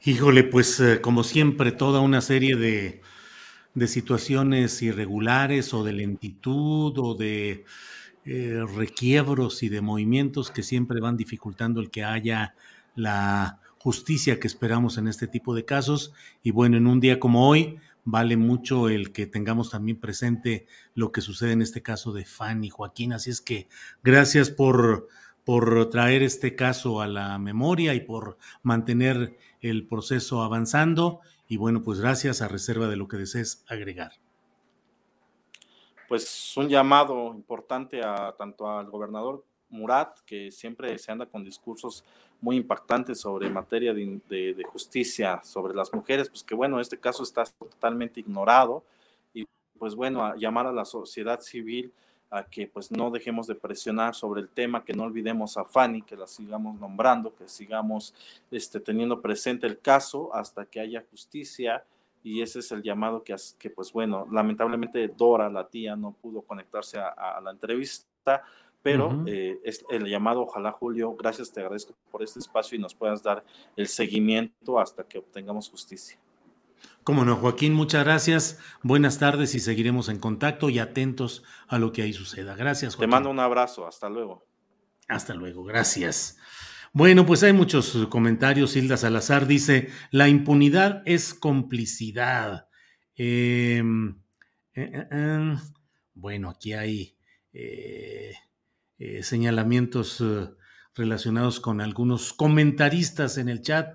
Híjole, 0.05 0.45
pues 0.45 0.79
eh, 0.81 1.01
como 1.01 1.25
siempre, 1.25 1.73
toda 1.73 2.01
una 2.01 2.21
serie 2.21 2.57
de, 2.57 3.01
de, 3.75 3.87
situaciones 3.89 4.81
irregulares 4.83 5.75
o 5.75 5.85
de 5.85 5.93
lentitud 5.93 6.97
o 6.99 7.15
de 7.15 7.65
eh, 8.25 8.65
requiebros 8.75 9.63
y 9.63 9.69
de 9.69 9.81
movimientos 9.81 10.51
que 10.51 10.63
siempre 10.63 11.01
van 11.01 11.17
dificultando 11.17 11.81
el 11.81 11.91
que 11.91 12.05
haya 12.05 12.55
la 12.95 13.61
justicia 13.79 14.41
que 14.41 14.47
esperamos 14.47 14.97
en 14.97 15.09
este 15.09 15.27
tipo 15.27 15.55
de 15.55 15.65
casos. 15.65 16.13
Y 16.43 16.51
bueno, 16.51 16.77
en 16.77 16.87
un 16.87 17.01
día 17.01 17.21
como 17.21 17.49
hoy, 17.49 17.79
vale 18.05 18.37
mucho 18.37 18.89
el 18.89 19.13
que 19.13 19.27
tengamos 19.27 19.71
también 19.71 19.99
presente 19.99 20.67
lo 20.95 21.13
que 21.13 21.21
sucede 21.21 21.53
en 21.53 21.63
este 21.63 21.83
caso 21.83 22.13
de 22.13 22.25
Fanny 22.25 22.71
Joaquín. 22.71 23.13
Así 23.13 23.31
es 23.31 23.41
que 23.41 23.69
gracias 24.03 24.51
por, 24.51 25.09
por 25.45 25.91
traer 25.91 26.23
este 26.23 26.55
caso 26.55 27.01
a 27.01 27.07
la 27.07 27.39
memoria 27.39 27.95
y 27.95 28.01
por 28.01 28.39
mantener 28.63 29.37
el 29.61 29.87
proceso 29.87 30.43
avanzando. 30.43 31.21
Y 31.49 31.57
bueno, 31.57 31.83
pues 31.83 32.01
gracias 32.01 32.43
a 32.43 32.49
reserva 32.49 32.89
de 32.89 32.97
lo 32.97 33.09
que 33.09 33.17
desees 33.17 33.65
agregar. 33.69 34.13
Pues 36.09 36.57
un 36.57 36.69
llamado 36.69 37.33
importante 37.35 38.03
a 38.03 38.35
tanto 38.37 38.69
al 38.69 38.91
gobernador 38.91 39.45
Murat, 39.71 40.19
que 40.27 40.51
siempre 40.51 40.97
se 40.99 41.11
anda 41.13 41.27
con 41.27 41.45
discursos 41.45 42.05
muy 42.41 42.57
impactantes 42.57 43.21
sobre 43.21 43.49
materia 43.49 43.95
de, 43.95 44.67
justicia 44.71 45.41
sobre 45.43 45.75
las 45.75 45.93
mujeres, 45.93 46.29
pues 46.29 46.43
que 46.43 46.55
bueno, 46.55 46.81
este 46.81 46.99
caso 46.99 47.23
está 47.23 47.45
totalmente 47.45 48.21
ignorado 48.21 48.85
y 49.33 49.47
pues 49.79 49.95
bueno, 49.95 50.25
a 50.25 50.37
llamar 50.37 50.67
a 50.67 50.73
la 50.73 50.85
sociedad 50.85 51.41
civil 51.41 51.93
a 52.35 52.45
que 52.45 52.67
pues 52.67 52.91
no 52.91 53.11
dejemos 53.11 53.47
de 53.47 53.55
presionar 53.55 54.15
sobre 54.15 54.41
el 54.41 54.49
tema, 54.49 54.85
que 54.85 54.93
no 54.93 55.05
olvidemos 55.05 55.57
a 55.57 55.65
Fanny, 55.65 56.03
que 56.03 56.17
la 56.17 56.27
sigamos 56.27 56.79
nombrando, 56.81 57.33
que 57.35 57.49
sigamos 57.49 58.13
este, 58.51 58.81
teniendo 58.81 59.21
presente 59.21 59.69
el 59.69 59.79
caso 59.79 60.35
hasta 60.35 60.67
que 60.67 60.81
haya 60.81 61.05
justicia 61.11 61.85
y 62.25 62.43
ese 62.43 62.59
es 62.59 62.73
el 62.73 62.83
llamado 62.83 63.23
que, 63.23 63.37
que 63.59 63.71
pues 63.71 63.93
bueno, 63.93 64.27
lamentablemente 64.33 65.07
Dora, 65.09 65.49
la 65.49 65.69
tía, 65.69 65.95
no 65.95 66.11
pudo 66.11 66.43
conectarse 66.43 66.99
a, 66.99 67.41
la 67.41 67.53
entrevista, 67.53 68.43
pero 68.83 69.23
eh, 69.27 69.61
es 69.63 69.85
el 69.89 70.07
llamado, 70.07 70.43
ojalá 70.43 70.73
Julio, 70.73 71.15
gracias, 71.15 71.53
te 71.53 71.61
agradezco 71.61 71.95
por 72.11 72.23
este 72.23 72.41
espacio 72.41 72.77
y 72.77 72.81
nos 72.81 72.95
puedas 72.95 73.23
dar 73.23 73.45
el 73.77 73.87
seguimiento 73.87 74.81
hasta 74.81 75.05
que 75.05 75.19
obtengamos 75.19 75.71
justicia. 75.71 76.19
Cómo 77.05 77.27
no, 77.27 77.37
Joaquín, 77.37 77.75
muchas 77.75 78.03
gracias. 78.03 78.59
Buenas 78.83 79.19
tardes 79.19 79.55
y 79.55 79.61
seguiremos 79.61 80.09
en 80.09 80.19
contacto 80.19 80.71
y 80.71 80.79
atentos 80.79 81.45
a 81.69 81.79
lo 81.79 81.93
que 81.93 82.01
ahí 82.01 82.15
suceda. 82.15 82.57
Gracias, 82.57 82.95
Joaquín. 82.95 83.11
Te 83.11 83.15
mando 83.15 83.31
un 83.31 83.41
abrazo. 83.41 83.87
Hasta 83.87 84.09
luego. 84.09 84.47
Hasta 85.07 85.35
luego. 85.35 85.65
Gracias. 85.65 86.39
Bueno, 86.95 87.27
pues 87.27 87.43
hay 87.43 87.53
muchos 87.53 88.07
comentarios. 88.09 88.75
Hilda 88.75 88.97
Salazar 88.97 89.47
dice, 89.47 89.91
la 90.13 90.29
impunidad 90.29 91.03
es 91.05 91.35
complicidad. 91.35 92.69
Em, 93.17 94.23
eh, 94.73 94.91
eh, 94.95 95.09
em, 95.11 95.59
bueno, 96.15 96.49
aquí 96.49 96.73
hay 96.73 97.19
eh, 97.53 98.33
señalamientos 99.21 100.25
relacionados 100.95 101.61
con 101.61 101.83
algunos 101.83 102.33
comentaristas 102.33 103.37
en 103.37 103.51
el 103.51 103.61
chat 103.61 103.95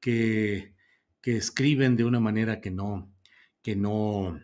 que 0.00 0.74
que 1.20 1.36
escriben 1.36 1.96
de 1.96 2.04
una 2.04 2.20
manera 2.20 2.60
que 2.60 2.70
no, 2.70 3.12
que 3.62 3.76
no, 3.76 4.40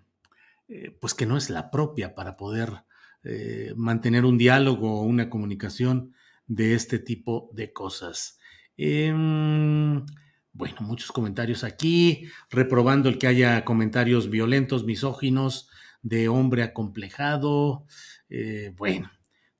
eh, 0.69 0.97
pues 1.01 1.15
que 1.15 1.27
no 1.27 1.37
es 1.37 1.51
la 1.51 1.71
propia 1.71 2.15
para 2.15 2.37
poder 2.37 2.85
eh, 3.23 3.73
mantener 3.77 4.25
un 4.25 4.39
diálogo 4.39 5.01
o 5.01 5.05
una 5.05 5.31
comunicación 5.31 6.15
de 6.47 6.75
este 6.75 6.99
tipo 6.99 7.51
de 7.53 7.73
cosas. 7.73 8.39
Em, 8.77 10.05
bueno, 10.53 10.77
muchos 10.81 11.13
comentarios 11.13 11.65
aquí, 11.65 12.29
reprobando 12.51 13.09
el 13.09 13.19
que 13.19 13.27
haya 13.27 13.65
comentarios 13.65 14.31
violentos, 14.31 14.85
misóginos, 14.85 15.69
de 16.03 16.29
hombre 16.29 16.63
acomplejado. 16.63 17.87
Eh, 18.29 18.73
bueno, 18.77 19.11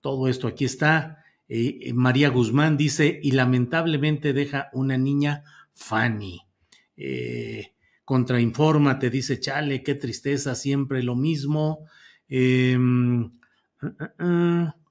todo 0.01 0.29
esto 0.29 0.47
aquí 0.47 0.65
está. 0.65 1.25
María 1.95 2.31
Guzmán 2.31 2.77
dice, 2.77 3.21
y 3.23 3.33
lamentablemente 3.33 4.33
deja 4.33 4.69
una 4.73 4.99
niña 4.99 5.45
Fanny 5.73 6.45
eh, 6.97 7.75
Contrainforma 8.05 8.99
te 8.99 9.09
dice, 9.11 9.41
chale, 9.41 9.83
qué 9.83 9.95
tristeza, 9.95 10.55
siempre 10.55 11.03
lo 11.03 11.17
mismo. 11.17 11.87
Em, 12.29 13.25
uh, 13.25 13.87
uh, 13.87 14.25
uh. 14.25 14.85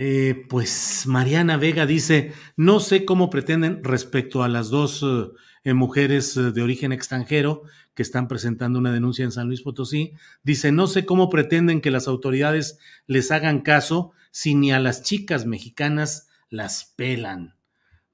Eh, 0.00 0.46
pues 0.48 1.06
Mariana 1.08 1.56
Vega 1.56 1.84
dice, 1.84 2.32
no 2.56 2.78
sé 2.78 3.04
cómo 3.04 3.30
pretenden 3.30 3.82
respecto 3.82 4.44
a 4.44 4.48
las 4.48 4.70
dos 4.70 5.04
eh, 5.64 5.74
mujeres 5.74 6.36
eh, 6.36 6.52
de 6.52 6.62
origen 6.62 6.92
extranjero 6.92 7.62
que 7.94 8.02
están 8.02 8.28
presentando 8.28 8.78
una 8.78 8.92
denuncia 8.92 9.24
en 9.24 9.32
San 9.32 9.48
Luis 9.48 9.62
Potosí, 9.62 10.12
dice, 10.44 10.70
no 10.70 10.86
sé 10.86 11.04
cómo 11.04 11.28
pretenden 11.30 11.80
que 11.80 11.90
las 11.90 12.06
autoridades 12.06 12.78
les 13.08 13.32
hagan 13.32 13.60
caso 13.60 14.12
si 14.30 14.54
ni 14.54 14.70
a 14.70 14.78
las 14.78 15.02
chicas 15.02 15.46
mexicanas 15.46 16.28
las 16.48 16.94
pelan. 16.96 17.57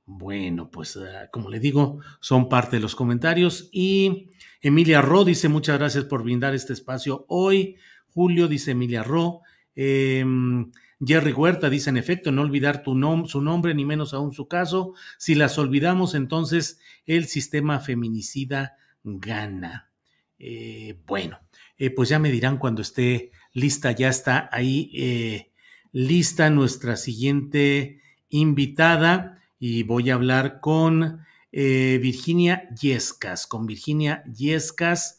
Bueno, 0.06 0.70
pues 0.70 0.96
ah, 0.96 1.28
como 1.32 1.48
le 1.48 1.60
digo, 1.60 2.00
son 2.20 2.48
parte 2.48 2.76
de 2.76 2.82
los 2.82 2.94
comentarios. 2.94 3.68
Y 3.72 4.30
Emilia 4.60 5.00
Ro 5.00 5.24
dice 5.24 5.48
muchas 5.48 5.78
gracias 5.78 6.04
por 6.04 6.22
brindar 6.22 6.54
este 6.54 6.72
espacio 6.72 7.24
hoy. 7.28 7.76
Julio 8.08 8.46
dice 8.46 8.72
Emilia 8.72 9.02
Ro. 9.02 9.40
Em, 9.74 10.70
Jerry 11.04 11.32
Huerta 11.32 11.70
dice 11.70 11.90
en 11.90 11.96
efecto, 11.96 12.32
no 12.32 12.42
olvidar 12.42 12.82
su 12.84 13.40
nombre, 13.40 13.74
ni 13.74 13.84
menos 13.84 14.14
aún 14.14 14.32
su 14.32 14.46
caso. 14.46 14.94
Si 15.18 15.34
las 15.34 15.58
olvidamos, 15.58 16.14
entonces 16.14 16.78
el 17.06 17.26
sistema 17.26 17.80
feminicida 17.80 18.76
gana. 19.02 19.90
Eh, 20.38 20.98
bueno, 21.06 21.40
eh, 21.78 21.90
pues 21.90 22.08
ya 22.08 22.18
me 22.18 22.30
dirán 22.30 22.58
cuando 22.58 22.82
esté 22.82 23.32
lista, 23.52 23.92
ya 23.92 24.08
está 24.08 24.48
ahí 24.52 24.90
eh, 24.94 25.52
lista 25.92 26.50
nuestra 26.50 26.96
siguiente 26.96 28.00
invitada 28.28 29.42
y 29.58 29.82
voy 29.82 30.10
a 30.10 30.14
hablar 30.14 30.60
con 30.60 31.24
eh, 31.52 31.98
Virginia 32.02 32.68
Yescas, 32.70 33.46
con 33.46 33.66
Virginia 33.66 34.24
Yescas. 34.24 35.18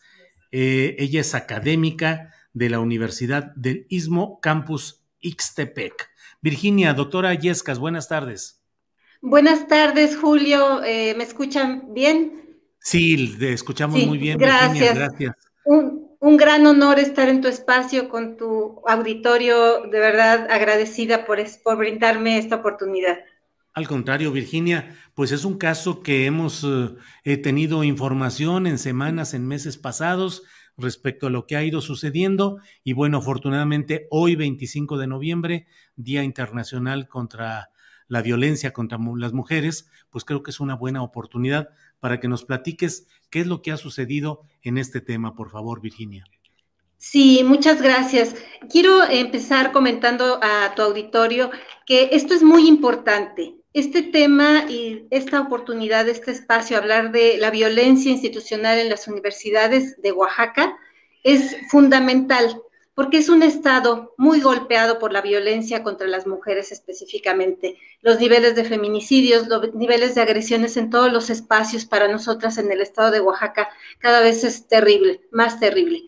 Eh, 0.52 0.96
ella 1.00 1.22
es 1.22 1.34
académica 1.34 2.34
de 2.54 2.70
la 2.70 2.80
Universidad 2.80 3.54
del 3.56 3.86
Istmo 3.90 4.40
Campus 4.42 5.04
Ixtepec. 5.22 6.10
Virginia, 6.42 6.94
doctora 6.94 7.34
Yescas, 7.34 7.80
buenas 7.80 8.08
tardes. 8.08 8.62
Buenas 9.22 9.68
tardes, 9.68 10.18
Julio. 10.18 10.84
Eh, 10.84 11.16
¿Me 11.18 11.24
escuchan 11.24 11.94
bien? 11.94 12.60
Sí, 12.80 13.36
te 13.40 13.54
escuchamos 13.54 14.06
muy 14.06 14.18
bien. 14.18 14.38
Gracias. 14.38 14.94
gracias. 14.94 15.36
Un, 15.64 16.12
un, 16.20 16.38
gran 16.38 16.68
honor 16.68 17.00
estar 17.00 17.30
en 17.30 17.42
tu 17.42 17.48
espacio 17.48 18.10
con 18.10 18.38
tu 18.38 18.82
auditorio. 18.86 19.88
De 19.88 20.00
verdad, 20.00 20.48
agradecida 20.52 21.26
por, 21.26 21.40
por 21.64 21.78
brindarme 21.78 22.38
esta 22.38 22.58
oportunidad. 22.58 23.18
Al 23.76 23.90
contrario, 23.90 24.32
Virginia, 24.32 24.98
pues 25.16 25.34
es 25.34 25.44
un 25.44 25.58
caso 25.58 26.02
que 26.02 26.26
hemos 26.26 26.66
eh, 27.26 27.36
tenido 27.36 27.84
información 27.84 28.68
en 28.68 28.80
semanas, 28.80 29.34
en 29.34 29.46
meses 29.46 29.78
pasados 29.78 30.44
respecto 30.78 31.28
a 31.28 31.30
lo 31.30 31.46
que 31.46 31.58
ha 31.58 31.64
ido 31.66 31.82
sucediendo 31.82 32.60
y 32.86 32.94
bueno, 32.94 33.18
afortunadamente 33.18 34.08
hoy 34.12 34.38
25 34.38 34.98
de 34.98 35.08
noviembre, 35.08 35.68
Día 35.98 36.24
Internacional 36.24 37.10
contra 37.10 37.70
la 38.08 38.22
Violencia 38.22 38.72
contra 38.72 38.98
las 39.18 39.34
Mujeres, 39.34 39.90
pues 40.10 40.24
creo 40.24 40.42
que 40.42 40.52
es 40.52 40.62
una 40.62 40.76
buena 40.76 41.04
oportunidad 41.04 41.68
para 42.00 42.22
que 42.22 42.30
nos 42.30 42.46
platiques 42.46 43.08
qué 43.30 43.42
es 43.42 43.48
lo 43.48 43.62
que 43.62 43.74
ha 43.74 43.78
sucedido 43.78 44.44
en 44.62 44.78
este 44.78 45.02
tema, 45.02 45.36
por 45.36 45.50
favor, 45.50 45.82
Virginia. 45.82 46.24
Sí, 46.98 47.44
muchas 47.44 47.82
gracias. 47.82 48.38
Quiero 48.70 49.04
empezar 49.04 49.74
comentando 49.74 50.40
a 50.42 50.74
tu 50.76 50.82
auditorio 50.82 51.52
que 51.86 52.12
esto 52.14 52.34
es 52.34 52.42
muy 52.42 52.70
importante 52.70 53.65
este 53.76 54.04
tema 54.04 54.66
y 54.70 55.06
esta 55.10 55.42
oportunidad, 55.42 56.08
este 56.08 56.32
espacio, 56.32 56.78
hablar 56.78 57.12
de 57.12 57.38
la 57.38 57.52
violencia 57.52 58.10
institucional 58.10 58.80
en 58.80 58.88
las 58.88 59.06
universidades 59.10 60.02
de 60.02 60.14
Oaxaca, 60.14 60.78
es 61.24 61.58
fundamental 61.70 62.62
porque 62.94 63.18
es 63.18 63.28
un 63.28 63.44
estado 63.44 64.14
muy 64.18 64.40
golpeado 64.40 64.98
por 64.98 65.12
la 65.12 65.22
violencia 65.22 65.84
contra 65.84 66.08
las 66.08 66.26
mujeres 66.26 66.72
específicamente. 66.72 67.76
Los 68.02 68.18
niveles 68.22 68.56
de 68.56 68.64
feminicidios, 68.64 69.50
los 69.50 69.76
niveles 69.76 70.16
de 70.16 70.22
agresiones 70.22 70.78
en 70.78 70.90
todos 70.90 71.12
los 71.12 71.30
espacios 71.30 71.84
para 71.84 72.08
nosotras 72.08 72.58
en 72.58 72.72
el 72.72 72.80
estado 72.80 73.12
de 73.12 73.20
Oaxaca 73.20 73.68
cada 74.00 74.22
vez 74.22 74.46
es 74.46 74.70
terrible, 74.70 75.20
más 75.32 75.60
terrible. 75.60 76.04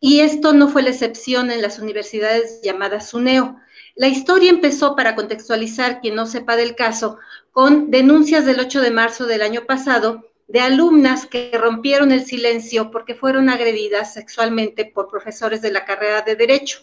Y 0.00 0.18
esto 0.18 0.52
no 0.52 0.66
fue 0.66 0.82
la 0.82 0.90
excepción 0.90 1.52
en 1.52 1.62
las 1.62 1.78
universidades 1.78 2.60
llamadas 2.64 3.10
SUNEO. 3.10 3.60
La 3.94 4.08
historia 4.08 4.50
empezó, 4.50 4.96
para 4.96 5.14
contextualizar 5.14 6.00
quien 6.00 6.14
no 6.14 6.26
sepa 6.26 6.56
del 6.56 6.74
caso, 6.74 7.18
con 7.50 7.90
denuncias 7.90 8.46
del 8.46 8.60
8 8.60 8.80
de 8.80 8.90
marzo 8.90 9.26
del 9.26 9.42
año 9.42 9.66
pasado 9.66 10.28
de 10.48 10.60
alumnas 10.60 11.26
que 11.26 11.50
rompieron 11.58 12.12
el 12.12 12.24
silencio 12.24 12.90
porque 12.90 13.14
fueron 13.14 13.48
agredidas 13.48 14.14
sexualmente 14.14 14.84
por 14.84 15.08
profesores 15.08 15.62
de 15.62 15.72
la 15.72 15.84
carrera 15.84 16.22
de 16.22 16.36
Derecho. 16.36 16.80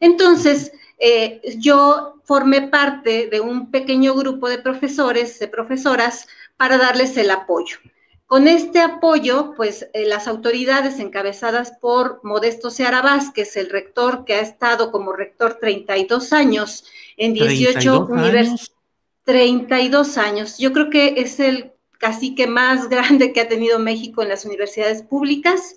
Entonces, 0.00 0.72
eh, 0.98 1.40
yo 1.58 2.14
formé 2.24 2.68
parte 2.68 3.28
de 3.30 3.40
un 3.40 3.70
pequeño 3.70 4.14
grupo 4.14 4.48
de 4.48 4.58
profesores, 4.58 5.38
de 5.38 5.48
profesoras, 5.48 6.26
para 6.56 6.78
darles 6.78 7.16
el 7.16 7.30
apoyo. 7.30 7.78
Con 8.34 8.48
este 8.48 8.80
apoyo, 8.80 9.52
pues 9.56 9.86
eh, 9.92 10.06
las 10.08 10.26
autoridades 10.26 10.98
encabezadas 10.98 11.70
por 11.80 12.18
Modesto 12.24 12.68
Seara 12.68 13.00
Vázquez, 13.00 13.56
el 13.56 13.70
rector 13.70 14.24
que 14.24 14.34
ha 14.34 14.40
estado 14.40 14.90
como 14.90 15.12
rector 15.12 15.58
32 15.60 16.32
años 16.32 16.84
en 17.16 17.34
18 17.34 18.06
universidades. 18.06 18.72
32 19.22 20.18
años. 20.18 20.58
Yo 20.58 20.72
creo 20.72 20.90
que 20.90 21.14
es 21.18 21.38
el 21.38 21.74
cacique 21.98 22.48
más 22.48 22.88
grande 22.90 23.32
que 23.32 23.40
ha 23.40 23.48
tenido 23.48 23.78
México 23.78 24.20
en 24.20 24.30
las 24.30 24.44
universidades 24.44 25.02
públicas. 25.04 25.76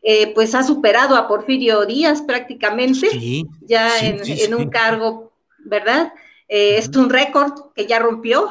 Eh, 0.00 0.32
pues 0.34 0.54
ha 0.54 0.62
superado 0.62 1.16
a 1.16 1.28
Porfirio 1.28 1.84
Díaz 1.84 2.22
prácticamente, 2.22 3.44
ya 3.60 3.90
en, 4.00 4.54
un 4.54 4.70
cargo, 4.70 5.32
¿verdad? 5.58 6.14
Eh, 6.48 6.78
es 6.78 6.88
un 6.96 7.10
récord 7.10 7.74
que 7.74 7.84
ya 7.84 7.98
rompió. 7.98 8.50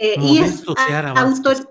y 0.00 0.38
es 0.38 0.64
autor, 1.14 1.68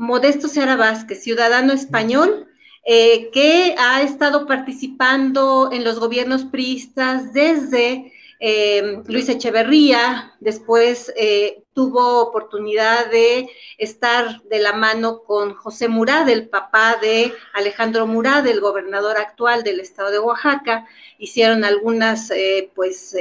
Modesto 0.00 0.48
Seara 0.48 0.76
Vázquez, 0.76 1.22
ciudadano 1.22 1.74
español, 1.74 2.48
eh, 2.86 3.28
que 3.34 3.74
ha 3.78 4.00
estado 4.00 4.46
participando 4.46 5.68
en 5.70 5.84
los 5.84 6.00
gobiernos 6.00 6.46
priistas 6.46 7.34
desde 7.34 8.10
eh, 8.40 9.02
Luis 9.06 9.28
Echeverría, 9.28 10.32
después 10.40 11.12
eh, 11.18 11.64
tuvo 11.74 12.22
oportunidad 12.22 13.10
de 13.10 13.50
estar 13.76 14.42
de 14.44 14.60
la 14.60 14.72
mano 14.72 15.22
con 15.22 15.52
José 15.52 15.88
Murad, 15.88 16.26
el 16.30 16.48
papá 16.48 16.96
de 16.98 17.34
Alejandro 17.52 18.06
Murad, 18.06 18.46
el 18.46 18.62
gobernador 18.62 19.18
actual 19.18 19.62
del 19.64 19.80
estado 19.80 20.10
de 20.10 20.18
Oaxaca, 20.18 20.86
hicieron 21.18 21.62
algunas, 21.62 22.32
pues, 22.74 23.14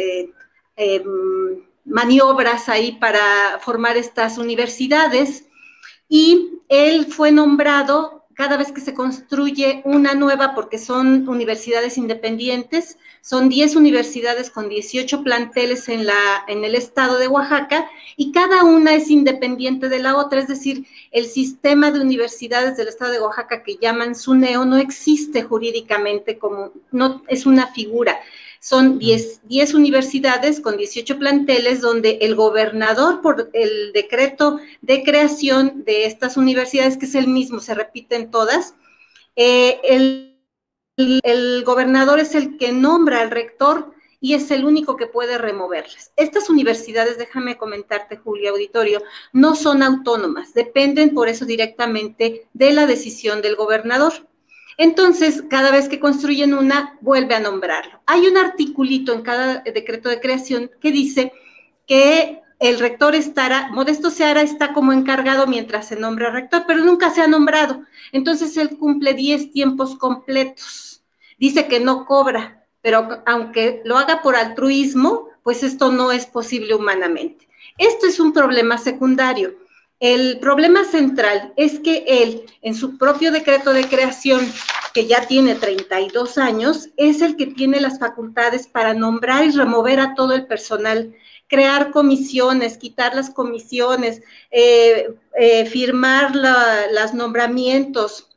em, 0.77 1.61
maniobras 1.83 2.69
ahí 2.69 2.93
para 2.93 3.59
formar 3.59 3.97
estas 3.97 4.37
universidades 4.37 5.48
y 6.09 6.59
él 6.67 7.05
fue 7.05 7.31
nombrado 7.31 8.19
cada 8.39 8.55
vez 8.55 8.71
que 8.71 8.79
se 8.79 8.93
construye 8.93 9.81
una 9.83 10.13
nueva, 10.13 10.55
porque 10.55 10.77
son 10.77 11.27
universidades 11.27 11.97
independientes, 11.97 12.97
son 13.19 13.49
10 13.49 13.75
universidades 13.75 14.49
con 14.49 14.69
18 14.69 15.23
planteles 15.23 15.89
en, 15.89 16.05
la, 16.05 16.45
en 16.47 16.63
el 16.63 16.73
estado 16.73 17.17
de 17.19 17.27
Oaxaca 17.27 17.89
y 18.15 18.31
cada 18.31 18.63
una 18.63 18.93
es 18.93 19.09
independiente 19.09 19.89
de 19.89 19.99
la 19.99 20.15
otra, 20.15 20.39
es 20.39 20.47
decir, 20.47 20.85
el 21.11 21.25
sistema 21.25 21.91
de 21.91 21.99
universidades 21.99 22.77
del 22.77 22.87
estado 22.87 23.11
de 23.11 23.19
Oaxaca 23.19 23.61
que 23.61 23.75
llaman 23.75 24.15
SUNEO 24.15 24.63
no 24.63 24.77
existe 24.77 25.43
jurídicamente 25.43 26.39
como, 26.39 26.71
no 26.91 27.23
es 27.27 27.45
una 27.45 27.67
figura. 27.67 28.21
Son 28.59 28.99
10, 28.99 29.41
universidades 29.73 30.59
con 30.59 30.77
18 30.77 31.17
planteles 31.17 31.81
donde 31.81 32.19
el 32.21 32.35
gobernador, 32.35 33.21
por 33.21 33.49
el 33.53 33.93
decreto 33.93 34.59
de 34.81 35.03
creación 35.03 35.83
de 35.85 36.05
estas 36.05 36.35
universidades, 36.35 36.97
que 36.97 37.05
es 37.05 37.15
el 37.15 37.27
mismo, 37.27 37.59
se 37.59 37.73
repiten 37.73 38.31
todas, 38.31 38.75
eh, 39.35 39.79
el, 39.83 40.35
el 40.97 41.63
gobernador 41.63 42.19
es 42.19 42.35
el 42.35 42.57
que 42.57 42.73
nombra 42.73 43.21
al 43.21 43.31
rector 43.31 43.93
y 44.21 44.33
es 44.33 44.51
el 44.51 44.65
único 44.65 44.97
que 44.97 45.07
puede 45.07 45.37
removerlas. 45.37 46.11
Estas 46.15 46.49
universidades, 46.49 47.17
déjame 47.17 47.57
comentarte, 47.57 48.17
Julio 48.17 48.51
Auditorio, 48.51 49.01
no 49.31 49.55
son 49.55 49.81
autónomas, 49.81 50.53
dependen 50.53 51.13
por 51.13 51.29
eso 51.29 51.45
directamente 51.45 52.47
de 52.53 52.73
la 52.73 52.85
decisión 52.85 53.41
del 53.41 53.55
gobernador. 53.55 54.13
Entonces, 54.79 55.43
cada 55.49 55.71
vez 55.71 55.89
que 55.89 55.99
construyen 55.99 56.53
una, 56.53 56.97
vuelve 57.01 57.35
a 57.35 57.41
nombrarlo. 57.41 58.01
Hay 58.05 58.25
un 58.27 58.37
articulito 58.37 59.11
en 59.11 59.23
cada 59.23 59.57
decreto 59.59 60.07
de 60.07 60.21
creación 60.21 60.71
que 60.79 60.93
dice 60.93 61.33
que 61.85 62.41
el 62.59 62.79
rector 62.79 63.13
estará, 63.13 63.67
Modesto 63.73 64.09
Seara 64.09 64.41
está 64.41 64.71
como 64.71 64.93
encargado 64.93 65.47
mientras 65.47 65.89
se 65.89 65.97
nombra 65.97 66.31
rector, 66.31 66.63
pero 66.65 66.79
nunca 66.79 67.09
se 67.09 67.19
ha 67.19 67.27
nombrado. 67.27 67.83
Entonces, 68.13 68.55
él 68.55 68.77
cumple 68.77 69.13
10 69.13 69.51
tiempos 69.51 69.97
completos. 69.97 71.03
Dice 71.37 71.67
que 71.67 71.81
no 71.81 72.05
cobra, 72.05 72.65
pero 72.81 73.21
aunque 73.25 73.81
lo 73.83 73.97
haga 73.97 74.21
por 74.21 74.37
altruismo, 74.37 75.27
pues 75.43 75.61
esto 75.61 75.91
no 75.91 76.13
es 76.13 76.25
posible 76.25 76.73
humanamente. 76.73 77.49
Esto 77.77 78.07
es 78.07 78.17
un 78.21 78.31
problema 78.31 78.77
secundario. 78.77 79.57
El 79.99 80.39
problema 80.39 80.85
central 80.85 81.53
es 81.57 81.79
que 81.79 82.05
él, 82.07 82.45
en 82.61 82.73
su 82.73 82.97
propio 82.97 83.33
decreto 83.33 83.73
de 83.73 83.83
creación, 83.85 84.49
que 84.93 85.07
ya 85.07 85.27
tiene 85.27 85.55
32 85.55 86.37
años, 86.37 86.89
es 86.95 87.21
el 87.21 87.35
que 87.35 87.47
tiene 87.47 87.81
las 87.81 87.99
facultades 87.99 88.65
para 88.67 88.93
nombrar 88.93 89.45
y 89.45 89.51
remover 89.51 89.99
a 89.99 90.15
todo 90.15 90.33
el 90.33 90.47
personal, 90.47 91.13
crear 91.47 91.91
comisiones, 91.91 92.77
quitar 92.77 93.13
las 93.13 93.29
comisiones, 93.29 94.21
eh, 94.51 95.15
eh, 95.37 95.65
firmar 95.65 96.33
los 96.35 97.13
nombramientos, 97.13 98.29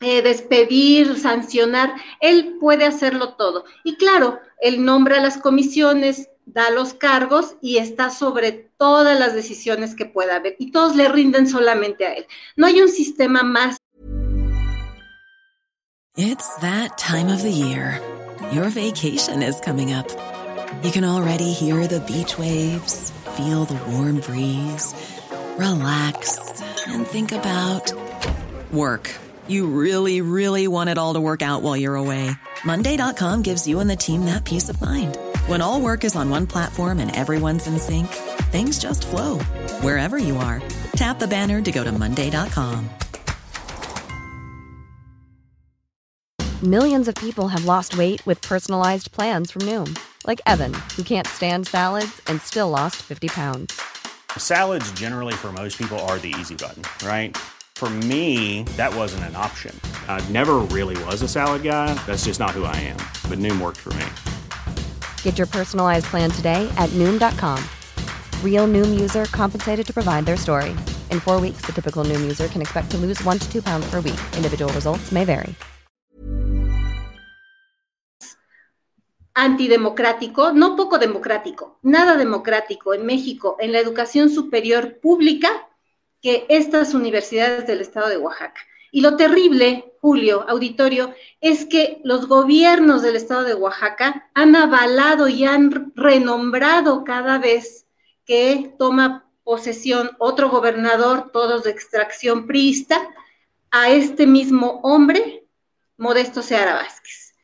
eh, 0.00 0.22
despedir, 0.22 1.18
sancionar. 1.18 1.94
Él 2.20 2.56
puede 2.60 2.84
hacerlo 2.84 3.34
todo. 3.34 3.64
Y 3.82 3.96
claro, 3.96 4.38
él 4.60 4.84
nombra 4.84 5.20
las 5.20 5.38
comisiones, 5.38 6.28
da 6.46 6.70
los 6.70 6.94
cargos 6.94 7.56
y 7.60 7.78
está 7.78 8.10
sobre 8.10 8.70
todas 8.78 9.18
las 9.18 9.34
decisiones 9.34 9.94
que 9.94 10.06
pueda 10.06 10.36
haber 10.36 10.56
y 10.58 10.70
todos 10.70 10.96
le 10.96 11.08
rinden 11.08 11.48
solamente 11.48 12.06
a 12.06 12.14
él. 12.14 12.26
No 12.56 12.66
hay 12.66 12.80
un 12.80 12.88
sistema 12.88 13.42
más. 13.42 13.76
It's 16.16 16.48
that 16.60 16.96
time 16.96 17.28
of 17.28 17.42
the 17.42 17.50
year. 17.50 18.00
Your 18.52 18.68
vacation 18.70 19.42
is 19.42 19.58
coming 19.60 19.92
up. 19.92 20.06
You 20.82 20.92
can 20.92 21.04
already 21.04 21.52
hear 21.52 21.86
the 21.86 22.00
beach 22.00 22.38
waves, 22.38 23.10
feel 23.36 23.64
the 23.64 23.78
warm 23.90 24.20
breeze, 24.20 24.94
relax 25.56 26.54
and 26.86 27.06
think 27.06 27.32
about 27.32 27.92
work. 28.72 29.10
You 29.46 29.66
really, 29.66 30.20
really 30.20 30.68
want 30.68 30.90
it 30.90 30.98
all 30.98 31.14
to 31.14 31.20
work 31.20 31.42
out 31.42 31.62
while 31.62 31.76
you're 31.76 31.96
away. 31.96 32.30
Monday.com 32.64 33.42
gives 33.42 33.66
you 33.66 33.80
and 33.80 33.90
the 33.90 33.96
team 33.96 34.24
that 34.26 34.44
peace 34.44 34.68
of 34.68 34.80
mind. 34.80 35.18
When 35.46 35.60
all 35.60 35.78
work 35.78 36.04
is 36.04 36.16
on 36.16 36.30
one 36.30 36.46
platform 36.46 36.98
and 36.98 37.14
everyone's 37.14 37.66
in 37.66 37.78
sync, 37.78 38.06
things 38.50 38.78
just 38.78 39.04
flow 39.06 39.40
wherever 39.82 40.16
you 40.16 40.38
are. 40.38 40.62
Tap 40.96 41.18
the 41.18 41.28
banner 41.28 41.60
to 41.60 41.70
go 41.70 41.84
to 41.84 41.92
Monday.com. 41.92 42.88
Millions 46.62 47.08
of 47.08 47.14
people 47.16 47.48
have 47.48 47.66
lost 47.66 47.98
weight 47.98 48.24
with 48.24 48.40
personalized 48.40 49.12
plans 49.12 49.50
from 49.50 49.60
Noom, 49.62 49.98
like 50.26 50.40
Evan, 50.46 50.72
who 50.96 51.02
can't 51.02 51.26
stand 51.26 51.66
salads 51.66 52.22
and 52.26 52.40
still 52.40 52.70
lost 52.70 52.96
50 53.02 53.28
pounds. 53.28 53.78
Salads, 54.38 54.90
generally, 54.92 55.34
for 55.34 55.52
most 55.52 55.76
people, 55.76 55.98
are 56.08 56.18
the 56.20 56.34
easy 56.40 56.54
button, 56.54 56.82
right? 57.06 57.36
For 57.74 57.90
me, 57.90 58.62
that 58.78 58.94
wasn't 58.94 59.24
an 59.24 59.36
option. 59.36 59.78
I 60.08 60.26
never 60.30 60.54
really 60.72 60.96
was 61.04 61.20
a 61.20 61.28
salad 61.28 61.62
guy. 61.62 61.92
That's 62.06 62.24
just 62.24 62.40
not 62.40 62.52
who 62.52 62.64
I 62.64 62.76
am. 62.76 63.00
But 63.28 63.38
Noom 63.40 63.60
worked 63.60 63.80
for 63.80 63.92
me. 63.94 64.06
Get 65.24 65.38
your 65.38 65.48
personalized 65.48 66.06
plan 66.06 66.30
today 66.30 66.70
at 66.76 66.90
noom.com. 66.90 67.58
Real 68.44 68.68
noom 68.68 69.00
user 69.00 69.24
compensated 69.32 69.86
to 69.86 69.92
provide 69.92 70.24
their 70.24 70.36
story. 70.36 70.70
In 71.10 71.18
four 71.18 71.40
weeks, 71.40 71.62
the 71.66 71.72
typical 71.72 72.04
noom 72.04 72.22
user 72.22 72.46
can 72.46 72.62
expect 72.62 72.90
to 72.92 72.98
lose 72.98 73.18
one 73.24 73.40
to 73.40 73.50
two 73.50 73.62
pounds 73.62 73.90
per 73.90 74.00
week. 74.00 74.20
Individual 74.36 74.72
results 74.72 75.10
may 75.10 75.24
vary. 75.24 75.56
Antidemocrático, 79.36 80.52
no 80.52 80.76
poco 80.76 80.98
democrático, 80.98 81.80
nada 81.82 82.16
democrático 82.16 82.94
en 82.94 83.04
México, 83.04 83.56
en 83.58 83.72
la 83.72 83.80
educación 83.80 84.30
superior 84.30 85.00
pública, 85.00 85.48
que 86.22 86.46
estas 86.48 86.94
universidades 86.94 87.66
del 87.66 87.80
estado 87.80 88.08
de 88.08 88.16
Oaxaca. 88.16 88.60
Y 88.94 89.00
lo 89.00 89.16
terrible, 89.16 89.92
Julio, 90.00 90.44
auditorio, 90.48 91.12
es 91.40 91.66
que 91.66 92.00
los 92.04 92.28
gobiernos 92.28 93.02
del 93.02 93.16
estado 93.16 93.42
de 93.42 93.52
Oaxaca 93.52 94.30
han 94.34 94.54
avalado 94.54 95.26
y 95.26 95.44
han 95.44 95.92
renombrado 95.96 97.02
cada 97.02 97.38
vez 97.38 97.88
que 98.24 98.72
toma 98.78 99.28
posesión 99.42 100.12
otro 100.20 100.48
gobernador, 100.48 101.32
todos 101.32 101.64
de 101.64 101.72
extracción 101.72 102.46
priista, 102.46 103.00
a 103.72 103.90
este 103.90 104.28
mismo 104.28 104.78
hombre, 104.84 105.44
Modesto 105.96 106.40
Seara 106.40 106.74
Vázquez. 106.74 107.34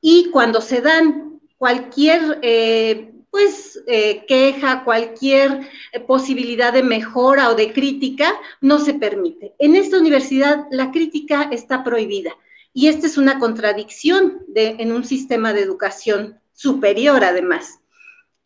Y 0.00 0.30
cuando 0.32 0.60
se 0.60 0.80
dan 0.80 1.38
cualquier 1.56 2.40
eh, 2.42 3.12
pues 3.36 3.82
eh, 3.86 4.24
queja, 4.26 4.82
cualquier 4.82 5.68
eh, 5.92 6.00
posibilidad 6.00 6.72
de 6.72 6.82
mejora 6.82 7.50
o 7.50 7.54
de 7.54 7.70
crítica, 7.70 8.32
no 8.62 8.78
se 8.78 8.94
permite. 8.94 9.52
En 9.58 9.76
esta 9.76 9.98
universidad 9.98 10.64
la 10.70 10.90
crítica 10.90 11.50
está 11.52 11.84
prohibida 11.84 12.34
y 12.72 12.88
esta 12.88 13.06
es 13.06 13.18
una 13.18 13.38
contradicción 13.38 14.42
en 14.54 14.90
un 14.90 15.04
sistema 15.04 15.52
de 15.52 15.60
educación 15.60 16.40
superior 16.54 17.24
además. 17.24 17.80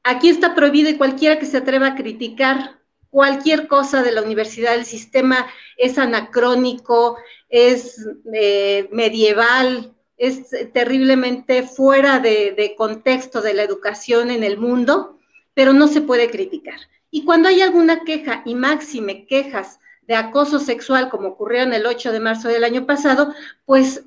Aquí 0.03 0.29
está 0.29 0.57
prohibido 0.57 0.91
y 0.91 0.97
cualquiera 0.97 1.39
que 1.39 1.47
se 1.47 1.59
atreva 1.59 1.87
a 1.87 1.95
criticar 1.95 2.81
cualquier 3.09 3.69
cosa 3.69 4.03
de 4.03 4.11
la 4.11 4.23
universidad, 4.23 4.75
el 4.75 4.87
sistema 4.87 5.47
es 5.77 5.99
anacrónico, 5.99 7.17
es 7.49 8.09
eh, 8.35 8.89
medieval, 8.91 9.95
es 10.21 10.51
terriblemente 10.75 11.63
fuera 11.63 12.21
de, 12.21 12.75
contexto 12.77 13.41
de 13.41 13.55
la 13.55 13.63
educación 13.63 14.31
en 14.31 14.45
el 14.45 14.59
mundo, 14.59 15.19
pero 15.55 15.73
no 15.73 15.89
se 15.89 16.03
puede 16.03 16.31
criticar. 16.31 16.79
Y 17.11 17.25
cuando 17.25 17.49
hay 17.49 17.63
alguna 17.63 18.05
queja, 18.05 18.43
y 18.45 18.55
máxime 18.55 19.27
quejas 19.27 19.81
de 20.07 20.17
acoso 20.17 20.59
sexual, 20.59 21.09
como 21.09 21.29
ocurrió 21.29 21.63
en 21.63 21.73
el 21.73 21.87
8 21.87 22.13
de 22.13 22.21
marzo 22.21 22.49
del 22.49 22.65
año 22.65 22.85
pasado, 22.85 23.33
pues, 23.65 24.05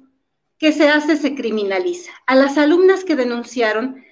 ¿qué 0.60 0.72
se 0.72 0.88
hace? 0.88 1.18
Se 1.18 1.34
criminaliza. 1.34 2.12
A 2.28 2.36
las 2.36 2.60
alumnas 2.60 3.04
que 3.04 3.16
denunciaron, 3.16 4.04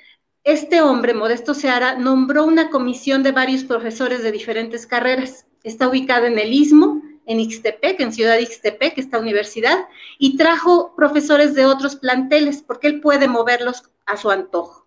este 0.44 0.82
hombre, 0.82 1.14
Modesto 1.14 1.54
Seara, 1.54 2.00
nombró 2.00 2.46
una 2.46 2.72
comisión 2.72 3.22
de 3.22 3.32
varios 3.32 3.64
profesores 3.64 4.24
de 4.24 4.32
diferentes 4.32 4.88
carreras. 4.88 5.46
Está 5.64 5.88
ubicada 5.88 6.26
en 6.26 6.40
el 6.40 6.52
Istmo, 6.52 7.01
en 7.32 7.40
Ixtepec, 7.40 8.00
en 8.00 8.14
Ciudad 8.14 8.38
Ixtepec, 8.38 8.98
esta 8.98 9.20
universidad, 9.20 9.88
y 10.18 10.38
trajo 10.38 10.94
profesores 10.96 11.56
de 11.56 11.66
otros 11.66 11.96
planteles, 11.96 12.62
porque 12.62 12.88
él 12.88 13.02
puede 13.02 13.28
moverlos 13.28 13.84
a 14.06 14.18
su 14.18 14.30
antojo. 14.30 14.86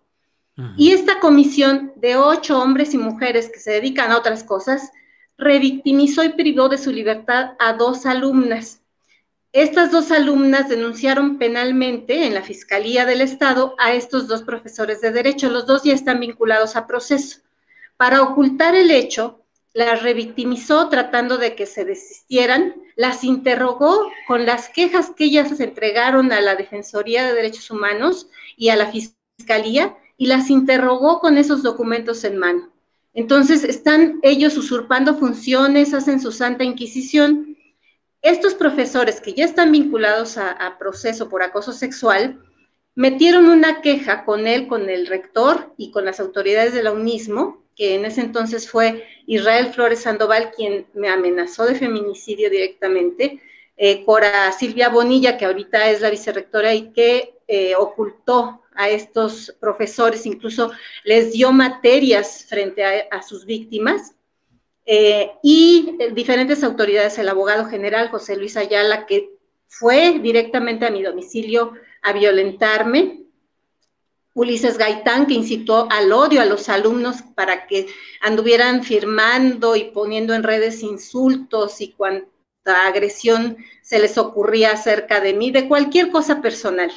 Y 0.77 0.91
esta 0.91 1.19
comisión 1.19 1.91
de 1.97 2.15
ocho 2.15 2.61
hombres 2.61 2.93
y 2.93 2.97
mujeres 2.97 3.49
que 3.51 3.59
se 3.59 3.71
dedican 3.71 4.11
a 4.11 4.17
otras 4.17 4.43
cosas, 4.43 4.91
revictimizó 5.37 6.23
y 6.23 6.29
privó 6.29 6.69
de 6.69 6.77
su 6.77 6.93
libertad 6.93 7.55
a 7.59 7.73
dos 7.73 8.05
alumnas. 8.05 8.79
Estas 9.51 9.91
dos 9.91 10.11
alumnas 10.11 10.69
denunciaron 10.69 11.37
penalmente 11.37 12.25
en 12.25 12.33
la 12.33 12.41
Fiscalía 12.41 13.05
del 13.05 13.21
Estado 13.21 13.75
a 13.79 13.93
estos 13.93 14.27
dos 14.27 14.43
profesores 14.43 15.01
de 15.01 15.11
derecho. 15.11 15.49
Los 15.49 15.65
dos 15.65 15.83
ya 15.83 15.93
están 15.93 16.21
vinculados 16.21 16.75
a 16.75 16.87
proceso. 16.87 17.39
Para 17.97 18.21
ocultar 18.21 18.75
el 18.75 18.91
hecho, 18.91 19.44
las 19.75 20.03
revictimizó 20.03 20.87
tratando 20.87 21.37
de 21.37 21.53
que 21.53 21.65
se 21.65 21.83
desistieran, 21.83 22.75
las 22.95 23.25
interrogó 23.25 24.09
con 24.25 24.45
las 24.45 24.69
quejas 24.69 25.11
que 25.11 25.25
ellas 25.25 25.59
entregaron 25.59 26.31
a 26.31 26.39
la 26.39 26.55
Defensoría 26.55 27.27
de 27.27 27.33
Derechos 27.33 27.69
Humanos 27.69 28.29
y 28.55 28.69
a 28.69 28.77
la 28.77 28.89
Fiscalía 28.89 29.97
y 30.15 30.27
las 30.27 30.49
interrogó 30.49 31.19
con 31.19 31.37
esos 31.37 31.61
documentos 31.61 32.23
en 32.23 32.37
mano. 32.37 32.71
Entonces 33.13 33.65
están 33.65 34.19
ellos 34.23 34.55
usurpando 34.55 35.15
funciones, 35.15 35.93
hacen 35.93 36.21
su 36.21 36.31
santa 36.31 36.63
inquisición. 36.63 37.57
Estos 38.21 38.53
profesores 38.53 39.19
que 39.19 39.33
ya 39.33 39.43
están 39.43 39.73
vinculados 39.73 40.37
a, 40.37 40.77
proceso 40.79 41.27
por 41.27 41.43
acoso 41.43 41.73
sexual, 41.73 42.41
metieron 42.95 43.49
una 43.49 43.81
queja 43.81 44.23
con 44.23 44.47
él, 44.47 44.67
con 44.67 44.89
el 44.89 45.05
rector 45.07 45.73
y 45.75 45.91
con 45.91 46.05
las 46.05 46.21
autoridades 46.21 46.73
de 46.73 46.81
la 46.81 46.93
UNISMO, 46.93 47.64
que 47.75 47.95
en 47.95 48.05
ese 48.05 48.21
entonces 48.21 48.69
fue 48.69 49.05
Israel 49.27 49.73
Flores 49.73 50.01
Sandoval 50.01 50.51
quien 50.55 50.87
me 50.93 51.09
amenazó 51.09 51.65
de 51.65 51.75
feminicidio 51.75 52.49
directamente, 52.49 53.41
eh, 53.77 54.05
Cora 54.05 54.51
Silvia 54.53 54.89
Bonilla, 54.89 55.37
que 55.37 55.45
ahorita 55.45 55.89
es 55.89 56.01
la 56.01 56.09
vicerrectora 56.09 56.73
y 56.73 56.93
que 56.93 57.35
eh, 57.47 57.75
ocultó 57.75 58.61
a 58.73 58.89
estos 58.89 59.55
profesores, 59.59 60.25
incluso 60.25 60.71
les 61.03 61.33
dio 61.33 61.51
materias 61.51 62.45
frente 62.47 62.83
a, 62.83 63.21
sus 63.21 63.45
víctimas, 63.45 64.15
eh, 64.85 65.31
y 65.41 65.97
diferentes 66.13 66.63
autoridades, 66.63 67.17
el 67.17 67.29
abogado 67.29 67.65
general 67.65 68.09
José 68.09 68.37
Luis 68.37 68.55
Ayala, 68.55 69.05
que 69.05 69.31
fue 69.67 70.19
directamente 70.19 70.85
a 70.85 70.91
mi 70.91 71.01
domicilio 71.01 71.73
a 72.01 72.13
violentarme, 72.13 73.24
Ulises 74.35 74.77
Gaitán, 74.77 75.27
que 75.27 75.33
incitó 75.33 75.87
al 75.89 76.11
odio 76.11 76.41
a 76.41 76.45
los 76.45 76.67
alumnos 76.67 77.21
para 77.35 77.67
que 77.67 77.87
anduvieran 78.21 78.83
firmando 78.83 79.77
y 79.77 79.85
poniendo 79.85 80.33
en 80.33 80.43
redes 80.43 80.83
insultos 80.83 81.79
y 81.79 81.93
cuanta 81.93 82.27
agresión 82.85 83.57
se 83.81 83.97
les 83.97 84.17
ocurría 84.17 84.73
acerca 84.73 85.21
de 85.21 85.33
mí, 85.33 85.51
de 85.51 85.69
cualquier 85.69 86.11
cosa 86.11 86.41
personal. 86.41 86.91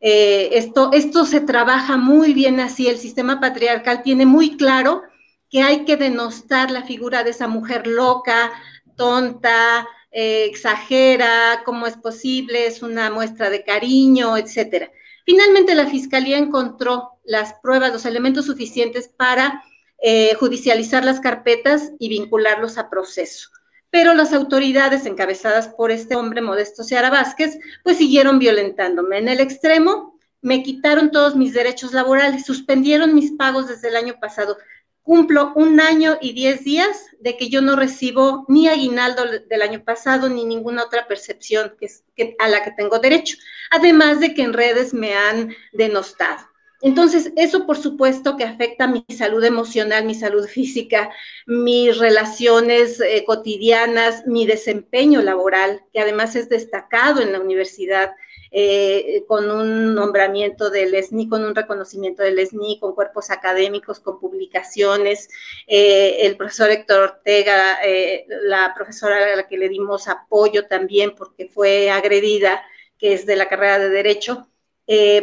Eh, 0.00 0.48
esto, 0.52 0.90
esto 0.92 1.24
se 1.26 1.40
trabaja 1.40 1.96
muy 1.96 2.34
bien 2.34 2.58
así, 2.58 2.88
el 2.88 2.98
sistema 2.98 3.38
patriarcal 3.38 4.02
tiene 4.02 4.26
muy 4.26 4.56
claro 4.56 5.02
que 5.48 5.62
hay 5.62 5.84
que 5.84 5.96
denostar 5.96 6.72
la 6.72 6.82
figura 6.82 7.22
de 7.22 7.30
esa 7.30 7.46
mujer 7.46 7.86
loca, 7.86 8.50
tonta, 8.96 9.86
eh, 10.10 10.44
exagera, 10.46 11.62
cómo 11.64 11.86
es 11.86 11.96
posible, 11.96 12.66
es 12.66 12.82
una 12.82 13.10
muestra 13.10 13.48
de 13.48 13.62
cariño, 13.62 14.36
etcétera. 14.36 14.90
Finalmente, 15.30 15.76
la 15.76 15.86
Fiscalía 15.86 16.38
encontró 16.38 17.20
las 17.22 17.54
pruebas, 17.62 17.92
los 17.92 18.04
elementos 18.04 18.46
suficientes 18.46 19.06
para 19.06 19.62
eh, 20.02 20.34
judicializar 20.34 21.04
las 21.04 21.20
carpetas 21.20 21.92
y 22.00 22.08
vincularlos 22.08 22.78
a 22.78 22.90
proceso. 22.90 23.48
Pero 23.90 24.12
las 24.14 24.32
autoridades 24.32 25.06
encabezadas 25.06 25.68
por 25.68 25.92
este 25.92 26.16
hombre, 26.16 26.40
Modesto 26.42 26.82
Seara 26.82 27.10
Vázquez, 27.10 27.60
pues 27.84 27.98
siguieron 27.98 28.40
violentándome. 28.40 29.18
En 29.18 29.28
el 29.28 29.38
extremo, 29.38 30.18
me 30.42 30.64
quitaron 30.64 31.12
todos 31.12 31.36
mis 31.36 31.54
derechos 31.54 31.92
laborales, 31.92 32.44
suspendieron 32.44 33.14
mis 33.14 33.30
pagos 33.30 33.68
desde 33.68 33.86
el 33.86 33.94
año 33.94 34.14
pasado 34.20 34.56
cumplo 35.02 35.52
un 35.54 35.80
año 35.80 36.18
y 36.20 36.32
diez 36.32 36.64
días 36.64 37.06
de 37.18 37.36
que 37.36 37.48
yo 37.48 37.62
no 37.62 37.76
recibo 37.76 38.44
ni 38.48 38.68
aguinaldo 38.68 39.24
del 39.48 39.62
año 39.62 39.82
pasado 39.84 40.28
ni 40.28 40.44
ninguna 40.44 40.84
otra 40.84 41.08
percepción 41.08 41.74
que, 42.16 42.36
a 42.38 42.48
la 42.48 42.62
que 42.62 42.70
tengo 42.72 42.98
derecho, 42.98 43.36
además 43.70 44.20
de 44.20 44.34
que 44.34 44.42
en 44.42 44.52
redes 44.52 44.94
me 44.94 45.14
han 45.14 45.54
denostado. 45.72 46.50
Entonces, 46.82 47.30
eso 47.36 47.66
por 47.66 47.76
supuesto 47.76 48.36
que 48.38 48.44
afecta 48.44 48.86
mi 48.86 49.04
salud 49.14 49.44
emocional, 49.44 50.06
mi 50.06 50.14
salud 50.14 50.46
física, 50.46 51.10
mis 51.46 51.98
relaciones 51.98 53.00
eh, 53.00 53.24
cotidianas, 53.26 54.26
mi 54.26 54.46
desempeño 54.46 55.20
laboral, 55.20 55.82
que 55.92 56.00
además 56.00 56.36
es 56.36 56.48
destacado 56.48 57.20
en 57.20 57.32
la 57.32 57.40
universidad, 57.40 58.12
eh, 58.52 59.24
con 59.28 59.48
un 59.48 59.94
nombramiento 59.94 60.70
del 60.70 60.92
ESNI, 60.94 61.28
con 61.28 61.44
un 61.44 61.54
reconocimiento 61.54 62.22
del 62.22 62.38
ESNI, 62.38 62.80
con 62.80 62.94
cuerpos 62.94 63.30
académicos, 63.30 64.00
con 64.00 64.18
publicaciones. 64.18 65.28
Eh, 65.68 66.26
el 66.26 66.36
profesor 66.36 66.70
Héctor 66.70 67.00
Ortega, 67.00 67.78
eh, 67.84 68.26
la 68.28 68.72
profesora 68.74 69.32
a 69.32 69.36
la 69.36 69.46
que 69.46 69.56
le 69.56 69.68
dimos 69.68 70.08
apoyo 70.08 70.66
también 70.66 71.14
porque 71.16 71.46
fue 71.46 71.90
agredida, 71.90 72.60
que 72.98 73.12
es 73.12 73.24
de 73.24 73.36
la 73.36 73.48
carrera 73.48 73.78
de 73.78 73.90
Derecho, 73.90 74.46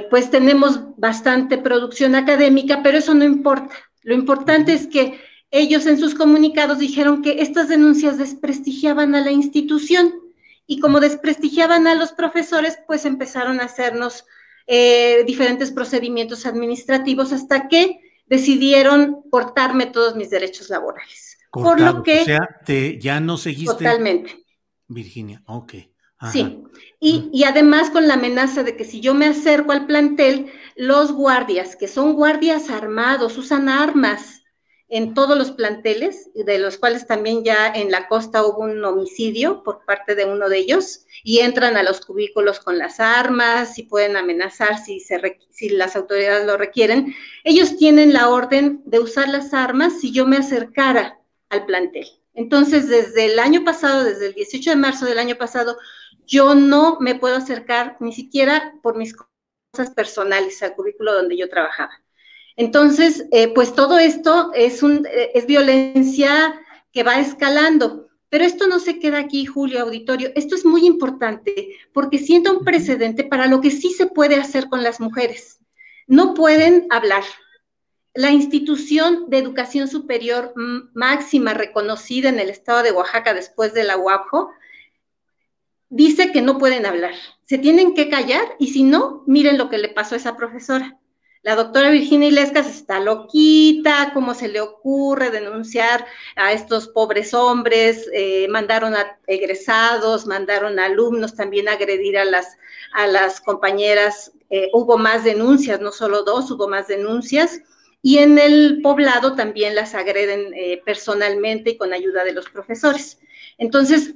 pues 0.09 0.31
tenemos 0.31 0.79
bastante 0.95 1.57
producción 1.57 2.15
académica, 2.15 2.79
pero 2.81 2.99
eso 2.99 3.13
no 3.13 3.25
importa. 3.25 3.75
Lo 4.01 4.13
importante 4.13 4.71
es 4.71 4.87
que 4.87 5.19
ellos 5.51 5.85
en 5.85 5.99
sus 5.99 6.15
comunicados 6.15 6.79
dijeron 6.79 7.21
que 7.21 7.41
estas 7.41 7.67
denuncias 7.67 8.17
desprestigiaban 8.17 9.13
a 9.13 9.21
la 9.21 9.31
institución 9.31 10.13
y 10.67 10.79
como 10.79 10.99
desprestigiaban 10.99 11.87
a 11.87 11.95
los 11.95 12.11
profesores, 12.11 12.77
pues 12.85 13.05
empezaron 13.05 13.61
a 13.61 13.63
hacernos 13.65 14.25
eh, 14.67 15.23
diferentes 15.25 15.71
procedimientos 15.71 16.45
administrativos 16.45 17.31
hasta 17.31 17.69
que 17.69 18.01
decidieron 18.25 19.23
cortarme 19.31 19.85
todos 19.85 20.15
mis 20.15 20.29
derechos 20.29 20.69
laborales. 20.69 21.37
Por 21.51 21.79
lo 21.79 22.03
que... 22.03 22.21
O 22.21 22.25
sea, 22.25 22.49
te, 22.65 22.99
ya 22.99 23.21
no 23.21 23.37
seguiste... 23.37 23.73
Totalmente. 23.73 24.43
Virginia, 24.87 25.41
ok. 25.45 25.73
Sí, 26.31 26.63
y, 26.99 27.29
y, 27.31 27.43
además 27.43 27.91
con 27.91 28.07
la 28.07 28.15
amenaza 28.15 28.63
de 28.63 28.75
que 28.75 28.85
si 28.85 29.01
yo 29.01 29.13
me 29.13 29.27
acerco 29.27 29.71
al 29.71 29.85
plantel, 29.85 30.51
los 30.75 31.11
guardias, 31.11 31.75
que 31.75 31.87
son 31.87 32.13
guardias 32.13 32.71
armados, 32.71 33.37
usan 33.37 33.69
armas, 33.69 34.41
en 34.89 35.13
todos 35.13 35.37
los 35.37 35.51
planteles, 35.51 36.29
de 36.33 36.59
los 36.59 36.77
cuales 36.77 37.07
también 37.07 37.43
ya 37.43 37.67
en 37.67 37.91
la 37.91 38.07
costa 38.07 38.45
hubo 38.45 38.59
un 38.59 38.83
homicidio 38.85 39.63
por 39.63 39.83
parte 39.85 40.15
de 40.15 40.25
uno 40.25 40.47
de 40.47 40.59
ellos, 40.59 41.05
y 41.23 41.39
entran 41.39 41.75
a 41.75 41.83
los 41.83 42.01
cubículos 42.01 42.59
con 42.59 42.77
las 42.77 42.99
armas 42.99 43.77
y 43.77 43.83
pueden 43.83 44.15
amenazar 44.15 44.77
si, 44.77 44.99
si 45.49 45.69
las 45.69 45.95
autoridades 45.95 46.45
lo 46.45 46.57
requieren. 46.57 47.13
Ellos 47.43 47.77
tienen 47.77 48.13
la 48.13 48.29
orden 48.29 48.81
de 48.85 48.99
usar 48.99 49.27
las 49.29 49.53
armas 49.53 49.99
si 49.99 50.13
yo 50.13 50.25
me 50.25 50.37
acercara 50.37 51.19
al 51.49 51.65
plantel. 51.65 52.07
Entonces, 52.33 52.87
desde 52.87 53.25
el 53.25 53.39
año 53.39 53.63
pasado, 53.63 54.03
desde 54.03 54.27
el 54.27 54.33
18 54.35 54.69
de 54.69 54.75
marzo 54.75 55.05
del 55.05 55.19
año 55.19 55.37
pasado, 55.37 55.77
yo 56.25 56.55
no 56.55 56.97
me 56.99 57.15
puedo 57.15 57.35
acercar 57.35 57.97
ni 57.99 58.13
siquiera 58.13 58.75
por 58.83 58.95
mis 58.95 59.15
cosas 59.15 59.91
personales 59.95 60.61
al 60.61 60.75
cubículo 60.75 61.13
donde 61.13 61.35
yo 61.35 61.49
trabajaba. 61.49 61.91
Entonces, 62.57 63.25
eh, 63.31 63.53
pues 63.53 63.73
todo 63.73 63.99
esto 63.99 64.51
es, 64.53 64.81
un, 64.83 65.05
eh, 65.05 65.31
es 65.35 65.45
violencia 65.45 66.59
que 66.91 67.03
va 67.03 67.19
escalando. 67.19 68.07
Pero 68.29 68.43
esto 68.43 68.67
no 68.67 68.79
se 68.79 68.99
queda 68.99 69.19
aquí, 69.19 69.45
Julio 69.45 69.83
Auditorio. 69.83 70.31
Esto 70.35 70.55
es 70.55 70.65
muy 70.65 70.85
importante 70.85 71.77
porque 71.93 72.17
sienta 72.17 72.51
un 72.51 72.65
precedente 72.65 73.23
para 73.23 73.47
lo 73.47 73.61
que 73.61 73.71
sí 73.71 73.91
se 73.91 74.07
puede 74.07 74.35
hacer 74.35 74.67
con 74.67 74.83
las 74.83 74.99
mujeres. 74.99 75.59
No 76.07 76.33
pueden 76.33 76.87
hablar. 76.89 77.23
La 78.13 78.31
institución 78.31 79.29
de 79.29 79.37
educación 79.37 79.87
superior 79.87 80.53
máxima 80.93 81.53
reconocida 81.53 82.29
en 82.29 82.39
el 82.39 82.49
estado 82.49 82.81
de 82.81 82.91
Oaxaca 82.91 83.35
después 83.35 83.73
de 83.75 83.83
la 83.83 83.97
UAPJO 83.97 84.49
dice 85.89 86.31
que 86.31 86.41
no 86.41 86.57
pueden 86.57 86.87
hablar. 86.87 87.13
Se 87.45 87.59
tienen 87.59 87.93
que 87.93 88.09
callar 88.09 88.55
y 88.57 88.69
si 88.69 88.83
no, 88.83 89.23
miren 89.27 89.59
lo 89.59 89.69
que 89.69 89.77
le 89.77 89.89
pasó 89.89 90.15
a 90.15 90.17
esa 90.17 90.35
profesora. 90.35 90.97
La 91.43 91.55
doctora 91.55 91.91
Virginia 91.91 92.29
Ilescas 92.29 92.67
está 92.67 92.99
loquita, 92.99 94.11
¿cómo 94.13 94.33
se 94.33 94.47
le 94.47 94.59
ocurre 94.59 95.29
denunciar 95.29 96.05
a 96.35 96.51
estos 96.51 96.87
pobres 96.87 97.33
hombres? 97.33 98.09
Eh, 98.13 98.47
mandaron 98.49 98.95
a 98.95 99.17
egresados, 99.27 100.25
mandaron 100.25 100.79
a 100.79 100.85
alumnos 100.85 101.35
también 101.35 101.69
a 101.69 101.73
agredir 101.73 102.17
a 102.17 102.25
las, 102.25 102.57
a 102.93 103.07
las 103.07 103.39
compañeras. 103.39 104.31
Eh, 104.49 104.69
hubo 104.73 104.97
más 104.97 105.23
denuncias, 105.23 105.79
no 105.79 105.91
solo 105.91 106.23
dos, 106.23 106.49
hubo 106.51 106.67
más 106.67 106.87
denuncias. 106.87 107.61
Y 108.01 108.19
en 108.19 108.39
el 108.39 108.81
poblado 108.81 109.35
también 109.35 109.75
las 109.75 109.93
agreden 109.93 110.53
eh, 110.55 110.81
personalmente 110.85 111.71
y 111.71 111.77
con 111.77 111.93
ayuda 111.93 112.23
de 112.23 112.33
los 112.33 112.49
profesores. 112.49 113.19
Entonces, 113.57 114.15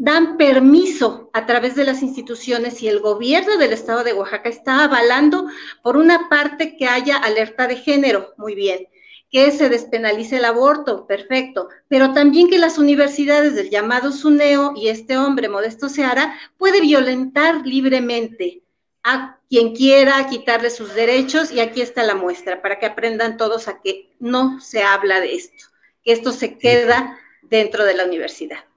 dan 0.00 0.38
permiso 0.38 1.28
a 1.34 1.44
través 1.44 1.74
de 1.74 1.84
las 1.84 2.02
instituciones 2.02 2.82
y 2.82 2.88
el 2.88 3.00
gobierno 3.00 3.58
del 3.58 3.74
estado 3.74 4.02
de 4.02 4.14
Oaxaca 4.14 4.48
está 4.48 4.84
avalando, 4.84 5.46
por 5.82 5.98
una 5.98 6.30
parte, 6.30 6.78
que 6.78 6.86
haya 6.86 7.18
alerta 7.18 7.66
de 7.66 7.76
género, 7.76 8.32
muy 8.38 8.54
bien, 8.54 8.88
que 9.30 9.50
se 9.50 9.68
despenalice 9.68 10.38
el 10.38 10.46
aborto, 10.46 11.06
perfecto, 11.06 11.68
pero 11.88 12.14
también 12.14 12.48
que 12.48 12.56
las 12.56 12.78
universidades 12.78 13.54
del 13.54 13.68
llamado 13.68 14.10
SUNEO 14.10 14.72
y 14.74 14.88
este 14.88 15.18
hombre, 15.18 15.50
Modesto 15.50 15.90
Seara, 15.90 16.34
puede 16.56 16.80
violentar 16.80 17.66
libremente 17.66 18.62
a 19.04 19.38
quien 19.50 19.74
quiera 19.74 20.26
quitarle 20.28 20.70
sus 20.70 20.94
derechos 20.94 21.52
y 21.52 21.60
aquí 21.60 21.82
está 21.82 22.04
la 22.04 22.14
muestra 22.14 22.62
para 22.62 22.78
que 22.78 22.86
aprendan 22.86 23.36
todos 23.36 23.68
a 23.68 23.82
que 23.82 24.16
no 24.18 24.62
se 24.62 24.82
habla 24.82 25.20
de 25.20 25.34
esto, 25.34 25.66
que 26.02 26.12
esto 26.12 26.32
se 26.32 26.56
queda 26.56 27.18
dentro 27.42 27.84
de 27.84 27.94
la 27.94 28.06
universidad. 28.06 28.69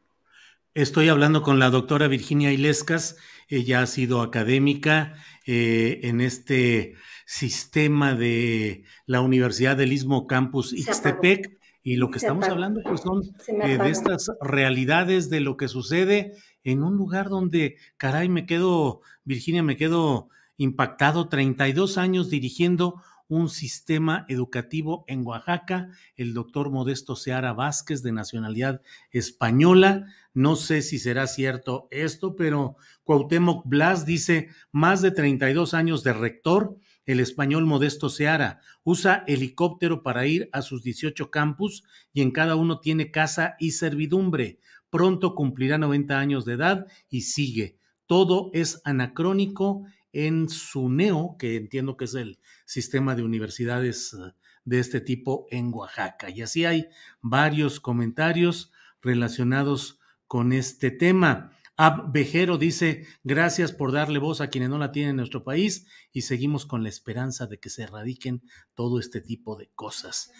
Estoy 0.76 1.08
hablando 1.10 1.44
con 1.44 1.60
la 1.60 1.70
doctora 1.70 2.08
Virginia 2.08 2.52
Ilescas. 2.52 3.16
Ella 3.48 3.84
ha 3.84 3.86
sido 3.86 4.22
académica 4.22 5.14
eh, 5.46 6.00
en 6.02 6.20
este 6.20 6.96
sistema 7.28 8.16
de 8.16 8.84
la 9.06 9.22
Universidad 9.22 9.78
del 9.78 9.94
Istmo 9.94 10.26
Campus 10.26 10.74
Ixtepec. 10.74 11.60
Y 11.84 11.98
lo 11.98 12.10
que 12.10 12.18
estamos 12.18 12.50
hablando 12.50 12.82
pues 12.82 13.02
son 13.02 13.22
eh, 13.64 13.78
de 13.78 13.90
estas 13.92 14.32
realidades 14.42 15.30
de 15.30 15.42
lo 15.42 15.58
que 15.58 15.68
sucede 15.68 16.32
en 16.64 16.82
un 16.82 16.98
lugar 16.98 17.30
donde, 17.30 17.78
caray, 17.98 18.28
me 18.28 18.48
quedo, 18.48 19.02
Virginia, 19.26 19.62
me 19.62 19.78
quedo 19.78 20.30
impactado, 20.58 21.30
32 21.30 22.00
años 22.00 22.32
dirigiendo 22.32 23.00
un 23.34 23.50
sistema 23.50 24.28
educativo 24.30 25.06
en 25.08 25.26
Oaxaca, 25.26 25.90
el 26.16 26.36
doctor 26.36 26.70
Modesto 26.70 27.16
Seara 27.16 27.52
Vázquez, 27.52 28.04
de 28.04 28.12
nacionalidad 28.12 28.84
española. 29.10 30.06
No 30.36 30.56
sé 30.56 30.84
si 30.84 31.00
será 31.00 31.26
cierto 31.26 31.88
esto, 31.90 32.36
pero 32.36 32.76
Cuauhtémoc 33.04 33.66
Blas 33.66 34.06
dice 34.06 34.50
más 34.72 35.02
de 35.02 35.10
32 35.10 35.74
años 35.74 36.04
de 36.04 36.14
rector. 36.14 36.78
El 37.08 37.20
español 37.20 37.66
Modesto 37.66 38.10
Seara 38.10 38.62
usa 38.84 39.24
helicóptero 39.26 40.04
para 40.04 40.28
ir 40.28 40.48
a 40.54 40.62
sus 40.62 40.84
18 40.84 41.32
campus 41.32 41.84
y 42.14 42.22
en 42.22 42.30
cada 42.30 42.56
uno 42.56 42.82
tiene 42.82 43.10
casa 43.10 43.56
y 43.58 43.72
servidumbre. 43.72 44.60
Pronto 44.92 45.34
cumplirá 45.34 45.80
90 45.80 46.20
años 46.20 46.46
de 46.46 46.54
edad 46.54 46.86
y 47.10 47.22
sigue. 47.22 47.80
Todo 48.06 48.52
es 48.54 48.80
anacrónico 48.84 49.86
en 50.14 50.48
SUNEO, 50.48 51.36
que 51.38 51.58
entiendo 51.58 51.98
que 51.98 52.06
es 52.06 52.14
el 52.14 52.40
sistema 52.66 53.16
de 53.16 53.24
universidades 53.24 54.14
eh, 54.14 54.34
de 54.64 54.80
este 54.80 55.02
tipo 55.02 55.48
en 55.50 55.74
Oaxaca. 55.74 56.30
Y 56.30 56.42
así 56.42 56.66
hay 56.66 56.88
varios 57.22 57.80
comentarios 57.80 58.72
relacionados 59.02 60.00
con 60.28 60.54
este 60.54 60.92
tema. 60.92 61.52
Ab 61.76 62.12
Vejero 62.14 62.58
dice, 62.58 63.08
gracias 63.24 63.72
por 63.72 63.92
darle 63.92 64.20
voz 64.20 64.42
a 64.42 64.50
quienes 64.50 64.70
no 64.70 64.78
la 64.78 64.92
tienen 64.92 65.12
en 65.12 65.16
nuestro 65.18 65.44
país 65.44 65.88
y 66.12 66.22
seguimos 66.22 66.66
con 66.66 66.84
la 66.84 66.90
esperanza 66.90 67.48
de 67.48 67.60
que 67.60 67.70
se 67.70 67.84
erradiquen 67.84 68.44
todo 68.76 69.00
este 69.00 69.22
tipo 69.22 69.58
de 69.58 69.70
cosas. 69.74 70.32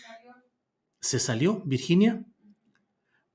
¿Se 1.02 1.20
salió, 1.20 1.62
Virginia? 1.66 2.24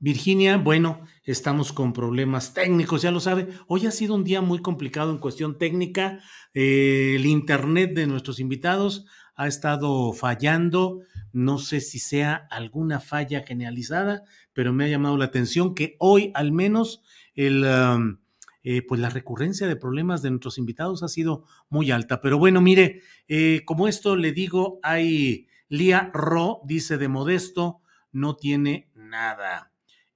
Virginia, 0.00 0.56
bueno, 0.58 1.00
estamos 1.24 1.72
con 1.72 1.92
problemas 1.92 2.54
técnicos, 2.54 3.02
ya 3.02 3.10
lo 3.10 3.18
sabe. 3.18 3.48
Hoy 3.66 3.86
ha 3.86 3.90
sido 3.90 4.14
un 4.14 4.22
día 4.22 4.40
muy 4.40 4.60
complicado 4.60 5.10
en 5.10 5.18
cuestión 5.18 5.58
técnica. 5.58 6.20
Eh, 6.54 7.14
el 7.16 7.26
Internet 7.26 7.94
de 7.94 8.06
nuestros 8.06 8.38
invitados 8.38 9.06
ha 9.34 9.48
estado 9.48 10.12
fallando. 10.12 11.00
No 11.32 11.58
sé 11.58 11.80
si 11.80 11.98
sea 11.98 12.46
alguna 12.50 13.00
falla 13.00 13.44
generalizada, 13.44 14.22
pero 14.52 14.72
me 14.72 14.84
ha 14.84 14.88
llamado 14.88 15.16
la 15.16 15.24
atención 15.24 15.74
que 15.74 15.96
hoy 15.98 16.30
al 16.34 16.52
menos 16.52 17.02
el, 17.34 17.64
um, 17.64 18.18
eh, 18.62 18.82
pues 18.82 19.00
la 19.00 19.10
recurrencia 19.10 19.66
de 19.66 19.76
problemas 19.76 20.22
de 20.22 20.30
nuestros 20.30 20.58
invitados 20.58 21.02
ha 21.02 21.08
sido 21.08 21.44
muy 21.70 21.90
alta. 21.90 22.20
Pero 22.20 22.38
bueno, 22.38 22.60
mire, 22.60 23.02
eh, 23.26 23.62
como 23.64 23.88
esto 23.88 24.14
le 24.14 24.30
digo, 24.30 24.78
hay 24.84 25.48
Lía 25.68 26.10
Ro, 26.14 26.60
dice 26.64 26.98
de 26.98 27.08
Modesto, 27.08 27.80
no 28.12 28.36
tiene 28.36 28.90
nada. 28.94 29.67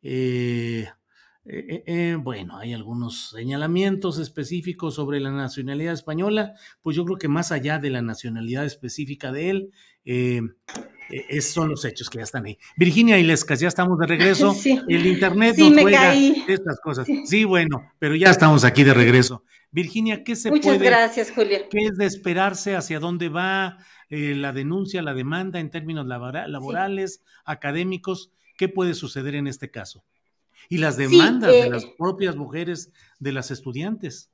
Eh, 0.03 0.89
eh, 1.45 1.83
eh, 1.87 2.17
bueno, 2.21 2.57
hay 2.59 2.73
algunos 2.73 3.31
señalamientos 3.31 4.19
específicos 4.19 4.95
sobre 4.95 5.19
la 5.19 5.31
nacionalidad 5.31 5.93
española, 5.93 6.55
pues 6.83 6.97
yo 6.97 7.05
creo 7.05 7.19
que 7.19 7.29
más 7.29 7.51
allá 7.51 7.79
de 7.79 7.91
la 7.91 8.03
nacionalidad 8.03 8.65
específica 8.65 9.33
de 9.33 9.51
él, 9.51 9.71
esos 11.29 11.53
son 11.53 11.69
los 11.69 11.85
hechos 11.85 12.11
que 12.11 12.19
ya 12.19 12.25
están 12.25 12.47
ahí. 12.47 12.59
Virginia 12.77 13.19
Ilescas, 13.19 13.61
ya 13.61 13.69
estamos 13.69 13.99
de 13.99 14.07
regreso. 14.09 14.55
El 14.89 15.07
internet 15.07 15.57
nos 15.59 15.81
juega 15.81 16.15
estas 16.15 16.81
cosas. 16.81 17.07
Sí. 17.25 17.45
bueno, 17.45 17.91
pero 17.99 18.15
ya 18.15 18.31
estamos 18.31 18.65
aquí 18.65 18.85
de 18.85 18.95
regreso. 18.95 19.45
Virginia, 19.73 20.23
¿qué 20.23 20.37
se 20.37 20.51
Muchas 20.51 20.81
gracias, 20.81 21.33
Julia. 21.33 21.69
¿Qué 21.69 21.87
es 21.87 21.97
de 21.97 22.07
esperarse? 22.07 22.77
¿Hacia 22.77 23.01
dónde 23.01 23.29
va 23.29 23.79
la 24.11 24.53
denuncia, 24.53 25.03
la 25.03 25.15
demanda 25.15 25.59
en 25.59 25.71
términos 25.71 26.07
laborales, 26.07 27.23
académicos? 27.45 28.31
¿Qué 28.57 28.69
puede 28.69 28.95
suceder 28.95 29.35
en 29.35 29.47
este 29.47 29.71
caso? 29.71 30.05
Y 30.69 30.79
las 30.79 30.97
demandas 30.97 31.51
de 31.51 31.71
las 31.71 31.85
eh, 31.85 31.95
propias 31.99 32.37
mujeres 32.37 32.91
de 33.19 33.33
las 33.33 33.51
estudiantes. 33.51 34.31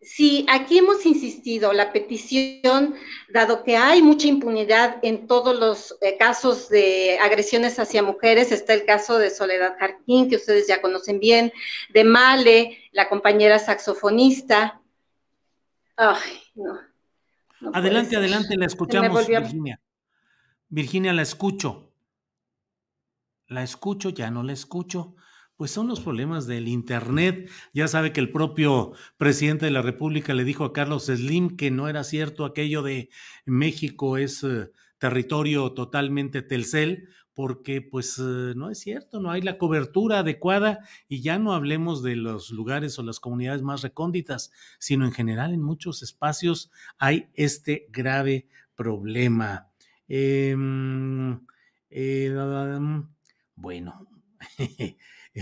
Sí, 0.00 0.46
aquí 0.48 0.78
hemos 0.78 1.04
insistido, 1.06 1.72
la 1.72 1.92
petición, 1.92 2.94
dado 3.28 3.64
que 3.64 3.76
hay 3.76 4.02
mucha 4.02 4.28
impunidad 4.28 4.98
en 5.02 5.26
todos 5.26 5.58
los 5.58 5.96
eh, 6.00 6.16
casos 6.18 6.68
de 6.68 7.18
agresiones 7.18 7.78
hacia 7.78 8.02
mujeres, 8.02 8.52
está 8.52 8.74
el 8.74 8.84
caso 8.84 9.18
de 9.18 9.30
Soledad 9.30 9.76
Jarquín, 9.78 10.28
que 10.28 10.36
ustedes 10.36 10.68
ya 10.68 10.82
conocen 10.82 11.18
bien, 11.18 11.52
de 11.92 12.04
Male, 12.04 12.78
la 12.92 13.08
compañera 13.08 13.58
saxofonista. 13.58 14.80
Ay, 15.96 16.42
no. 16.54 16.78
adelante, 17.72 18.16
adelante, 18.16 18.56
la 18.56 18.66
escuchamos, 18.66 19.26
Virginia. 19.26 19.80
Virginia, 20.68 21.12
la 21.14 21.22
escucho 21.22 21.85
la 23.48 23.62
escucho, 23.62 24.10
ya 24.10 24.30
no 24.30 24.42
la 24.42 24.52
escucho. 24.52 25.14
Pues 25.56 25.70
son 25.70 25.88
los 25.88 26.00
problemas 26.00 26.46
del 26.46 26.68
Internet. 26.68 27.50
Ya 27.72 27.88
sabe 27.88 28.12
que 28.12 28.20
el 28.20 28.30
propio 28.30 28.92
presidente 29.16 29.64
de 29.64 29.70
la 29.70 29.80
República 29.82 30.34
le 30.34 30.44
dijo 30.44 30.64
a 30.64 30.72
Carlos 30.72 31.06
Slim 31.06 31.56
que 31.56 31.70
no 31.70 31.88
era 31.88 32.04
cierto 32.04 32.44
aquello 32.44 32.82
de 32.82 33.08
México 33.46 34.18
es 34.18 34.44
eh, 34.44 34.70
territorio 34.98 35.72
totalmente 35.72 36.42
Telcel, 36.42 37.08
porque 37.36 37.82
pues 37.82 38.18
eh, 38.18 38.54
no 38.56 38.70
es 38.70 38.80
cierto, 38.80 39.20
no 39.20 39.30
hay 39.30 39.42
la 39.42 39.58
cobertura 39.58 40.20
adecuada 40.20 40.80
y 41.06 41.20
ya 41.20 41.38
no 41.38 41.52
hablemos 41.52 42.02
de 42.02 42.16
los 42.16 42.50
lugares 42.50 42.98
o 42.98 43.02
las 43.02 43.20
comunidades 43.20 43.62
más 43.62 43.82
recónditas, 43.82 44.52
sino 44.78 45.04
en 45.04 45.12
general 45.12 45.52
en 45.52 45.62
muchos 45.62 46.02
espacios 46.02 46.70
hay 46.98 47.28
este 47.34 47.88
grave 47.90 48.48
problema. 48.74 49.70
Em, 50.08 51.40
eh, 51.90 52.30
bueno, 53.56 54.06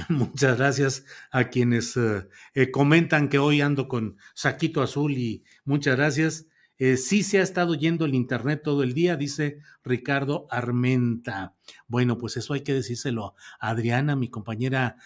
muchas 0.09 0.57
gracias 0.57 1.05
a 1.31 1.49
quienes 1.49 1.97
eh, 1.97 2.29
eh, 2.55 2.71
comentan 2.71 3.29
que 3.29 3.39
hoy 3.39 3.61
ando 3.61 3.89
con 3.89 4.17
saquito 4.35 4.83
azul 4.83 5.13
y 5.13 5.45
muchas 5.65 5.97
gracias. 5.97 6.47
Eh, 6.77 6.97
sí 6.97 7.23
se 7.23 7.39
ha 7.39 7.43
estado 7.43 7.75
yendo 7.75 8.05
el 8.05 8.15
internet 8.15 8.63
todo 8.65 8.83
el 8.83 8.95
día, 8.95 9.17
dice 9.17 9.59
Ricardo 9.85 10.47
Armenta. 10.51 11.55
Bueno, 11.87 12.19
pues 12.19 12.37
eso 12.37 12.53
hay 12.55 12.63
que 12.63 12.75
decírselo 12.75 13.35
a 13.61 13.71
Adriana, 13.71 14.17
mi 14.17 14.29
compañera 14.29 14.97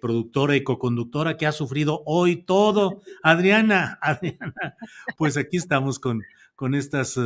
productora 0.00 0.54
y 0.56 0.62
coconductora, 0.62 1.36
que 1.36 1.46
ha 1.46 1.52
sufrido 1.52 2.02
hoy 2.06 2.44
todo. 2.44 3.02
Adriana, 3.22 3.98
Adriana, 4.02 4.76
pues 5.16 5.36
aquí 5.36 5.56
estamos 5.56 5.98
con, 5.98 6.22
con 6.54 6.74
estas 6.74 7.18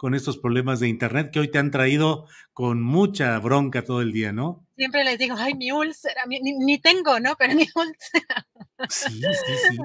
con 0.00 0.14
estos 0.14 0.38
problemas 0.38 0.80
de 0.80 0.88
Internet 0.88 1.30
que 1.30 1.40
hoy 1.40 1.50
te 1.50 1.58
han 1.58 1.70
traído 1.70 2.26
con 2.54 2.80
mucha 2.80 3.38
bronca 3.38 3.84
todo 3.84 4.00
el 4.00 4.12
día, 4.12 4.32
¿no? 4.32 4.66
Siempre 4.74 5.04
les 5.04 5.18
digo, 5.18 5.36
ay, 5.38 5.52
mi 5.52 5.72
úlcera, 5.72 6.24
ni, 6.26 6.78
tengo, 6.78 7.20
¿no? 7.20 7.36
Pero 7.36 7.54
mi 7.54 7.68
úlcera. 7.74 8.48
Sí, 8.88 9.20
sí, 9.20 9.54
sí. 9.68 9.78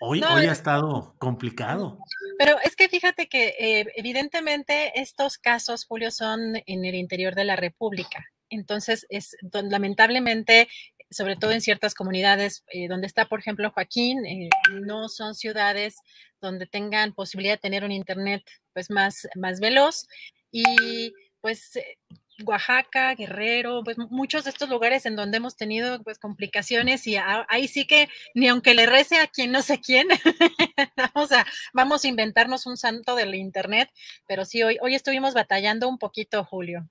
Hoy, 0.00 0.20
hoy 0.20 0.46
ha 0.46 0.52
estado 0.52 1.14
complicado. 1.18 2.00
Pero 2.40 2.56
es 2.64 2.74
que 2.74 2.88
fíjate 2.88 3.28
que 3.28 3.54
eh, 3.56 3.86
evidentemente 3.94 5.00
estos 5.00 5.38
casos, 5.38 5.84
Julio, 5.84 6.10
son 6.10 6.56
en 6.66 6.84
el 6.84 6.96
interior 6.96 7.36
de 7.36 7.44
la 7.44 7.54
República. 7.54 8.26
Entonces, 8.50 9.06
es 9.10 9.36
lamentablemente 9.52 10.66
sobre 11.12 11.36
todo 11.36 11.52
en 11.52 11.60
ciertas 11.60 11.94
comunidades 11.94 12.64
eh, 12.68 12.88
donde 12.88 13.06
está, 13.06 13.26
por 13.26 13.40
ejemplo, 13.40 13.70
Joaquín, 13.70 14.24
eh, 14.26 14.48
no 14.82 15.08
son 15.08 15.34
ciudades 15.34 15.96
donde 16.40 16.66
tengan 16.66 17.14
posibilidad 17.14 17.54
de 17.54 17.58
tener 17.58 17.84
un 17.84 17.92
internet 17.92 18.42
pues 18.72 18.90
más, 18.90 19.28
más 19.36 19.60
veloz. 19.60 20.06
Y 20.50 21.12
pues 21.40 21.76
eh, 21.76 21.98
Oaxaca, 22.44 23.14
Guerrero, 23.14 23.82
pues 23.84 23.98
muchos 23.98 24.44
de 24.44 24.50
estos 24.50 24.68
lugares 24.68 25.06
en 25.06 25.16
donde 25.16 25.36
hemos 25.36 25.56
tenido 25.56 26.02
pues 26.02 26.18
complicaciones 26.18 27.06
y 27.06 27.16
ahí 27.16 27.68
sí 27.68 27.86
que 27.86 28.08
ni 28.34 28.48
aunque 28.48 28.74
le 28.74 28.86
rece 28.86 29.18
a 29.18 29.26
quien 29.26 29.52
no 29.52 29.62
sé 29.62 29.80
quién, 29.80 30.08
vamos 30.96 31.32
a, 31.32 31.46
vamos 31.72 32.04
a 32.04 32.08
inventarnos 32.08 32.66
un 32.66 32.76
santo 32.76 33.14
del 33.14 33.34
internet, 33.34 33.90
pero 34.26 34.44
sí, 34.44 34.62
hoy, 34.62 34.78
hoy 34.80 34.94
estuvimos 34.94 35.34
batallando 35.34 35.88
un 35.88 35.98
poquito, 35.98 36.44
Julio 36.44 36.88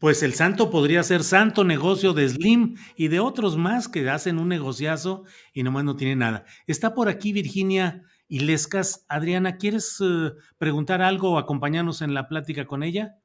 pues 0.00 0.22
el 0.22 0.32
santo 0.32 0.70
podría 0.70 1.02
ser 1.02 1.22
santo 1.22 1.62
negocio 1.62 2.14
de 2.14 2.26
Slim 2.26 2.76
y 2.96 3.08
de 3.08 3.20
otros 3.20 3.58
más 3.58 3.86
que 3.86 4.08
hacen 4.08 4.38
un 4.38 4.48
negociazo 4.48 5.24
y 5.52 5.62
nomás 5.62 5.84
no 5.84 5.94
tiene 5.94 6.16
nada. 6.16 6.46
Está 6.66 6.94
por 6.94 7.10
aquí 7.10 7.34
Virginia 7.34 8.02
Ilescas. 8.26 9.04
Adriana, 9.08 9.58
¿quieres 9.58 9.98
eh, 10.00 10.32
preguntar 10.56 11.02
algo 11.02 11.32
o 11.32 11.38
acompañarnos 11.38 12.00
en 12.00 12.14
la 12.14 12.28
plática 12.28 12.66
con 12.66 12.82
ella? 12.82 13.18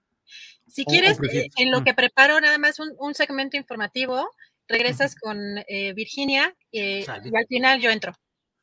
Si 0.67 0.84
quieres, 0.84 1.17
eh, 1.32 1.47
en 1.55 1.71
lo 1.71 1.80
mm. 1.80 1.84
que 1.86 1.93
preparo 1.93 2.41
nada 2.41 2.57
más 2.57 2.76
un, 2.80 3.15
segmento 3.15 3.55
informativo, 3.55 4.30
regresas 4.67 5.15
con 5.15 5.38
eh, 5.69 5.93
Virginia 5.93 6.53
y 6.71 7.05
al 7.07 7.47
final 7.47 7.80
yo 7.80 7.89
entro. 7.89 8.13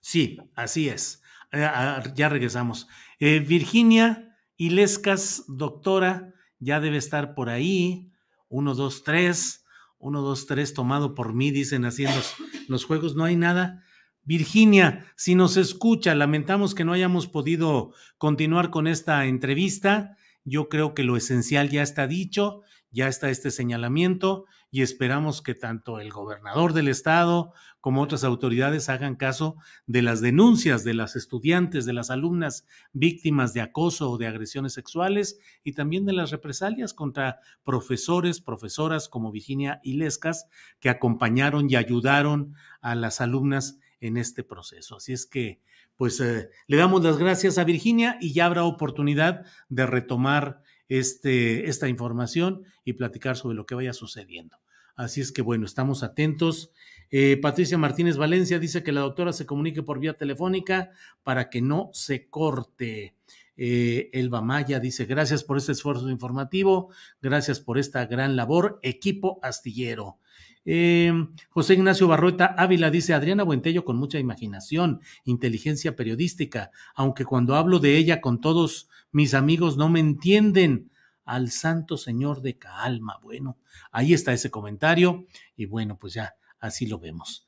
Sí, 0.00 0.36
así 0.54 0.90
es. 0.90 1.22
Ah, 1.50 2.02
ya 2.14 2.28
regresamos. 2.28 2.88
Virginia 3.18 4.36
Ilescas, 4.58 5.44
doctora 5.48 6.34
ya 6.62 6.80
debe 6.80 6.96
estar 6.96 7.34
por 7.34 7.50
ahí. 7.50 8.08
Uno, 8.48 8.74
dos, 8.74 9.02
tres. 9.02 9.64
Uno, 9.98 10.20
dos, 10.22 10.46
tres, 10.46 10.74
tomado 10.74 11.14
por 11.14 11.34
mí, 11.34 11.50
dicen 11.50 11.84
así 11.84 12.04
en 12.04 12.14
los, 12.14 12.34
los 12.68 12.84
juegos, 12.84 13.14
no 13.14 13.24
hay 13.24 13.36
nada. 13.36 13.82
Virginia, 14.24 15.06
si 15.16 15.34
nos 15.34 15.56
escucha, 15.56 16.14
lamentamos 16.14 16.74
que 16.74 16.84
no 16.84 16.92
hayamos 16.92 17.26
podido 17.26 17.92
continuar 18.18 18.70
con 18.70 18.86
esta 18.86 19.26
entrevista. 19.26 20.16
Yo 20.44 20.68
creo 20.68 20.94
que 20.94 21.02
lo 21.02 21.16
esencial 21.16 21.68
ya 21.68 21.82
está 21.82 22.06
dicho, 22.06 22.62
ya 22.92 23.08
está 23.08 23.30
este 23.30 23.50
señalamiento 23.50 24.44
y 24.70 24.82
esperamos 24.82 25.42
que 25.42 25.54
tanto 25.54 25.98
el 25.98 26.10
gobernador 26.10 26.72
del 26.72 26.88
estado 26.88 27.52
como 27.80 28.02
otras 28.02 28.22
autoridades 28.22 28.88
hagan 28.88 29.16
caso 29.16 29.56
de 29.86 30.02
las 30.02 30.20
denuncias 30.20 30.84
de 30.84 30.94
las 30.94 31.16
estudiantes, 31.16 31.84
de 31.84 31.92
las 31.92 32.10
alumnas 32.10 32.66
víctimas 32.92 33.54
de 33.54 33.60
acoso 33.60 34.10
o 34.10 34.18
de 34.18 34.28
agresiones 34.28 34.72
sexuales 34.72 35.40
y 35.64 35.72
también 35.72 36.06
de 36.06 36.12
las 36.12 36.30
represalias 36.30 36.94
contra 36.94 37.40
profesores, 37.64 38.40
profesoras 38.40 39.08
como 39.08 39.32
Virginia 39.32 39.80
Ilescas 39.82 40.46
que 40.78 40.90
acompañaron 40.90 41.68
y 41.68 41.76
ayudaron 41.76 42.54
a 42.80 42.94
las 42.94 43.20
alumnas 43.20 43.78
en 44.00 44.16
este 44.16 44.44
proceso. 44.44 44.96
Así 44.96 45.12
es 45.12 45.26
que, 45.26 45.60
pues, 45.96 46.20
eh, 46.20 46.50
le 46.66 46.76
damos 46.76 47.02
las 47.02 47.16
gracias 47.18 47.56
a 47.56 47.64
Virginia 47.64 48.18
y 48.20 48.32
ya 48.32 48.46
habrá 48.46 48.64
oportunidad 48.64 49.46
de 49.68 49.86
retomar 49.86 50.62
este, 50.88 51.68
esta 51.68 51.88
información 51.88 52.64
y 52.84 52.94
platicar 52.94 53.36
sobre 53.36 53.56
lo 53.56 53.66
que 53.66 53.74
vaya 53.74 53.92
sucediendo. 53.92 54.58
Así 54.94 55.20
es 55.20 55.32
que, 55.32 55.42
bueno, 55.42 55.64
estamos 55.64 56.02
atentos. 56.02 56.70
Eh, 57.10 57.38
Patricia 57.40 57.78
Martínez 57.78 58.16
Valencia 58.16 58.58
dice 58.58 58.82
que 58.82 58.92
la 58.92 59.00
doctora 59.00 59.32
se 59.32 59.46
comunique 59.46 59.82
por 59.82 59.98
vía 59.98 60.14
telefónica 60.14 60.90
para 61.22 61.50
que 61.50 61.62
no 61.62 61.90
se 61.92 62.28
corte. 62.28 63.14
Eh, 63.56 64.10
Elba 64.12 64.40
Maya 64.40 64.80
dice, 64.80 65.04
gracias 65.04 65.44
por 65.44 65.58
este 65.58 65.72
esfuerzo 65.72 66.08
informativo, 66.08 66.90
gracias 67.20 67.60
por 67.60 67.78
esta 67.78 68.06
gran 68.06 68.34
labor, 68.34 68.78
equipo 68.82 69.38
astillero. 69.42 70.18
Eh, 70.64 71.12
José 71.50 71.74
Ignacio 71.74 72.06
Barrueta 72.06 72.54
Ávila 72.56 72.90
dice, 72.90 73.14
Adriana 73.14 73.42
Buentello 73.42 73.84
con 73.84 73.96
mucha 73.96 74.18
imaginación, 74.18 75.00
inteligencia 75.24 75.96
periodística, 75.96 76.70
aunque 76.94 77.24
cuando 77.24 77.56
hablo 77.56 77.80
de 77.80 77.96
ella 77.96 78.20
con 78.20 78.40
todos 78.40 78.88
mis 79.10 79.34
amigos 79.34 79.76
no 79.76 79.88
me 79.88 80.00
entienden. 80.00 80.90
Al 81.24 81.52
Santo 81.52 81.96
Señor 81.96 82.42
de 82.42 82.58
Calma. 82.58 83.20
Bueno, 83.22 83.56
ahí 83.92 84.12
está 84.12 84.32
ese 84.32 84.50
comentario 84.50 85.26
y 85.56 85.66
bueno, 85.66 85.96
pues 85.96 86.14
ya 86.14 86.34
así 86.58 86.86
lo 86.86 86.98
vemos. 86.98 87.46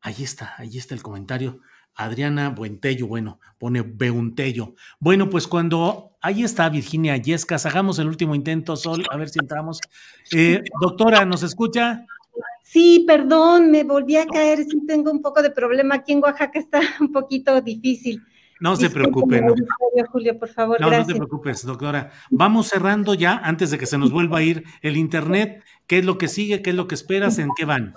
ahí 0.00 0.22
está, 0.22 0.54
ahí 0.56 0.78
está 0.78 0.94
el 0.94 1.02
comentario. 1.02 1.60
Adriana 1.96 2.50
Buentello, 2.50 3.06
bueno, 3.06 3.40
pone 3.58 3.82
Beuntello. 3.82 4.74
Bueno, 5.00 5.30
pues 5.30 5.46
cuando 5.46 6.12
ahí 6.20 6.44
está 6.44 6.68
Virginia 6.68 7.16
Yescas, 7.16 7.66
hagamos 7.66 7.98
el 7.98 8.06
último 8.06 8.34
intento, 8.34 8.76
Sol, 8.76 9.04
a 9.10 9.16
ver 9.16 9.30
si 9.30 9.38
entramos. 9.40 9.80
Eh, 10.32 10.62
doctora, 10.80 11.24
¿nos 11.24 11.42
escucha? 11.42 12.06
Sí, 12.62 13.04
perdón, 13.06 13.70
me 13.70 13.84
volví 13.84 14.16
a 14.16 14.26
caer, 14.26 14.64
sí 14.64 14.84
tengo 14.86 15.10
un 15.10 15.22
poco 15.22 15.40
de 15.40 15.50
problema 15.50 15.96
aquí 15.96 16.12
en 16.12 16.22
Oaxaca, 16.22 16.58
está 16.58 16.80
un 17.00 17.10
poquito 17.10 17.60
difícil. 17.60 18.22
No 18.60 18.74
se 18.76 18.90
preocupe. 18.90 19.40
No. 19.40 19.54
Julio, 20.10 20.38
por 20.38 20.48
favor, 20.48 20.80
no, 20.80 20.90
no 20.90 21.06
te 21.06 21.14
preocupes, 21.14 21.64
doctora. 21.64 22.10
Vamos 22.30 22.68
cerrando 22.68 23.14
ya 23.14 23.36
antes 23.36 23.70
de 23.70 23.78
que 23.78 23.86
se 23.86 23.98
nos 23.98 24.10
vuelva 24.10 24.38
a 24.38 24.42
ir 24.42 24.64
el 24.82 24.96
internet. 24.96 25.62
¿Qué 25.86 25.98
es 25.98 26.04
lo 26.04 26.18
que 26.18 26.28
sigue? 26.28 26.62
¿Qué 26.62 26.70
es 26.70 26.76
lo 26.76 26.86
que 26.86 26.94
esperas? 26.94 27.38
¿En 27.38 27.50
qué 27.56 27.64
van? 27.64 27.94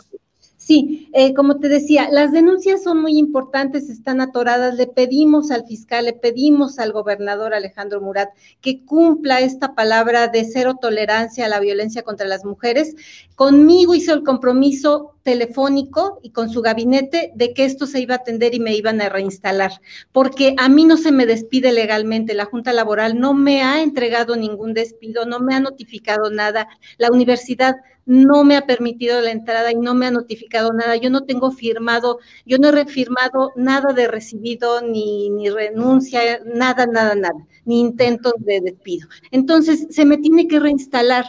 Sí, 0.69 1.09
eh, 1.13 1.33
como 1.33 1.57
te 1.57 1.67
decía, 1.67 2.09
las 2.11 2.31
denuncias 2.31 2.83
son 2.83 3.01
muy 3.01 3.17
importantes, 3.17 3.89
están 3.89 4.21
atoradas. 4.21 4.75
Le 4.75 4.85
pedimos 4.85 5.49
al 5.49 5.65
fiscal, 5.65 6.05
le 6.05 6.13
pedimos 6.13 6.77
al 6.77 6.91
gobernador 6.91 7.55
Alejandro 7.55 8.01
Murat 8.01 8.29
que 8.61 8.85
cumpla 8.85 9.39
esta 9.39 9.73
palabra 9.73 10.27
de 10.27 10.45
cero 10.45 10.77
tolerancia 10.79 11.45
a 11.45 11.49
la 11.49 11.59
violencia 11.59 12.03
contra 12.03 12.27
las 12.27 12.45
mujeres. 12.45 12.95
Conmigo 13.33 13.95
hizo 13.95 14.13
el 14.13 14.21
compromiso 14.21 15.15
telefónico 15.23 16.19
y 16.21 16.29
con 16.31 16.51
su 16.51 16.61
gabinete 16.61 17.31
de 17.33 17.53
que 17.55 17.65
esto 17.65 17.87
se 17.87 18.01
iba 18.01 18.13
a 18.13 18.17
atender 18.17 18.53
y 18.53 18.59
me 18.59 18.75
iban 18.75 19.01
a 19.01 19.09
reinstalar, 19.09 19.71
porque 20.11 20.55
a 20.57 20.69
mí 20.69 20.85
no 20.85 20.97
se 20.97 21.11
me 21.11 21.25
despide 21.25 21.71
legalmente, 21.71 22.33
la 22.33 22.45
Junta 22.45 22.73
Laboral 22.73 23.19
no 23.19 23.33
me 23.33 23.61
ha 23.61 23.81
entregado 23.81 24.35
ningún 24.35 24.73
despido, 24.73 25.25
no 25.25 25.39
me 25.39 25.55
ha 25.55 25.59
notificado 25.59 26.29
nada, 26.29 26.67
la 26.97 27.11
universidad 27.11 27.75
no 28.09 28.43
me 28.43 28.57
ha 28.57 28.65
permitido 28.65 29.21
la 29.21 29.29
entrada 29.29 29.71
y 29.71 29.75
no 29.75 29.93
me 29.93 30.07
ha 30.07 30.11
notificado 30.11 30.73
nada. 30.73 30.95
Yo 30.95 31.11
no 31.11 31.25
tengo 31.25 31.51
firmado, 31.51 32.17
yo 32.43 32.57
no 32.57 32.69
he 32.69 32.71
refirmado 32.71 33.51
nada 33.55 33.93
de 33.93 34.07
recibido, 34.07 34.81
ni, 34.81 35.29
ni 35.29 35.49
renuncia, 35.51 36.41
nada, 36.43 36.87
nada, 36.87 37.13
nada, 37.13 37.47
ni 37.65 37.79
intentos 37.79 38.33
de 38.39 38.61
despido. 38.61 39.07
Entonces, 39.29 39.85
se 39.91 40.05
me 40.05 40.17
tiene 40.17 40.47
que 40.47 40.59
reinstalar 40.59 41.25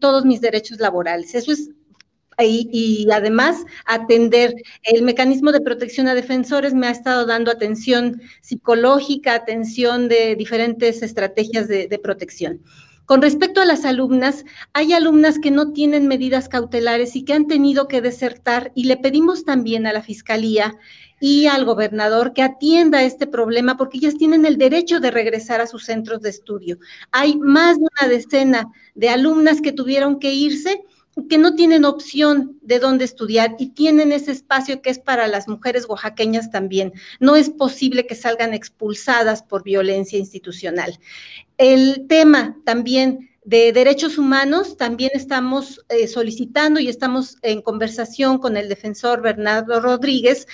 todos 0.00 0.24
mis 0.24 0.40
derechos 0.40 0.80
laborales. 0.80 1.34
Eso 1.34 1.52
es 1.52 1.70
y, 2.38 3.06
además 3.12 3.64
atender 3.84 4.54
el 4.82 5.02
mecanismo 5.02 5.52
de 5.52 5.60
protección 5.60 6.08
a 6.08 6.14
defensores 6.14 6.74
me 6.74 6.88
ha 6.88 6.90
estado 6.90 7.26
dando 7.26 7.50
atención 7.50 8.20
psicológica, 8.40 9.34
atención 9.34 10.08
de 10.08 10.34
diferentes 10.36 11.02
estrategias 11.02 11.68
de 11.68 12.00
protección. 12.02 12.62
Con 13.06 13.20
respecto 13.20 13.60
a 13.60 13.66
las 13.66 13.84
alumnas, 13.84 14.44
hay 14.72 14.94
alumnas 14.94 15.38
que 15.38 15.50
no 15.50 15.72
tienen 15.72 16.08
medidas 16.08 16.48
cautelares 16.48 17.16
y 17.16 17.24
que 17.24 17.34
han 17.34 17.46
tenido 17.46 17.86
que 17.86 18.00
desertar 18.00 18.72
y 18.74 18.84
le 18.84 18.96
pedimos 18.96 19.44
también 19.44 19.86
a 19.86 19.92
la 19.92 20.00
Fiscalía 20.00 20.74
y 21.20 21.46
al 21.46 21.66
gobernador 21.66 22.32
que 22.32 22.42
atienda 22.42 23.02
este 23.02 23.26
problema 23.26 23.76
porque 23.76 23.98
ellas 23.98 24.16
tienen 24.16 24.46
el 24.46 24.56
derecho 24.56 25.00
de 25.00 25.10
regresar 25.10 25.60
a 25.60 25.66
sus 25.66 25.84
centros 25.84 26.22
de 26.22 26.30
estudio. 26.30 26.78
Hay 27.12 27.36
más 27.36 27.76
de 27.76 27.84
una 28.00 28.08
decena 28.08 28.72
de 28.94 29.10
alumnas 29.10 29.60
que 29.60 29.72
tuvieron 29.72 30.18
que 30.18 30.32
irse 30.32 30.82
que 31.28 31.38
no 31.38 31.54
tienen 31.54 31.84
opción 31.84 32.58
de 32.62 32.78
dónde 32.78 33.04
estudiar 33.04 33.56
y 33.58 33.68
tienen 33.68 34.12
ese 34.12 34.32
espacio 34.32 34.82
que 34.82 34.90
es 34.90 34.98
para 34.98 35.28
las 35.28 35.48
mujeres 35.48 35.86
oaxaqueñas 35.88 36.50
también. 36.50 36.92
No 37.20 37.36
es 37.36 37.50
posible 37.50 38.06
que 38.06 38.14
salgan 38.14 38.54
expulsadas 38.54 39.42
por 39.42 39.62
violencia 39.62 40.18
institucional. 40.18 40.98
El 41.56 42.06
tema 42.08 42.56
también 42.64 43.30
de 43.44 43.72
derechos 43.72 44.18
humanos, 44.18 44.76
también 44.76 45.10
estamos 45.14 45.84
eh, 45.90 46.08
solicitando 46.08 46.80
y 46.80 46.88
estamos 46.88 47.36
en 47.42 47.62
conversación 47.62 48.38
con 48.38 48.56
el 48.56 48.68
defensor 48.68 49.20
Bernardo 49.20 49.80
Rodríguez 49.80 50.46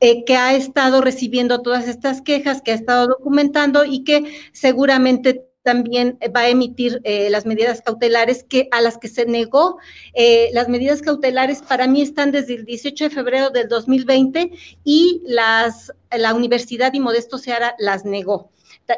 eh, 0.00 0.24
que 0.24 0.36
ha 0.36 0.54
estado 0.54 1.00
recibiendo 1.00 1.60
todas 1.60 1.88
estas 1.88 2.22
quejas, 2.22 2.62
que 2.62 2.70
ha 2.70 2.76
estado 2.76 3.08
documentando 3.08 3.84
y 3.84 4.04
que 4.04 4.32
seguramente 4.52 5.47
también 5.68 6.18
va 6.34 6.40
a 6.40 6.48
emitir 6.48 7.02
eh, 7.04 7.28
las 7.28 7.44
medidas 7.44 7.82
cautelares 7.82 8.42
que 8.42 8.70
a 8.70 8.80
las 8.80 8.96
que 8.96 9.06
se 9.06 9.26
negó. 9.26 9.76
Eh, 10.14 10.48
las 10.54 10.66
medidas 10.66 11.02
cautelares 11.02 11.60
para 11.60 11.86
mí 11.86 12.00
están 12.00 12.32
desde 12.32 12.54
el 12.54 12.64
18 12.64 13.04
de 13.04 13.10
febrero 13.10 13.50
del 13.50 13.68
2020 13.68 14.50
y 14.82 15.20
las, 15.26 15.92
la 16.10 16.32
Universidad 16.32 16.94
y 16.94 17.00
Modesto 17.00 17.36
Seara 17.36 17.74
las 17.78 18.06
negó. 18.06 18.50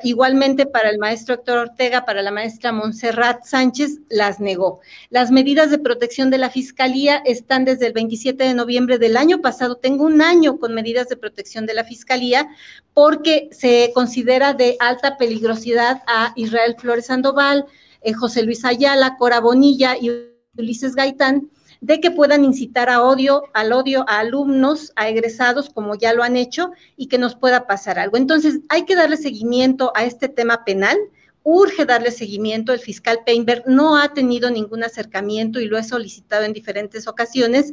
Igualmente 0.04 0.66
para 0.66 0.88
el 0.88 0.98
maestro 0.98 1.34
Héctor 1.34 1.58
Ortega, 1.58 2.04
para 2.04 2.22
la 2.22 2.30
maestra 2.30 2.70
Montserrat 2.70 3.44
Sánchez, 3.44 3.98
las 4.08 4.38
negó. 4.38 4.80
Las 5.10 5.32
medidas 5.32 5.70
de 5.70 5.78
protección 5.78 6.30
de 6.30 6.38
la 6.38 6.48
Fiscalía 6.48 7.20
están 7.24 7.64
desde 7.64 7.88
el 7.88 7.92
27 7.92 8.44
de 8.44 8.54
noviembre 8.54 8.98
del 8.98 9.16
año 9.16 9.40
pasado. 9.40 9.76
Tengo 9.76 10.04
un 10.04 10.22
año 10.22 10.58
con 10.58 10.74
medidas 10.74 11.08
de 11.08 11.16
protección 11.16 11.66
de 11.66 11.74
la 11.74 11.82
Fiscalía 11.82 12.48
porque 12.94 13.48
se 13.50 13.90
considera 13.92 14.54
de 14.54 14.76
alta 14.78 15.16
peligrosidad 15.16 16.02
a 16.06 16.32
Israel 16.36 16.76
Flores 16.78 17.06
Sandoval, 17.06 17.66
eh, 18.02 18.12
José 18.12 18.44
Luis 18.44 18.64
Ayala, 18.64 19.16
Cora 19.18 19.40
Bonilla 19.40 19.96
y 20.00 20.10
Ulises 20.56 20.94
Gaitán 20.94 21.50
de 21.80 22.00
que 22.00 22.10
puedan 22.10 22.44
incitar 22.44 22.90
a 22.90 23.02
odio, 23.02 23.44
al 23.54 23.72
odio 23.72 24.04
a 24.08 24.20
alumnos, 24.20 24.92
a 24.96 25.08
egresados, 25.08 25.70
como 25.70 25.94
ya 25.94 26.12
lo 26.12 26.22
han 26.22 26.36
hecho, 26.36 26.72
y 26.96 27.06
que 27.06 27.18
nos 27.18 27.34
pueda 27.34 27.66
pasar 27.66 27.98
algo. 27.98 28.16
Entonces, 28.16 28.60
hay 28.68 28.84
que 28.84 28.94
darle 28.94 29.16
seguimiento 29.16 29.92
a 29.94 30.04
este 30.04 30.28
tema 30.28 30.64
penal. 30.64 30.98
Urge 31.42 31.86
darle 31.86 32.10
seguimiento. 32.10 32.74
El 32.74 32.80
fiscal 32.80 33.20
Peinberg 33.24 33.64
no 33.66 33.96
ha 33.96 34.12
tenido 34.12 34.50
ningún 34.50 34.84
acercamiento 34.84 35.58
y 35.58 35.64
lo 35.64 35.78
he 35.78 35.82
solicitado 35.82 36.44
en 36.44 36.52
diferentes 36.52 37.08
ocasiones. 37.08 37.72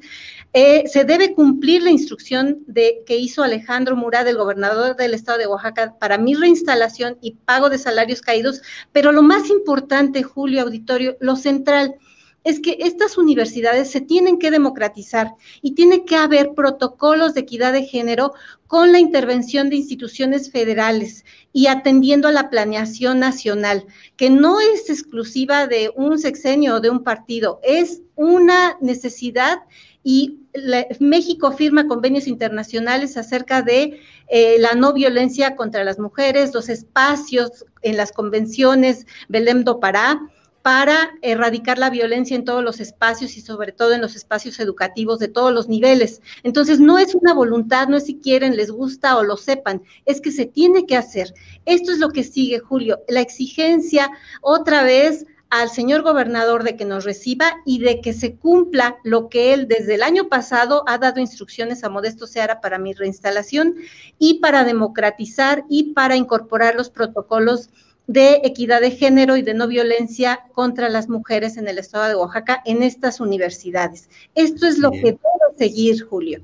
Eh, 0.53 0.85
se 0.87 1.03
debe 1.03 1.33
cumplir 1.33 1.83
la 1.83 1.91
instrucción 1.91 2.59
de, 2.65 3.03
que 3.05 3.17
hizo 3.17 3.43
Alejandro 3.43 3.97
Murat, 3.97 4.25
el 4.25 4.37
gobernador 4.37 4.95
del 4.95 5.13
estado 5.13 5.37
de 5.39 5.47
Oaxaca, 5.47 5.97
para 5.99 6.17
mi 6.17 6.33
reinstalación 6.33 7.17
y 7.21 7.31
pago 7.31 7.69
de 7.69 7.77
salarios 7.77 8.21
caídos. 8.21 8.61
Pero 8.93 9.11
lo 9.11 9.21
más 9.21 9.49
importante, 9.49 10.23
Julio 10.23 10.61
Auditorio, 10.61 11.17
lo 11.19 11.35
central, 11.35 11.95
es 12.47 12.61
que 12.61 12.77
estas 12.79 13.17
universidades 13.17 13.91
se 13.91 13.99
tienen 13.99 14.39
que 14.39 14.51
democratizar 14.51 15.33
y 15.61 15.73
tiene 15.73 16.05
que 16.05 16.15
haber 16.15 16.53
protocolos 16.53 17.33
de 17.33 17.41
equidad 17.41 17.73
de 17.73 17.83
género 17.83 18.33
con 18.67 18.93
la 18.93 18.99
intervención 18.99 19.69
de 19.69 19.75
instituciones 19.75 20.49
federales 20.49 21.25
y 21.51 21.67
atendiendo 21.67 22.29
a 22.29 22.31
la 22.31 22.49
planeación 22.49 23.19
nacional, 23.19 23.85
que 24.15 24.29
no 24.29 24.61
es 24.61 24.89
exclusiva 24.89 25.67
de 25.67 25.91
un 25.93 26.19
sexenio 26.19 26.75
o 26.75 26.79
de 26.79 26.89
un 26.89 27.03
partido, 27.03 27.59
es 27.63 28.01
una 28.15 28.77
necesidad 28.79 29.59
y 30.01 30.39
México 31.01 31.51
firma 31.51 31.85
convenios 31.85 32.27
internacionales 32.27 33.17
acerca 33.17 33.61
de 33.61 33.99
eh, 34.29 34.55
la 34.59 34.73
no 34.73 34.93
violencia 34.93 35.57
contra 35.57 35.83
las 35.83 35.99
mujeres, 35.99 36.53
los 36.53 36.69
espacios 36.69 37.65
en 37.81 37.97
las 37.97 38.13
convenciones 38.13 39.05
Belém 39.27 39.65
do 39.65 39.81
Pará, 39.81 40.21
para 40.67 41.11
erradicar 41.21 41.77
la 41.77 41.89
violencia 41.89 42.35
en 42.35 42.43
todos 42.43 42.61
los 42.61 42.81
espacios 42.81 43.37
y 43.37 43.41
sobre 43.41 43.71
todo 43.71 43.93
en 43.93 44.01
los 44.01 44.17
espacios 44.17 44.59
educativos 44.59 45.17
de 45.17 45.29
todos 45.29 45.53
los 45.53 45.69
niveles. 45.69 46.21
Entonces, 46.43 46.81
no 46.81 46.97
es 46.97 47.15
una 47.15 47.33
voluntad, 47.33 47.87
no 47.87 47.95
es 47.95 48.07
si 48.07 48.19
quieren, 48.19 48.57
les 48.57 48.69
gusta 48.69 49.15
o 49.15 49.23
lo 49.23 49.37
sepan, 49.37 49.81
es 50.05 50.19
que 50.19 50.29
se 50.29 50.45
tiene 50.45 50.85
que 50.85 50.97
hacer. 50.97 51.33
Esto 51.63 51.93
es 51.93 51.99
lo 51.99 52.09
que 52.09 52.25
sigue, 52.25 52.59
Julio, 52.59 52.99
la 53.07 53.21
exigencia 53.21 54.11
otra 54.41 54.83
vez 54.83 55.25
al 55.49 55.69
señor 55.69 56.01
gobernador 56.01 56.63
de 56.63 56.75
que 56.75 56.83
nos 56.83 57.05
reciba 57.05 57.61
y 57.65 57.79
de 57.79 58.01
que 58.01 58.11
se 58.11 58.35
cumpla 58.35 58.97
lo 59.05 59.29
que 59.29 59.53
él 59.53 59.69
desde 59.69 59.95
el 59.95 60.03
año 60.03 60.27
pasado 60.27 60.83
ha 60.87 60.97
dado 60.97 61.21
instrucciones 61.21 61.85
a 61.85 61.89
Modesto 61.89 62.27
Seara 62.27 62.59
para 62.59 62.77
mi 62.77 62.93
reinstalación 62.93 63.75
y 64.19 64.39
para 64.39 64.65
democratizar 64.65 65.63
y 65.69 65.93
para 65.93 66.17
incorporar 66.17 66.75
los 66.75 66.89
protocolos 66.89 67.69
de 68.07 68.41
equidad 68.43 68.81
de 68.81 68.91
género 68.91 69.37
y 69.37 69.41
de 69.41 69.53
no 69.53 69.67
violencia 69.67 70.39
contra 70.53 70.89
las 70.89 71.09
mujeres 71.09 71.57
en 71.57 71.67
el 71.67 71.77
estado 71.77 72.07
de 72.07 72.15
Oaxaca 72.15 72.61
en 72.65 72.81
estas 72.81 73.19
universidades. 73.19 74.09
Esto 74.33 74.65
es 74.65 74.79
lo 74.79 74.91
que 74.91 75.03
debe 75.03 75.19
seguir, 75.57 76.03
Julio. 76.03 76.41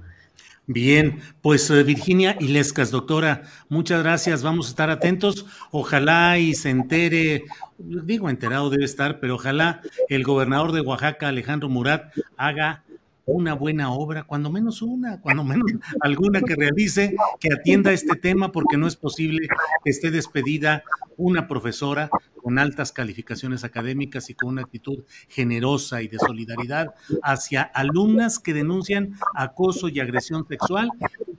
Bien, 0.65 1.19
pues 1.41 1.69
eh, 1.69 1.83
Virginia 1.83 2.37
Ilescas, 2.39 2.89
doctora, 2.89 3.43
muchas 3.67 4.01
gracias. 4.01 4.43
Vamos 4.43 4.67
a 4.67 4.69
estar 4.69 4.89
atentos. 4.89 5.45
Ojalá 5.71 6.37
y 6.37 6.53
se 6.55 6.69
entere, 6.69 7.43
digo 7.77 8.29
enterado 8.29 8.69
debe 8.69 8.85
estar, 8.85 9.19
pero 9.19 9.35
ojalá 9.35 9.81
el 10.07 10.23
gobernador 10.23 10.71
de 10.71 10.79
Oaxaca, 10.79 11.27
Alejandro 11.27 11.67
Murat, 11.67 12.13
haga 12.37 12.83
una 13.25 13.53
buena 13.53 13.91
obra, 13.91 14.23
cuando 14.23 14.51
menos 14.51 14.81
una, 14.81 15.21
cuando 15.21 15.43
menos 15.43 15.71
alguna 16.01 16.41
que 16.41 16.55
realice, 16.55 17.15
que 17.39 17.53
atienda 17.53 17.91
este 17.93 18.15
tema, 18.15 18.51
porque 18.51 18.77
no 18.77 18.87
es 18.87 18.95
posible 18.95 19.47
que 19.83 19.89
esté 19.89 20.11
despedida 20.11 20.83
una 21.15 21.47
profesora 21.47 22.09
con 22.41 22.59
altas 22.59 22.91
calificaciones 22.91 23.63
académicas 23.63 24.29
y 24.29 24.33
con 24.33 24.49
una 24.49 24.63
actitud 24.63 25.03
generosa 25.29 26.01
y 26.01 26.07
de 26.07 26.19
solidaridad 26.19 26.93
hacia 27.21 27.61
alumnas 27.61 28.39
que 28.39 28.53
denuncian 28.53 29.13
acoso 29.35 29.87
y 29.87 29.99
agresión 29.99 30.45
sexual, 30.47 30.89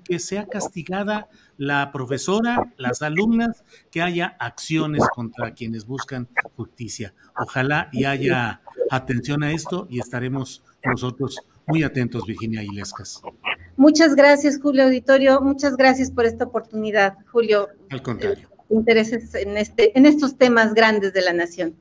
que 0.05 0.19
sea 0.19 0.47
castigada 0.47 1.29
la 1.57 1.93
profesora, 1.93 2.73
las 2.77 3.03
alumnas, 3.03 3.65
que 3.91 4.03
haya 4.03 4.37
acciones 4.39 5.05
contra 5.15 5.53
quienes 5.53 5.87
buscan 5.87 6.29
justicia. 6.57 7.15
Ojalá 7.39 7.89
y 7.93 8.05
haya 8.05 8.63
atención 8.91 9.43
a 9.43 9.53
esto 9.53 9.87
y 9.91 9.99
estaremos 9.99 10.63
nosotros 10.85 11.43
muy 11.67 11.83
atentos, 11.83 12.27
Virginia 12.27 12.63
Ilescas. 12.63 13.23
Muchas 13.77 14.15
gracias, 14.15 14.59
Julio 14.61 14.85
Auditorio. 14.85 15.41
Muchas 15.41 15.77
gracias 15.77 16.11
por 16.11 16.27
esta 16.27 16.45
oportunidad, 16.45 17.15
Julio. 17.31 17.69
Al 17.91 18.03
contrario. 18.03 18.49
Intereses 18.71 19.35
en, 19.35 19.57
este, 19.57 19.97
en 19.97 20.07
estos 20.07 20.37
temas 20.39 20.75
grandes 20.75 21.13
de 21.13 21.23
la 21.23 21.33
nación. 21.33 21.77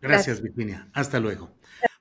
Gracias, 0.00 0.42
Virginia. 0.42 0.88
Hasta 0.92 1.20
luego. 1.20 1.50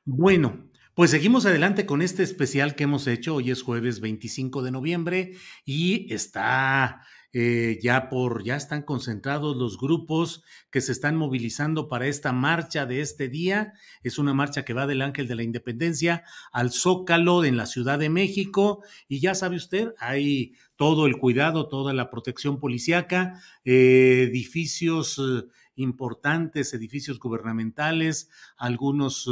Bueno, 0.03 0.69
pues 0.93 1.11
seguimos 1.11 1.45
adelante 1.45 1.85
con 1.85 2.01
este 2.01 2.23
especial 2.23 2.75
que 2.75 2.85
hemos 2.85 3.07
hecho. 3.07 3.35
Hoy 3.35 3.51
es 3.51 3.61
jueves 3.61 3.99
25 3.99 4.63
de 4.63 4.71
noviembre 4.71 5.33
y 5.65 6.13
está 6.13 7.01
eh, 7.37 7.79
ya 7.81 8.07
por, 8.07 8.45
ya 8.45 8.55
están 8.55 8.83
concentrados 8.83 9.57
los 9.57 9.77
grupos 9.77 10.41
que 10.71 10.79
se 10.79 10.93
están 10.93 11.17
movilizando 11.17 11.89
para 11.89 12.07
esta 12.07 12.31
marcha 12.31 12.85
de 12.85 13.01
este 13.01 13.27
día. 13.27 13.73
Es 14.03 14.17
una 14.17 14.33
marcha 14.33 14.63
que 14.63 14.71
va 14.71 14.87
del 14.87 15.01
Ángel 15.01 15.27
de 15.27 15.35
la 15.35 15.43
Independencia 15.43 16.23
al 16.53 16.71
Zócalo 16.71 17.43
en 17.43 17.57
la 17.57 17.65
Ciudad 17.65 17.99
de 17.99 18.09
México. 18.09 18.85
Y 19.09 19.19
ya 19.19 19.35
sabe 19.35 19.57
usted, 19.57 19.91
hay 19.99 20.53
todo 20.77 21.07
el 21.07 21.17
cuidado, 21.17 21.67
toda 21.67 21.93
la 21.93 22.09
protección 22.09 22.57
policiaca, 22.57 23.41
eh, 23.65 24.27
edificios 24.29 25.19
eh, 25.19 25.45
importantes, 25.75 26.73
edificios 26.73 27.19
gubernamentales, 27.19 28.29
algunos 28.55 29.29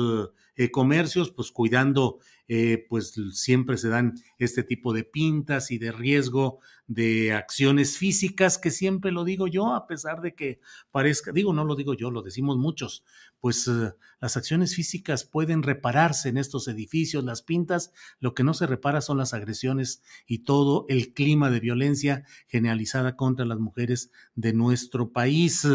comercios, 0.71 1.31
pues 1.31 1.51
cuidando 1.51 2.19
eh, 2.47 2.85
pues 2.89 3.13
siempre 3.31 3.77
se 3.77 3.89
dan 3.89 4.15
este 4.37 4.63
tipo 4.63 4.93
de 4.93 5.03
pintas 5.03 5.71
y 5.71 5.77
de 5.77 5.91
riesgo 5.91 6.59
de 6.87 7.33
acciones 7.33 7.97
físicas, 7.97 8.57
que 8.57 8.69
siempre 8.69 9.11
lo 9.11 9.23
digo 9.23 9.47
yo, 9.47 9.73
a 9.73 9.87
pesar 9.87 10.21
de 10.21 10.35
que 10.35 10.59
parezca, 10.91 11.31
digo, 11.31 11.53
no 11.53 11.63
lo 11.63 11.75
digo 11.75 11.93
yo, 11.93 12.11
lo 12.11 12.21
decimos 12.21 12.57
muchos, 12.57 13.05
pues 13.39 13.67
eh, 13.67 13.93
las 14.19 14.35
acciones 14.37 14.75
físicas 14.75 15.23
pueden 15.23 15.63
repararse 15.63 16.29
en 16.29 16.37
estos 16.37 16.67
edificios, 16.67 17.23
las 17.23 17.41
pintas, 17.41 17.93
lo 18.19 18.33
que 18.33 18.43
no 18.43 18.53
se 18.53 18.67
repara 18.67 19.01
son 19.01 19.17
las 19.17 19.33
agresiones 19.33 20.01
y 20.27 20.39
todo 20.39 20.85
el 20.89 21.13
clima 21.13 21.49
de 21.49 21.61
violencia 21.61 22.25
generalizada 22.47 23.15
contra 23.15 23.45
las 23.45 23.59
mujeres 23.59 24.11
de 24.35 24.53
nuestro 24.53 25.11
país. 25.11 25.65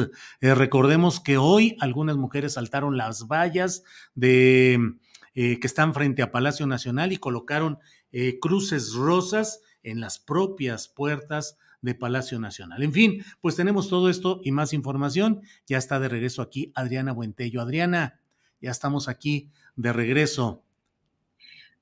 Eh, 0.41 0.55
recordemos 0.55 1.21
que 1.21 1.39
hoy 1.39 1.77
algunas 1.81 2.17
mujeres 2.17 2.55
saltaron 2.55 2.97
las 2.97 3.27
vallas 3.27 3.83
de 4.15 4.99
eh, 5.41 5.61
que 5.61 5.69
están 5.69 5.95
frente 5.95 6.21
a 6.21 6.33
Palacio 6.33 6.67
Nacional 6.67 7.13
y 7.13 7.19
colocaron 7.19 7.79
eh, 8.11 8.41
cruces 8.41 8.95
rosas 8.95 9.61
en 9.85 10.01
las 10.01 10.19
propias 10.19 10.89
puertas 10.89 11.57
de 11.81 11.95
Palacio 11.95 12.41
Nacional. 12.41 12.83
En 12.83 12.93
fin, 12.93 13.25
pues 13.41 13.55
tenemos 13.55 13.89
todo 13.89 14.11
esto 14.11 14.41
y 14.43 14.51
más 14.51 14.73
información. 14.73 15.43
Ya 15.65 15.79
está 15.79 16.01
de 16.01 16.09
regreso 16.09 16.43
aquí 16.43 16.73
Adriana 16.75 17.13
Buentello. 17.13 17.61
Adriana, 17.61 18.21
ya 18.61 18.73
estamos 18.73 19.07
aquí 19.07 19.49
de 19.77 19.93
regreso. 19.93 20.65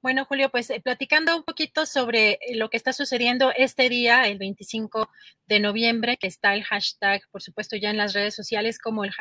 Bueno, 0.03 0.27
Julio, 0.27 0.51
pues 0.51 0.69
eh, 0.69 0.83
platicando 0.85 1.35
un 1.35 1.43
poquito 1.43 1.87
sobre 1.87 2.39
lo 2.57 2.69
que 2.69 2.77
está 2.77 2.93
sucediendo 2.93 3.53
este 3.57 3.89
día, 3.89 4.29
el 4.29 4.37
25 4.37 5.09
de 5.47 5.61
noviembre, 5.61 6.19
que 6.19 6.27
está 6.27 6.53
el 6.53 6.63
hashtag, 6.63 7.23
por 7.31 7.41
supuesto, 7.41 7.75
ya 7.75 7.89
en 7.89 7.97
las 7.97 8.13
redes 8.13 8.35
sociales 8.35 8.79
como 8.79 9.03
el 9.03 9.13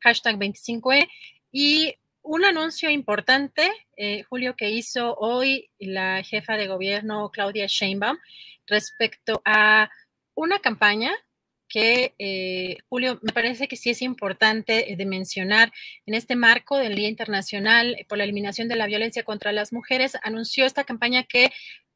hashtag 0.00 0.36
25E. 0.38 1.08
Y 1.52 1.94
un 2.28 2.44
anuncio 2.44 2.90
importante, 2.90 3.70
eh, 3.96 4.22
Julio, 4.24 4.54
que 4.54 4.68
hizo 4.68 5.14
hoy 5.14 5.70
la 5.78 6.22
jefa 6.22 6.58
de 6.58 6.66
gobierno 6.66 7.30
Claudia 7.30 7.64
Sheinbaum 7.66 8.18
respecto 8.66 9.40
a 9.46 9.90
una 10.34 10.58
campaña 10.58 11.10
que, 11.68 12.14
eh, 12.18 12.76
Julio, 12.90 13.18
me 13.22 13.32
parece 13.32 13.66
que 13.66 13.76
sí 13.76 13.88
es 13.88 14.02
importante 14.02 14.94
de 14.94 15.06
mencionar. 15.06 15.72
En 16.04 16.12
este 16.12 16.36
marco 16.36 16.76
del 16.76 16.96
Día 16.96 17.08
Internacional 17.08 17.96
por 18.10 18.18
la 18.18 18.24
Eliminación 18.24 18.68
de 18.68 18.76
la 18.76 18.86
Violencia 18.86 19.22
contra 19.22 19.52
las 19.52 19.72
Mujeres, 19.72 20.18
anunció 20.22 20.66
esta 20.66 20.84
campaña 20.84 21.22
que 21.22 21.50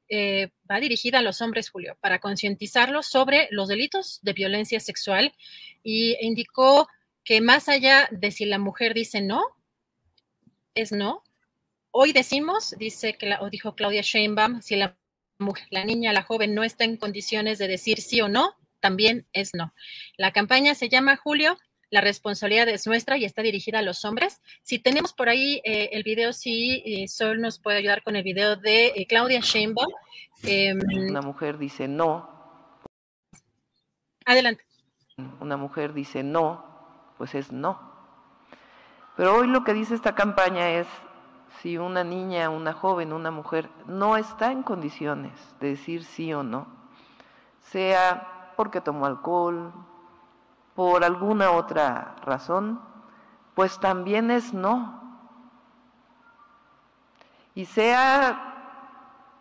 eh, 0.08 0.48
va 0.70 0.80
dirigida 0.80 1.18
a 1.18 1.22
los 1.22 1.42
hombres, 1.42 1.68
Julio, 1.68 1.98
para 2.00 2.20
concientizarlos 2.20 3.06
sobre 3.06 3.48
los 3.50 3.68
delitos 3.68 4.18
de 4.22 4.32
violencia 4.32 4.80
sexual 4.80 5.34
y 5.82 6.16
indicó 6.24 6.88
que 7.22 7.42
más 7.42 7.68
allá 7.68 8.08
de 8.10 8.30
si 8.30 8.46
la 8.46 8.58
mujer 8.58 8.94
dice 8.94 9.20
no, 9.20 9.42
es 10.74 10.92
no. 10.92 11.22
Hoy 11.90 12.12
decimos, 12.12 12.74
dice 12.78 13.16
que 13.18 13.34
o 13.40 13.50
dijo 13.50 13.74
Claudia 13.74 14.02
Sheinbaum, 14.02 14.62
si 14.62 14.76
la 14.76 14.96
mujer, 15.38 15.66
la 15.70 15.84
niña, 15.84 16.12
la 16.12 16.22
joven 16.22 16.54
no 16.54 16.64
está 16.64 16.84
en 16.84 16.96
condiciones 16.96 17.58
de 17.58 17.68
decir 17.68 18.00
sí 18.00 18.20
o 18.20 18.28
no, 18.28 18.54
también 18.80 19.26
es 19.32 19.50
no. 19.54 19.74
La 20.16 20.32
campaña 20.32 20.74
se 20.74 20.88
llama 20.88 21.16
Julio, 21.16 21.58
la 21.90 22.00
responsabilidad 22.00 22.68
es 22.68 22.86
nuestra 22.86 23.18
y 23.18 23.26
está 23.26 23.42
dirigida 23.42 23.80
a 23.80 23.82
los 23.82 24.04
hombres. 24.06 24.40
Si 24.62 24.78
tenemos 24.78 25.12
por 25.12 25.28
ahí 25.28 25.60
eh, 25.64 25.90
el 25.92 26.02
video, 26.02 26.32
si 26.32 26.82
eh, 26.86 27.08
Sol 27.08 27.40
nos 27.40 27.58
puede 27.58 27.78
ayudar 27.78 28.02
con 28.02 28.16
el 28.16 28.22
video 28.22 28.56
de 28.56 28.86
eh, 28.86 29.06
Claudia 29.06 29.40
Sheinbaum. 29.40 29.92
Em, 30.44 30.80
Una 31.10 31.20
mujer 31.20 31.58
dice 31.58 31.88
no. 31.88 32.80
Adelante. 34.24 34.64
Una 35.40 35.58
mujer 35.58 35.92
dice 35.92 36.22
no, 36.22 37.14
pues 37.18 37.34
es 37.34 37.52
no. 37.52 37.91
Pero 39.16 39.36
hoy 39.36 39.46
lo 39.46 39.64
que 39.64 39.74
dice 39.74 39.94
esta 39.94 40.14
campaña 40.14 40.70
es, 40.70 40.88
si 41.60 41.76
una 41.78 42.02
niña, 42.02 42.50
una 42.50 42.72
joven, 42.72 43.12
una 43.12 43.30
mujer 43.30 43.68
no 43.86 44.16
está 44.16 44.50
en 44.50 44.62
condiciones 44.62 45.32
de 45.60 45.68
decir 45.68 46.04
sí 46.04 46.32
o 46.32 46.42
no, 46.42 46.66
sea 47.60 48.52
porque 48.56 48.80
tomó 48.80 49.06
alcohol, 49.06 49.72
por 50.74 51.04
alguna 51.04 51.50
otra 51.50 52.16
razón, 52.24 52.80
pues 53.54 53.78
también 53.78 54.30
es 54.30 54.54
no. 54.54 55.00
Y 57.54 57.66
sea 57.66 58.52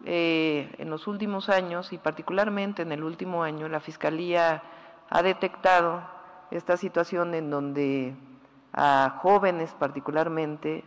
eh, 0.04 0.76
en 0.78 0.90
los 0.90 1.08
últimos 1.08 1.48
años, 1.48 1.94
y 1.94 1.98
particularmente 1.98 2.82
en 2.82 2.92
el 2.92 3.04
último 3.04 3.44
año, 3.44 3.70
la 3.70 3.80
Fiscalía 3.80 4.64
ha 5.10 5.22
detectado 5.24 6.04
esta 6.52 6.76
situación 6.76 7.34
en 7.34 7.50
donde 7.50 8.16
a 8.74 9.20
jóvenes 9.22 9.74
particularmente, 9.74 10.84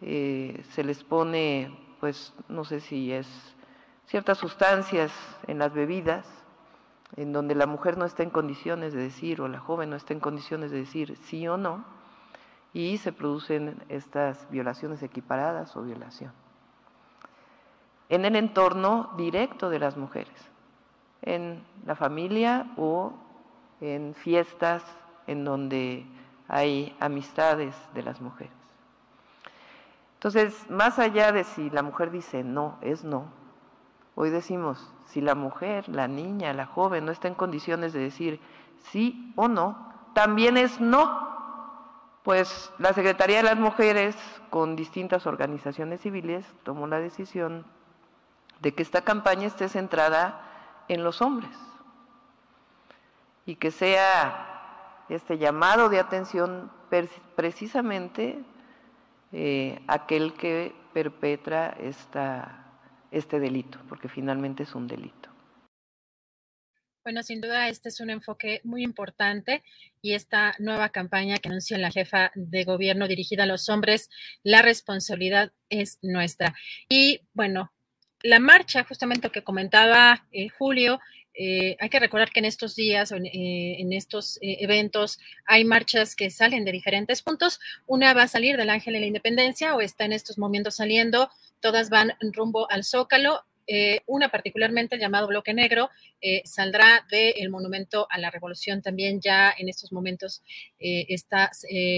eh, 0.00 0.64
se 0.70 0.84
les 0.84 1.04
pone, 1.04 1.76
pues 2.00 2.32
no 2.48 2.64
sé 2.64 2.80
si 2.80 3.12
es 3.12 3.26
ciertas 4.06 4.38
sustancias 4.38 5.12
en 5.46 5.58
las 5.58 5.72
bebidas, 5.72 6.26
en 7.16 7.32
donde 7.32 7.54
la 7.54 7.66
mujer 7.66 7.98
no 7.98 8.04
está 8.04 8.22
en 8.22 8.30
condiciones 8.30 8.92
de 8.92 9.02
decir 9.02 9.40
o 9.40 9.48
la 9.48 9.58
joven 9.58 9.90
no 9.90 9.96
está 9.96 10.14
en 10.14 10.20
condiciones 10.20 10.70
de 10.70 10.78
decir 10.78 11.16
sí 11.16 11.46
o 11.48 11.56
no, 11.56 11.84
y 12.72 12.98
se 12.98 13.12
producen 13.12 13.82
estas 13.88 14.48
violaciones 14.50 15.02
equiparadas 15.02 15.76
o 15.76 15.82
violación. 15.82 16.32
En 18.08 18.24
el 18.24 18.36
entorno 18.36 19.10
directo 19.16 19.70
de 19.70 19.78
las 19.78 19.96
mujeres, 19.96 20.50
en 21.22 21.64
la 21.86 21.94
familia 21.94 22.72
o 22.76 23.12
en 23.80 24.14
fiestas 24.14 24.84
en 25.26 25.44
donde 25.44 26.06
hay 26.50 26.96
amistades 26.98 27.74
de 27.94 28.02
las 28.02 28.20
mujeres. 28.20 28.52
Entonces, 30.14 30.68
más 30.68 30.98
allá 30.98 31.32
de 31.32 31.44
si 31.44 31.70
la 31.70 31.82
mujer 31.82 32.10
dice 32.10 32.42
no, 32.42 32.76
es 32.82 33.04
no, 33.04 33.30
hoy 34.16 34.30
decimos, 34.30 34.92
si 35.06 35.20
la 35.20 35.34
mujer, 35.34 35.88
la 35.88 36.08
niña, 36.08 36.52
la 36.52 36.66
joven 36.66 37.06
no 37.06 37.12
está 37.12 37.28
en 37.28 37.34
condiciones 37.34 37.92
de 37.92 38.00
decir 38.00 38.40
sí 38.90 39.32
o 39.36 39.48
no, 39.48 39.92
también 40.12 40.56
es 40.56 40.80
no. 40.80 41.30
Pues 42.24 42.70
la 42.78 42.92
Secretaría 42.92 43.38
de 43.38 43.44
las 43.44 43.56
Mujeres, 43.56 44.14
con 44.50 44.76
distintas 44.76 45.26
organizaciones 45.26 46.02
civiles, 46.02 46.44
tomó 46.64 46.86
la 46.86 46.98
decisión 46.98 47.64
de 48.60 48.74
que 48.74 48.82
esta 48.82 49.02
campaña 49.02 49.46
esté 49.46 49.68
centrada 49.68 50.42
en 50.88 51.02
los 51.02 51.22
hombres 51.22 51.56
y 53.46 53.54
que 53.54 53.70
sea 53.70 54.49
este 55.10 55.38
llamado 55.38 55.88
de 55.88 55.98
atención 55.98 56.70
precisamente 57.36 58.38
eh, 59.32 59.80
aquel 59.86 60.34
que 60.34 60.74
perpetra 60.92 61.76
esta, 61.80 62.80
este 63.10 63.38
delito, 63.38 63.78
porque 63.88 64.08
finalmente 64.08 64.64
es 64.64 64.74
un 64.74 64.86
delito. 64.86 65.30
Bueno, 67.02 67.22
sin 67.22 67.40
duda 67.40 67.68
este 67.68 67.88
es 67.88 68.00
un 68.00 68.10
enfoque 68.10 68.60
muy 68.62 68.82
importante 68.82 69.62
y 70.02 70.12
esta 70.12 70.54
nueva 70.58 70.90
campaña 70.90 71.38
que 71.38 71.48
anuncia 71.48 71.78
la 71.78 71.90
jefa 71.90 72.30
de 72.34 72.64
gobierno 72.64 73.08
dirigida 73.08 73.44
a 73.44 73.46
los 73.46 73.68
hombres, 73.70 74.10
la 74.42 74.60
responsabilidad 74.60 75.52
es 75.70 75.98
nuestra. 76.02 76.54
Y 76.90 77.22
bueno, 77.32 77.72
la 78.22 78.38
marcha, 78.38 78.84
justamente 78.84 79.30
que 79.30 79.42
comentaba 79.42 80.26
eh, 80.30 80.50
Julio, 80.50 81.00
eh, 81.42 81.76
hay 81.80 81.88
que 81.88 81.98
recordar 81.98 82.30
que 82.30 82.40
en 82.40 82.44
estos 82.44 82.76
días, 82.76 83.12
en, 83.12 83.24
eh, 83.24 83.80
en 83.80 83.94
estos 83.94 84.38
eventos, 84.42 85.18
hay 85.46 85.64
marchas 85.64 86.14
que 86.14 86.28
salen 86.30 86.66
de 86.66 86.72
diferentes 86.72 87.22
puntos. 87.22 87.60
Una 87.86 88.12
va 88.12 88.24
a 88.24 88.28
salir 88.28 88.58
del 88.58 88.68
Ángel 88.68 88.92
de 88.92 89.00
la 89.00 89.06
Independencia 89.06 89.74
o 89.74 89.80
está 89.80 90.04
en 90.04 90.12
estos 90.12 90.36
momentos 90.36 90.76
saliendo. 90.76 91.30
Todas 91.60 91.88
van 91.88 92.12
rumbo 92.34 92.70
al 92.70 92.84
Zócalo. 92.84 93.44
una 94.06 94.28
particularmente 94.30 94.96
el 94.96 95.00
llamado 95.00 95.28
Bloque 95.28 95.54
Negro 95.54 95.90
saldrá 96.44 97.06
del 97.08 97.50
Monumento 97.50 98.08
a 98.10 98.18
la 98.18 98.30
Revolución 98.30 98.82
también 98.82 99.20
ya 99.20 99.54
en 99.56 99.68
estos 99.68 99.92
momentos 99.92 100.42
está 100.78 101.50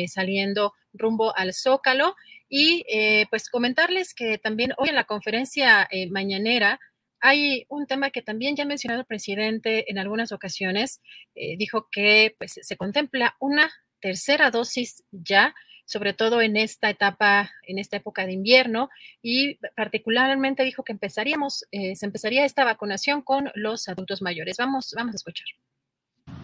saliendo 0.07 0.75
rumbo 0.93 1.35
al 1.35 1.55
Zócalo. 1.55 2.15
Y 2.55 2.85
eh, 2.87 3.25
pues 3.31 3.49
comentarles 3.49 4.13
que 4.13 4.37
también 4.37 4.75
hoy 4.77 4.91
en 4.91 4.95
la 4.95 5.05
conferencia 5.05 5.89
eh, 5.91 6.11
mañanera 6.11 6.81
hay 7.23 7.65
un 7.69 7.87
tema 7.87 8.11
que 8.11 8.21
también 8.21 8.55
ya 8.55 8.65
ha 8.65 8.67
mencionado 8.67 9.01
el 9.01 9.07
presidente 9.07 9.91
en 9.91 9.99
algunas 9.99 10.33
ocasiones. 10.33 11.01
Eh, 11.35 11.57
dijo 11.57 11.89
que 11.91 12.35
pues, 12.37 12.59
se 12.61 12.77
contempla 12.77 13.37
una 13.41 13.71
tercera 14.01 14.51
dosis 14.51 15.05
ya, 15.11 15.55
sobre 15.87 16.13
todo 16.13 16.43
en 16.43 16.57
esta 16.57 16.91
etapa, 16.91 17.51
en 17.63 17.79
esta 17.79 17.97
época 17.97 18.27
de 18.27 18.33
invierno, 18.33 18.91
y 19.23 19.59
particularmente 19.77 20.65
dijo 20.65 20.83
que 20.83 20.93
empezaríamos, 20.93 21.65
se 21.71 22.07
empezaría 22.07 22.45
esta 22.45 22.65
vacunación 22.65 23.23
con 23.23 23.51
los 23.55 23.89
adultos 23.89 24.23
mayores. 24.23 24.57
Vamos, 24.59 24.93
vamos 24.97 25.15
a 25.15 25.17
escuchar. 25.17 25.47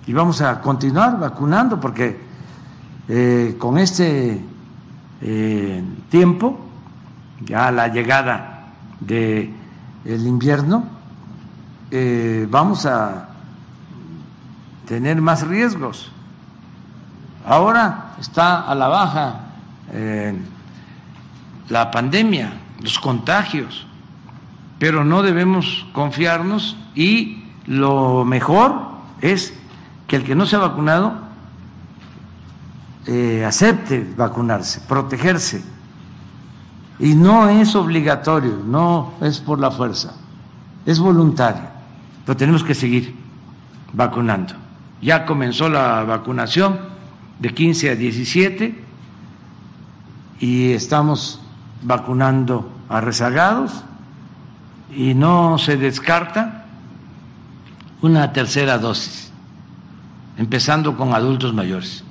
Y 0.07 0.13
vamos 0.13 0.41
a 0.41 0.61
continuar 0.61 1.19
vacunando 1.19 1.81
porque 1.81 2.17
con 3.59 3.79
este 3.79 4.39
eh, 5.21 5.83
tiempo, 6.11 6.59
ya 7.45 7.73
la 7.73 7.89
llegada 7.89 8.73
del 9.01 9.53
el 10.05 10.27
invierno, 10.27 10.85
eh, 11.91 12.47
vamos 12.51 12.87
a 12.87 13.29
tener 14.87 15.21
más 15.21 15.47
riesgos. 15.47 16.11
Ahora 17.47 18.15
está 18.21 18.63
a 18.63 18.75
la 18.75 18.89
baja 18.89 19.41
eh, 19.93 20.35
la 21.69 21.91
pandemia, 21.91 22.53
los 22.83 22.99
contagios, 22.99 23.87
pero 24.79 25.05
no 25.05 25.23
debemos 25.23 25.87
confiarnos 25.93 26.77
y 26.95 27.45
lo 27.67 28.25
mejor 28.25 28.81
es 29.21 29.55
que 30.07 30.17
el 30.17 30.25
que 30.25 30.35
no 30.35 30.47
se 30.47 30.57
ha 30.57 30.61
vacunado 30.61 31.29
eh, 33.07 33.45
acepte 33.45 34.07
vacunarse, 34.17 34.81
protegerse. 34.81 35.63
Y 36.99 37.15
no 37.15 37.49
es 37.49 37.75
obligatorio, 37.75 38.59
no 38.67 39.15
es 39.21 39.39
por 39.39 39.61
la 39.61 39.71
fuerza, 39.71 40.15
es 40.85 40.99
voluntario, 40.99 41.63
pero 42.27 42.37
tenemos 42.37 42.65
que 42.65 42.75
seguir 42.75 43.15
vacunando. 43.93 44.55
Ya 45.01 45.25
comenzó 45.25 45.69
la 45.69 46.03
vacunación 46.03 46.79
de 47.39 47.55
15 47.55 47.91
a 47.91 47.95
17 47.95 48.85
y 50.41 50.73
estamos 50.73 51.41
vacunando 51.83 52.69
a 52.89 53.01
rezagados 53.01 53.85
y 54.95 55.15
no 55.15 55.59
se 55.59 55.77
descarta 55.77 56.67
una 58.01 58.33
tercera 58.33 58.79
dosis, 58.79 59.33
empezando 60.37 60.97
con 60.97 61.15
adultos 61.15 61.53
mayores 61.53 62.05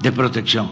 de 0.00 0.12
protección. 0.12 0.70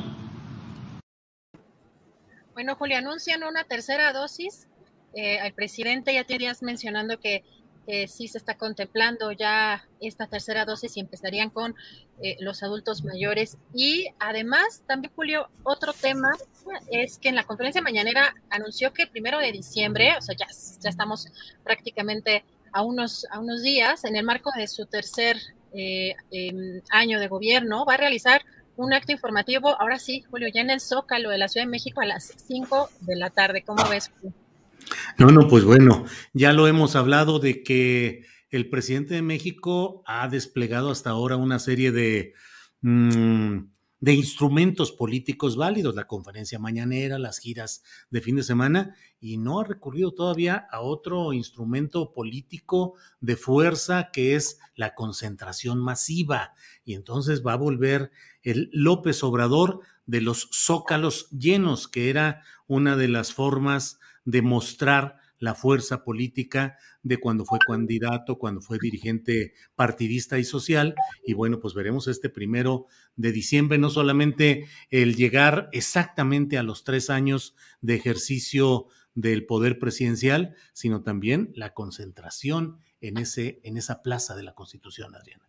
Bueno, 2.57 2.75
Julio, 2.75 2.97
anuncian 2.97 3.45
una 3.45 3.65
tercera 3.65 4.15
dosis. 4.15 4.67
Eh, 5.13 5.37
el 5.45 5.53
presidente 5.53 6.15
ya 6.15 6.25
te 6.25 6.39
mencionando 6.63 7.21
que 7.21 7.45
sí 8.09 8.29
se 8.29 8.39
está 8.39 8.57
contemplando 8.57 9.31
ya 9.31 9.87
esta 10.01 10.27
tercera 10.27 10.65
dosis 10.65 10.97
y 10.97 11.01
empezarían 11.01 11.51
con 11.51 11.75
eh, 12.23 12.39
los 12.41 12.63
adultos 12.63 13.05
mayores. 13.05 13.59
Y 13.75 14.07
además, 14.19 14.83
también, 14.87 15.13
Julio, 15.15 15.51
otro 15.65 15.93
tema 15.93 16.31
es 16.91 17.19
que 17.19 17.29
en 17.29 17.35
la 17.35 17.45
conferencia 17.45 17.83
mañanera 17.83 18.35
anunció 18.49 18.91
que 18.95 19.03
el 19.03 19.11
primero 19.11 19.39
de 19.39 19.53
diciembre, 19.53 20.15
o 20.17 20.23
sea, 20.23 20.35
ya, 20.35 20.47
ya 20.81 20.89
estamos 20.89 21.29
prácticamente 21.63 22.43
a 22.73 22.81
unos, 22.81 23.27
a 23.31 23.39
unos 23.39 23.63
días, 23.63 24.05
en 24.05 24.17
el 24.17 24.25
marco 24.25 24.51
de 24.57 24.67
su 24.67 24.87
tercer 24.87 25.37
eh, 25.75 26.15
em, 26.31 26.81
año 26.89 27.21
de 27.21 27.29
gobierno, 27.29 27.85
va 27.85 27.95
a 27.95 27.99
realizar 27.99 28.41
un 28.77 28.93
acto 28.93 29.13
informativo, 29.13 29.81
ahora 29.81 29.99
sí, 29.99 30.23
Julio, 30.31 30.49
ya 30.53 30.61
en 30.61 30.71
el 30.71 30.81
Zócalo 30.81 31.31
de 31.31 31.39
la 31.39 31.49
Ciudad 31.49 31.67
de 31.67 31.71
México 31.71 32.01
a 32.01 32.07
las 32.07 32.33
5 32.47 32.91
de 33.01 33.17
la 33.17 33.31
tarde. 33.31 33.63
¿Cómo 33.65 33.89
ves? 33.89 34.13
No, 35.19 35.31
no, 35.31 35.49
pues 35.49 35.65
bueno, 35.65 36.05
ya 36.33 36.53
lo 36.53 36.67
hemos 36.67 36.97
hablado 36.97 37.39
de 37.39 37.63
que 37.63 38.25
el 38.51 38.69
presidente 38.69 39.15
de 39.15 39.23
México 39.23 40.03
ha 40.07 40.29
desplegado 40.29 40.91
hasta 40.91 41.11
ahora 41.11 41.37
una 41.37 41.59
serie 41.59 41.91
de, 41.91 42.35
mm, 42.83 43.59
de 43.99 44.13
instrumentos 44.13 44.93
políticos 44.93 45.57
válidos, 45.57 45.95
la 45.95 46.07
conferencia 46.07 46.59
mañanera, 46.59 47.19
las 47.19 47.39
giras 47.39 47.83
de 48.11 48.21
fin 48.21 48.37
de 48.37 48.43
semana, 48.43 48.95
y 49.21 49.39
no 49.39 49.61
ha 49.61 49.65
recurrido 49.65 50.13
todavía 50.13 50.67
a 50.71 50.81
otro 50.81 51.33
instrumento 51.33 52.13
político 52.13 52.95
de 53.21 53.37
fuerza 53.37 54.11
que 54.13 54.37
es 54.37 54.59
la 54.75 54.95
concentración 54.95 55.81
masiva. 55.81 56.53
Y 56.85 56.95
entonces 56.95 57.43
va 57.45 57.55
a 57.55 57.57
volver 57.57 58.11
el 58.47 58.71
López 58.73 59.25
Obrador 59.25 59.81
de 60.07 60.21
los 60.21 60.49
zócalos 60.53 61.29
llenos, 61.31 61.89
que 61.89 62.11
era 62.11 62.43
una 62.69 62.97
de 62.97 63.09
las 63.09 63.33
formas 63.33 63.99
de 64.25 64.41
mostrar 64.41 65.19
la 65.39 65.55
fuerza 65.55 66.05
política 66.05 66.79
de 67.03 67.19
cuando 67.19 67.45
fue 67.45 67.59
candidato, 67.59 68.39
cuando 68.39 68.61
fue 68.61 68.79
dirigente 68.81 69.53
partidista 69.75 70.39
y 70.39 70.45
social. 70.45 70.95
Y 71.27 71.35
bueno, 71.35 71.59
pues 71.61 71.75
veremos 71.75 72.07
este 72.07 72.31
primero 72.31 72.87
de 73.17 73.33
diciembre, 73.33 73.79
no 73.79 73.91
solamente 73.91 74.67
el 74.91 75.17
llegar 75.17 75.69
exactamente 75.73 76.57
a 76.57 76.63
los 76.63 76.85
tres 76.85 77.11
años 77.11 77.55
de 77.81 77.97
ejercicio 77.97 78.87
del 79.15 79.45
poder 79.45 79.79
presidencial, 79.81 80.55
sino 80.73 81.03
también 81.03 81.51
la 81.55 81.75
concentración 81.75 82.79
en, 83.01 83.19
ese, 83.19 83.61
en 83.65 83.77
esa 83.77 84.03
plaza 84.03 84.37
de 84.37 84.45
la 84.45 84.55
Constitución, 84.55 85.15
Adriana. 85.17 85.46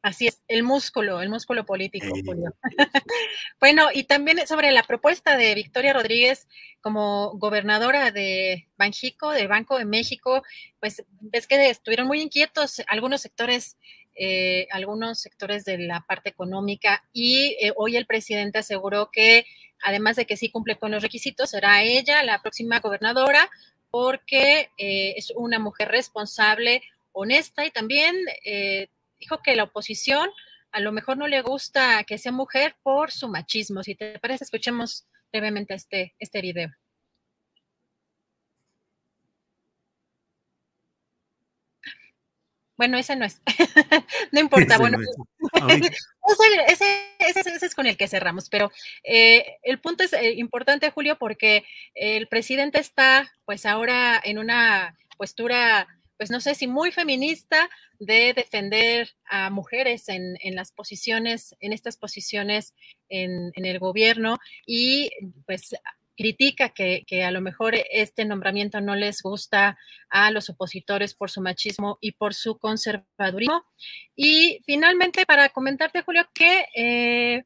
Así 0.00 0.28
es, 0.28 0.42
el 0.46 0.62
músculo, 0.62 1.20
el 1.20 1.28
músculo 1.28 1.66
político, 1.66 2.06
Julio. 2.24 2.54
bueno, 3.60 3.88
y 3.92 4.04
también 4.04 4.46
sobre 4.46 4.70
la 4.70 4.84
propuesta 4.84 5.36
de 5.36 5.54
Victoria 5.56 5.92
Rodríguez 5.92 6.46
como 6.80 7.32
gobernadora 7.36 8.12
de 8.12 8.68
Banjico, 8.76 9.32
del 9.32 9.48
Banco 9.48 9.76
de 9.76 9.84
México, 9.84 10.44
pues 10.78 11.04
ves 11.20 11.48
que 11.48 11.68
estuvieron 11.68 12.06
muy 12.06 12.20
inquietos 12.20 12.80
algunos 12.86 13.22
sectores, 13.22 13.76
eh, 14.14 14.68
algunos 14.70 15.18
sectores 15.18 15.64
de 15.64 15.78
la 15.78 16.04
parte 16.06 16.28
económica, 16.28 17.02
y 17.12 17.56
eh, 17.60 17.72
hoy 17.76 17.96
el 17.96 18.06
presidente 18.06 18.58
aseguró 18.58 19.10
que 19.10 19.46
además 19.82 20.14
de 20.14 20.26
que 20.26 20.36
sí 20.36 20.48
cumple 20.50 20.76
con 20.76 20.92
los 20.92 21.02
requisitos, 21.02 21.50
será 21.50 21.82
ella 21.82 22.22
la 22.22 22.40
próxima 22.40 22.78
gobernadora, 22.78 23.50
porque 23.90 24.70
eh, 24.78 25.14
es 25.16 25.32
una 25.34 25.58
mujer 25.58 25.88
responsable, 25.88 26.82
honesta 27.10 27.66
y 27.66 27.72
también 27.72 28.14
dijo 29.18 29.42
que 29.42 29.56
la 29.56 29.64
oposición 29.64 30.30
a 30.70 30.80
lo 30.80 30.92
mejor 30.92 31.16
no 31.16 31.26
le 31.26 31.42
gusta 31.42 32.04
que 32.04 32.18
sea 32.18 32.32
mujer 32.32 32.76
por 32.82 33.10
su 33.10 33.28
machismo. 33.28 33.82
Si 33.82 33.94
te 33.94 34.18
parece, 34.18 34.44
escuchemos 34.44 35.06
brevemente 35.32 35.74
este, 35.74 36.14
este 36.18 36.40
video. 36.40 36.70
Bueno, 42.78 42.96
ese 42.96 43.16
no 43.16 43.24
es. 43.24 43.42
no 44.32 44.40
importa. 44.40 44.78
bueno, 44.78 44.98
ese, 46.68 47.16
ese, 47.18 47.66
es 47.66 47.74
con 47.74 47.86
el 47.86 47.96
que 47.96 48.06
cerramos, 48.06 48.48
pero 48.48 48.70
eh, 49.02 49.56
el 49.64 49.80
punto 49.80 50.04
es 50.04 50.12
eh, 50.12 50.34
importante, 50.34 50.90
Julio, 50.90 51.18
porque 51.18 51.64
el 51.94 52.28
presidente 52.28 52.78
está 52.78 53.32
pues 53.44 53.66
ahora 53.66 54.20
en 54.22 54.38
una 54.38 54.96
postura, 55.16 55.88
pues 56.18 56.30
no 56.30 56.40
sé 56.40 56.54
si 56.54 56.66
muy 56.66 56.90
feminista, 56.92 57.70
de 57.98 58.34
defender 58.34 59.08
a 59.24 59.50
mujeres 59.50 60.08
en, 60.08 60.36
en 60.40 60.54
las 60.54 60.72
posiciones, 60.72 61.56
en 61.60 61.72
estas 61.72 61.96
posiciones 61.96 62.74
en, 63.08 63.50
en 63.54 63.64
el 63.64 63.78
gobierno 63.78 64.38
y 64.66 65.10
pues 65.46 65.74
critica 66.18 66.70
que, 66.70 67.04
a 67.24 67.30
lo 67.30 67.40
mejor 67.40 67.76
este 67.92 68.24
nombramiento 68.24 68.80
no 68.80 68.96
les 68.96 69.22
gusta 69.22 69.78
a 70.10 70.32
los 70.32 70.50
opositores 70.50 71.14
por 71.14 71.30
su 71.30 71.40
machismo 71.40 71.96
y 72.00 72.12
por 72.12 72.34
su 72.34 72.58
conservadurismo. 72.58 73.64
Y 74.16 74.58
finalmente, 74.66 75.24
para 75.26 75.48
comentarte, 75.50 76.02
Julio, 76.02 76.28
que 76.34 76.66
eh, 76.74 77.44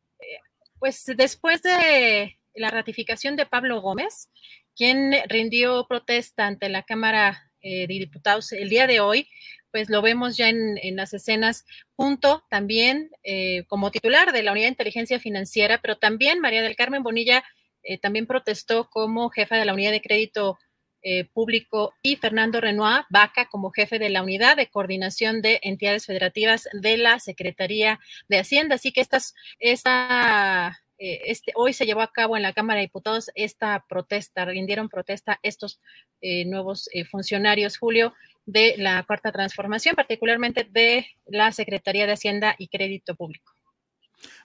pues 0.78 1.04
después 1.16 1.62
de 1.62 2.38
la 2.54 2.70
ratificación 2.70 3.36
de 3.36 3.44
Pablo 3.44 3.82
Gómez, 3.82 4.30
quien 4.74 5.12
rindió 5.28 5.86
protesta 5.86 6.46
ante 6.46 6.70
la 6.70 6.82
Cámara 6.82 7.51
eh, 7.62 7.86
de 7.86 7.94
Diputados 7.94 8.52
el 8.52 8.68
día 8.68 8.86
de 8.86 9.00
hoy, 9.00 9.28
pues 9.70 9.88
lo 9.88 10.02
vemos 10.02 10.36
ya 10.36 10.48
en, 10.48 10.78
las 10.96 11.14
escenas 11.14 11.64
junto 11.96 12.44
también 12.50 13.10
eh, 13.22 13.64
como 13.68 13.90
titular 13.90 14.32
de 14.32 14.42
la 14.42 14.52
Unidad 14.52 14.66
de 14.66 14.72
Inteligencia 14.72 15.18
Financiera, 15.18 15.80
pero 15.80 15.96
también 15.96 16.40
María 16.40 16.62
del 16.62 16.76
Carmen 16.76 17.02
Bonilla 17.02 17.42
eh, 17.82 17.98
también 17.98 18.26
protestó 18.26 18.88
como 18.90 19.30
jefa 19.30 19.56
de 19.56 19.64
la 19.64 19.74
unidad 19.74 19.90
de 19.90 20.02
crédito 20.02 20.58
eh, 21.04 21.24
público 21.32 21.94
y 22.00 22.14
Fernando 22.14 22.60
Renoir 22.60 23.06
Vaca 23.10 23.48
como 23.48 23.72
jefe 23.72 23.98
de 23.98 24.08
la 24.08 24.22
unidad 24.22 24.56
de 24.56 24.68
coordinación 24.68 25.42
de 25.42 25.58
entidades 25.64 26.06
federativas 26.06 26.68
de 26.72 26.96
la 26.96 27.18
Secretaría 27.18 27.98
de 28.28 28.38
Hacienda. 28.38 28.76
Así 28.76 28.92
que 28.92 29.00
estas, 29.00 29.34
esta, 29.58 30.80
eh, 30.98 31.22
este, 31.26 31.52
hoy 31.54 31.72
se 31.72 31.86
llevó 31.86 32.00
a 32.00 32.12
cabo 32.12 32.36
en 32.36 32.42
la 32.42 32.52
Cámara 32.52 32.78
de 32.78 32.86
Diputados 32.86 33.30
esta 33.34 33.84
protesta, 33.88 34.44
rindieron 34.44 34.88
protesta 34.88 35.38
estos 35.42 35.80
nuevos 36.46 36.88
funcionarios, 37.10 37.78
Julio, 37.78 38.14
de 38.46 38.74
la 38.78 39.02
Cuarta 39.02 39.32
Transformación, 39.32 39.96
particularmente 39.96 40.64
de 40.70 41.06
la 41.26 41.50
Secretaría 41.50 42.06
de 42.06 42.12
Hacienda 42.12 42.54
y 42.58 42.68
Crédito 42.68 43.16
Público. 43.16 43.52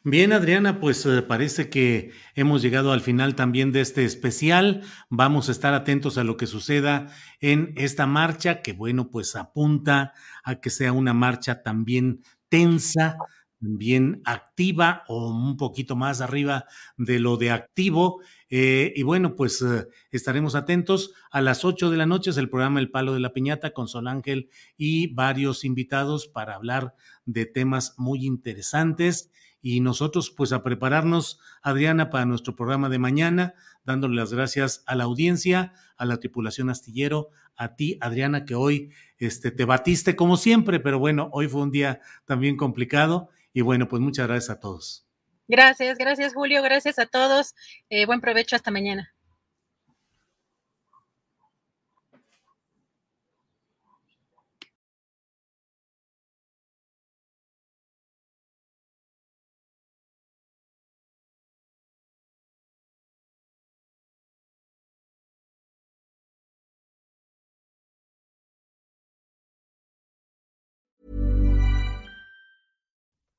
Bien, 0.04 0.32
Adriana, 0.32 0.80
pues 0.80 1.06
eh, 1.06 1.22
parece 1.22 1.70
que 1.70 2.12
hemos 2.36 2.62
llegado 2.62 2.92
al 2.92 3.02
final 3.02 3.36
también 3.36 3.72
de 3.72 3.82
este 3.82 4.06
especial. 4.06 4.84
Vamos 5.10 5.50
a 5.50 5.52
estar 5.52 5.74
atentos 5.74 6.18
a 6.18 6.24
lo 6.24 6.38
que 6.38 6.48
suceda 6.48 7.08
en 7.42 7.74
esta 7.76 8.08
marcha, 8.08 8.62
que 8.62 8.74
bueno, 8.74 9.10
pues 9.12 9.36
apunta 9.36 10.14
a 10.44 10.60
que 10.60 10.70
sea 10.70 10.94
una 10.94 11.14
marcha 11.14 11.62
también 11.62 12.24
tensa, 12.50 13.18
también 13.60 14.22
activa 14.26 15.04
o 15.08 15.30
un 15.30 15.58
poquito 15.58 15.96
más 15.96 16.22
arriba 16.22 16.66
de 16.98 17.20
lo 17.20 17.38
de 17.38 17.52
activo. 17.52 18.22
Eh, 18.50 18.94
y 18.96 19.04
bueno, 19.04 19.36
pues 19.36 19.62
eh, 19.62 19.88
estaremos 20.12 20.56
atentos. 20.56 21.14
A 21.32 21.42
las 21.42 21.66
8 21.66 21.90
de 21.90 21.98
la 21.98 22.06
noche 22.06 22.30
es 22.30 22.38
el 22.38 22.50
programa 22.50 22.80
El 22.80 22.92
Palo 22.92 23.14
de 23.14 23.20
la 23.20 23.34
Piñata 23.34 23.72
con 23.72 23.88
Sol 23.88 24.08
Ángel 24.08 24.50
y 24.78 25.14
varios 25.14 25.66
invitados 25.66 26.28
para 26.28 26.56
hablar 26.56 26.96
de 27.26 27.46
temas 27.46 27.96
muy 27.98 28.26
interesantes 28.26 29.32
y 29.62 29.82
nosotros 29.82 30.30
pues 30.30 30.54
a 30.54 30.64
prepararnos, 30.64 31.40
Adriana, 31.62 32.10
para 32.10 32.26
nuestro 32.26 32.56
programa 32.56 32.90
de 32.90 33.00
mañana, 33.00 33.54
dándole 33.84 34.16
las 34.16 34.32
gracias 34.32 34.84
a 34.86 34.96
la 34.96 35.06
audiencia, 35.06 35.74
a 35.98 36.06
la 36.06 36.18
tripulación 36.18 36.70
astillero, 36.70 37.30
a 37.58 37.76
ti, 37.76 37.98
Adriana, 38.00 38.46
que 38.46 38.56
hoy 38.56 38.92
este, 39.18 39.52
te 39.52 39.66
batiste 39.66 40.16
como 40.16 40.38
siempre, 40.38 40.80
pero 40.80 41.00
bueno, 41.00 41.30
hoy 41.34 41.48
fue 41.48 41.62
un 41.64 41.72
día 41.72 42.02
también 42.26 42.56
complicado 42.56 43.30
y 43.58 43.62
bueno, 43.62 43.88
pues 43.88 44.04
muchas 44.04 44.28
gracias 44.28 44.56
a 44.56 44.60
todos. 44.60 45.08
Gracias, 45.48 45.98
gracias 45.98 46.36
Julio, 46.36 46.62
gracias 46.62 47.00
a 47.00 47.08
todos. 47.08 47.56
Eh, 47.90 48.06
buen 48.06 48.22
provecho, 48.22 48.56
hasta 48.56 48.70
mañana. 48.70 49.16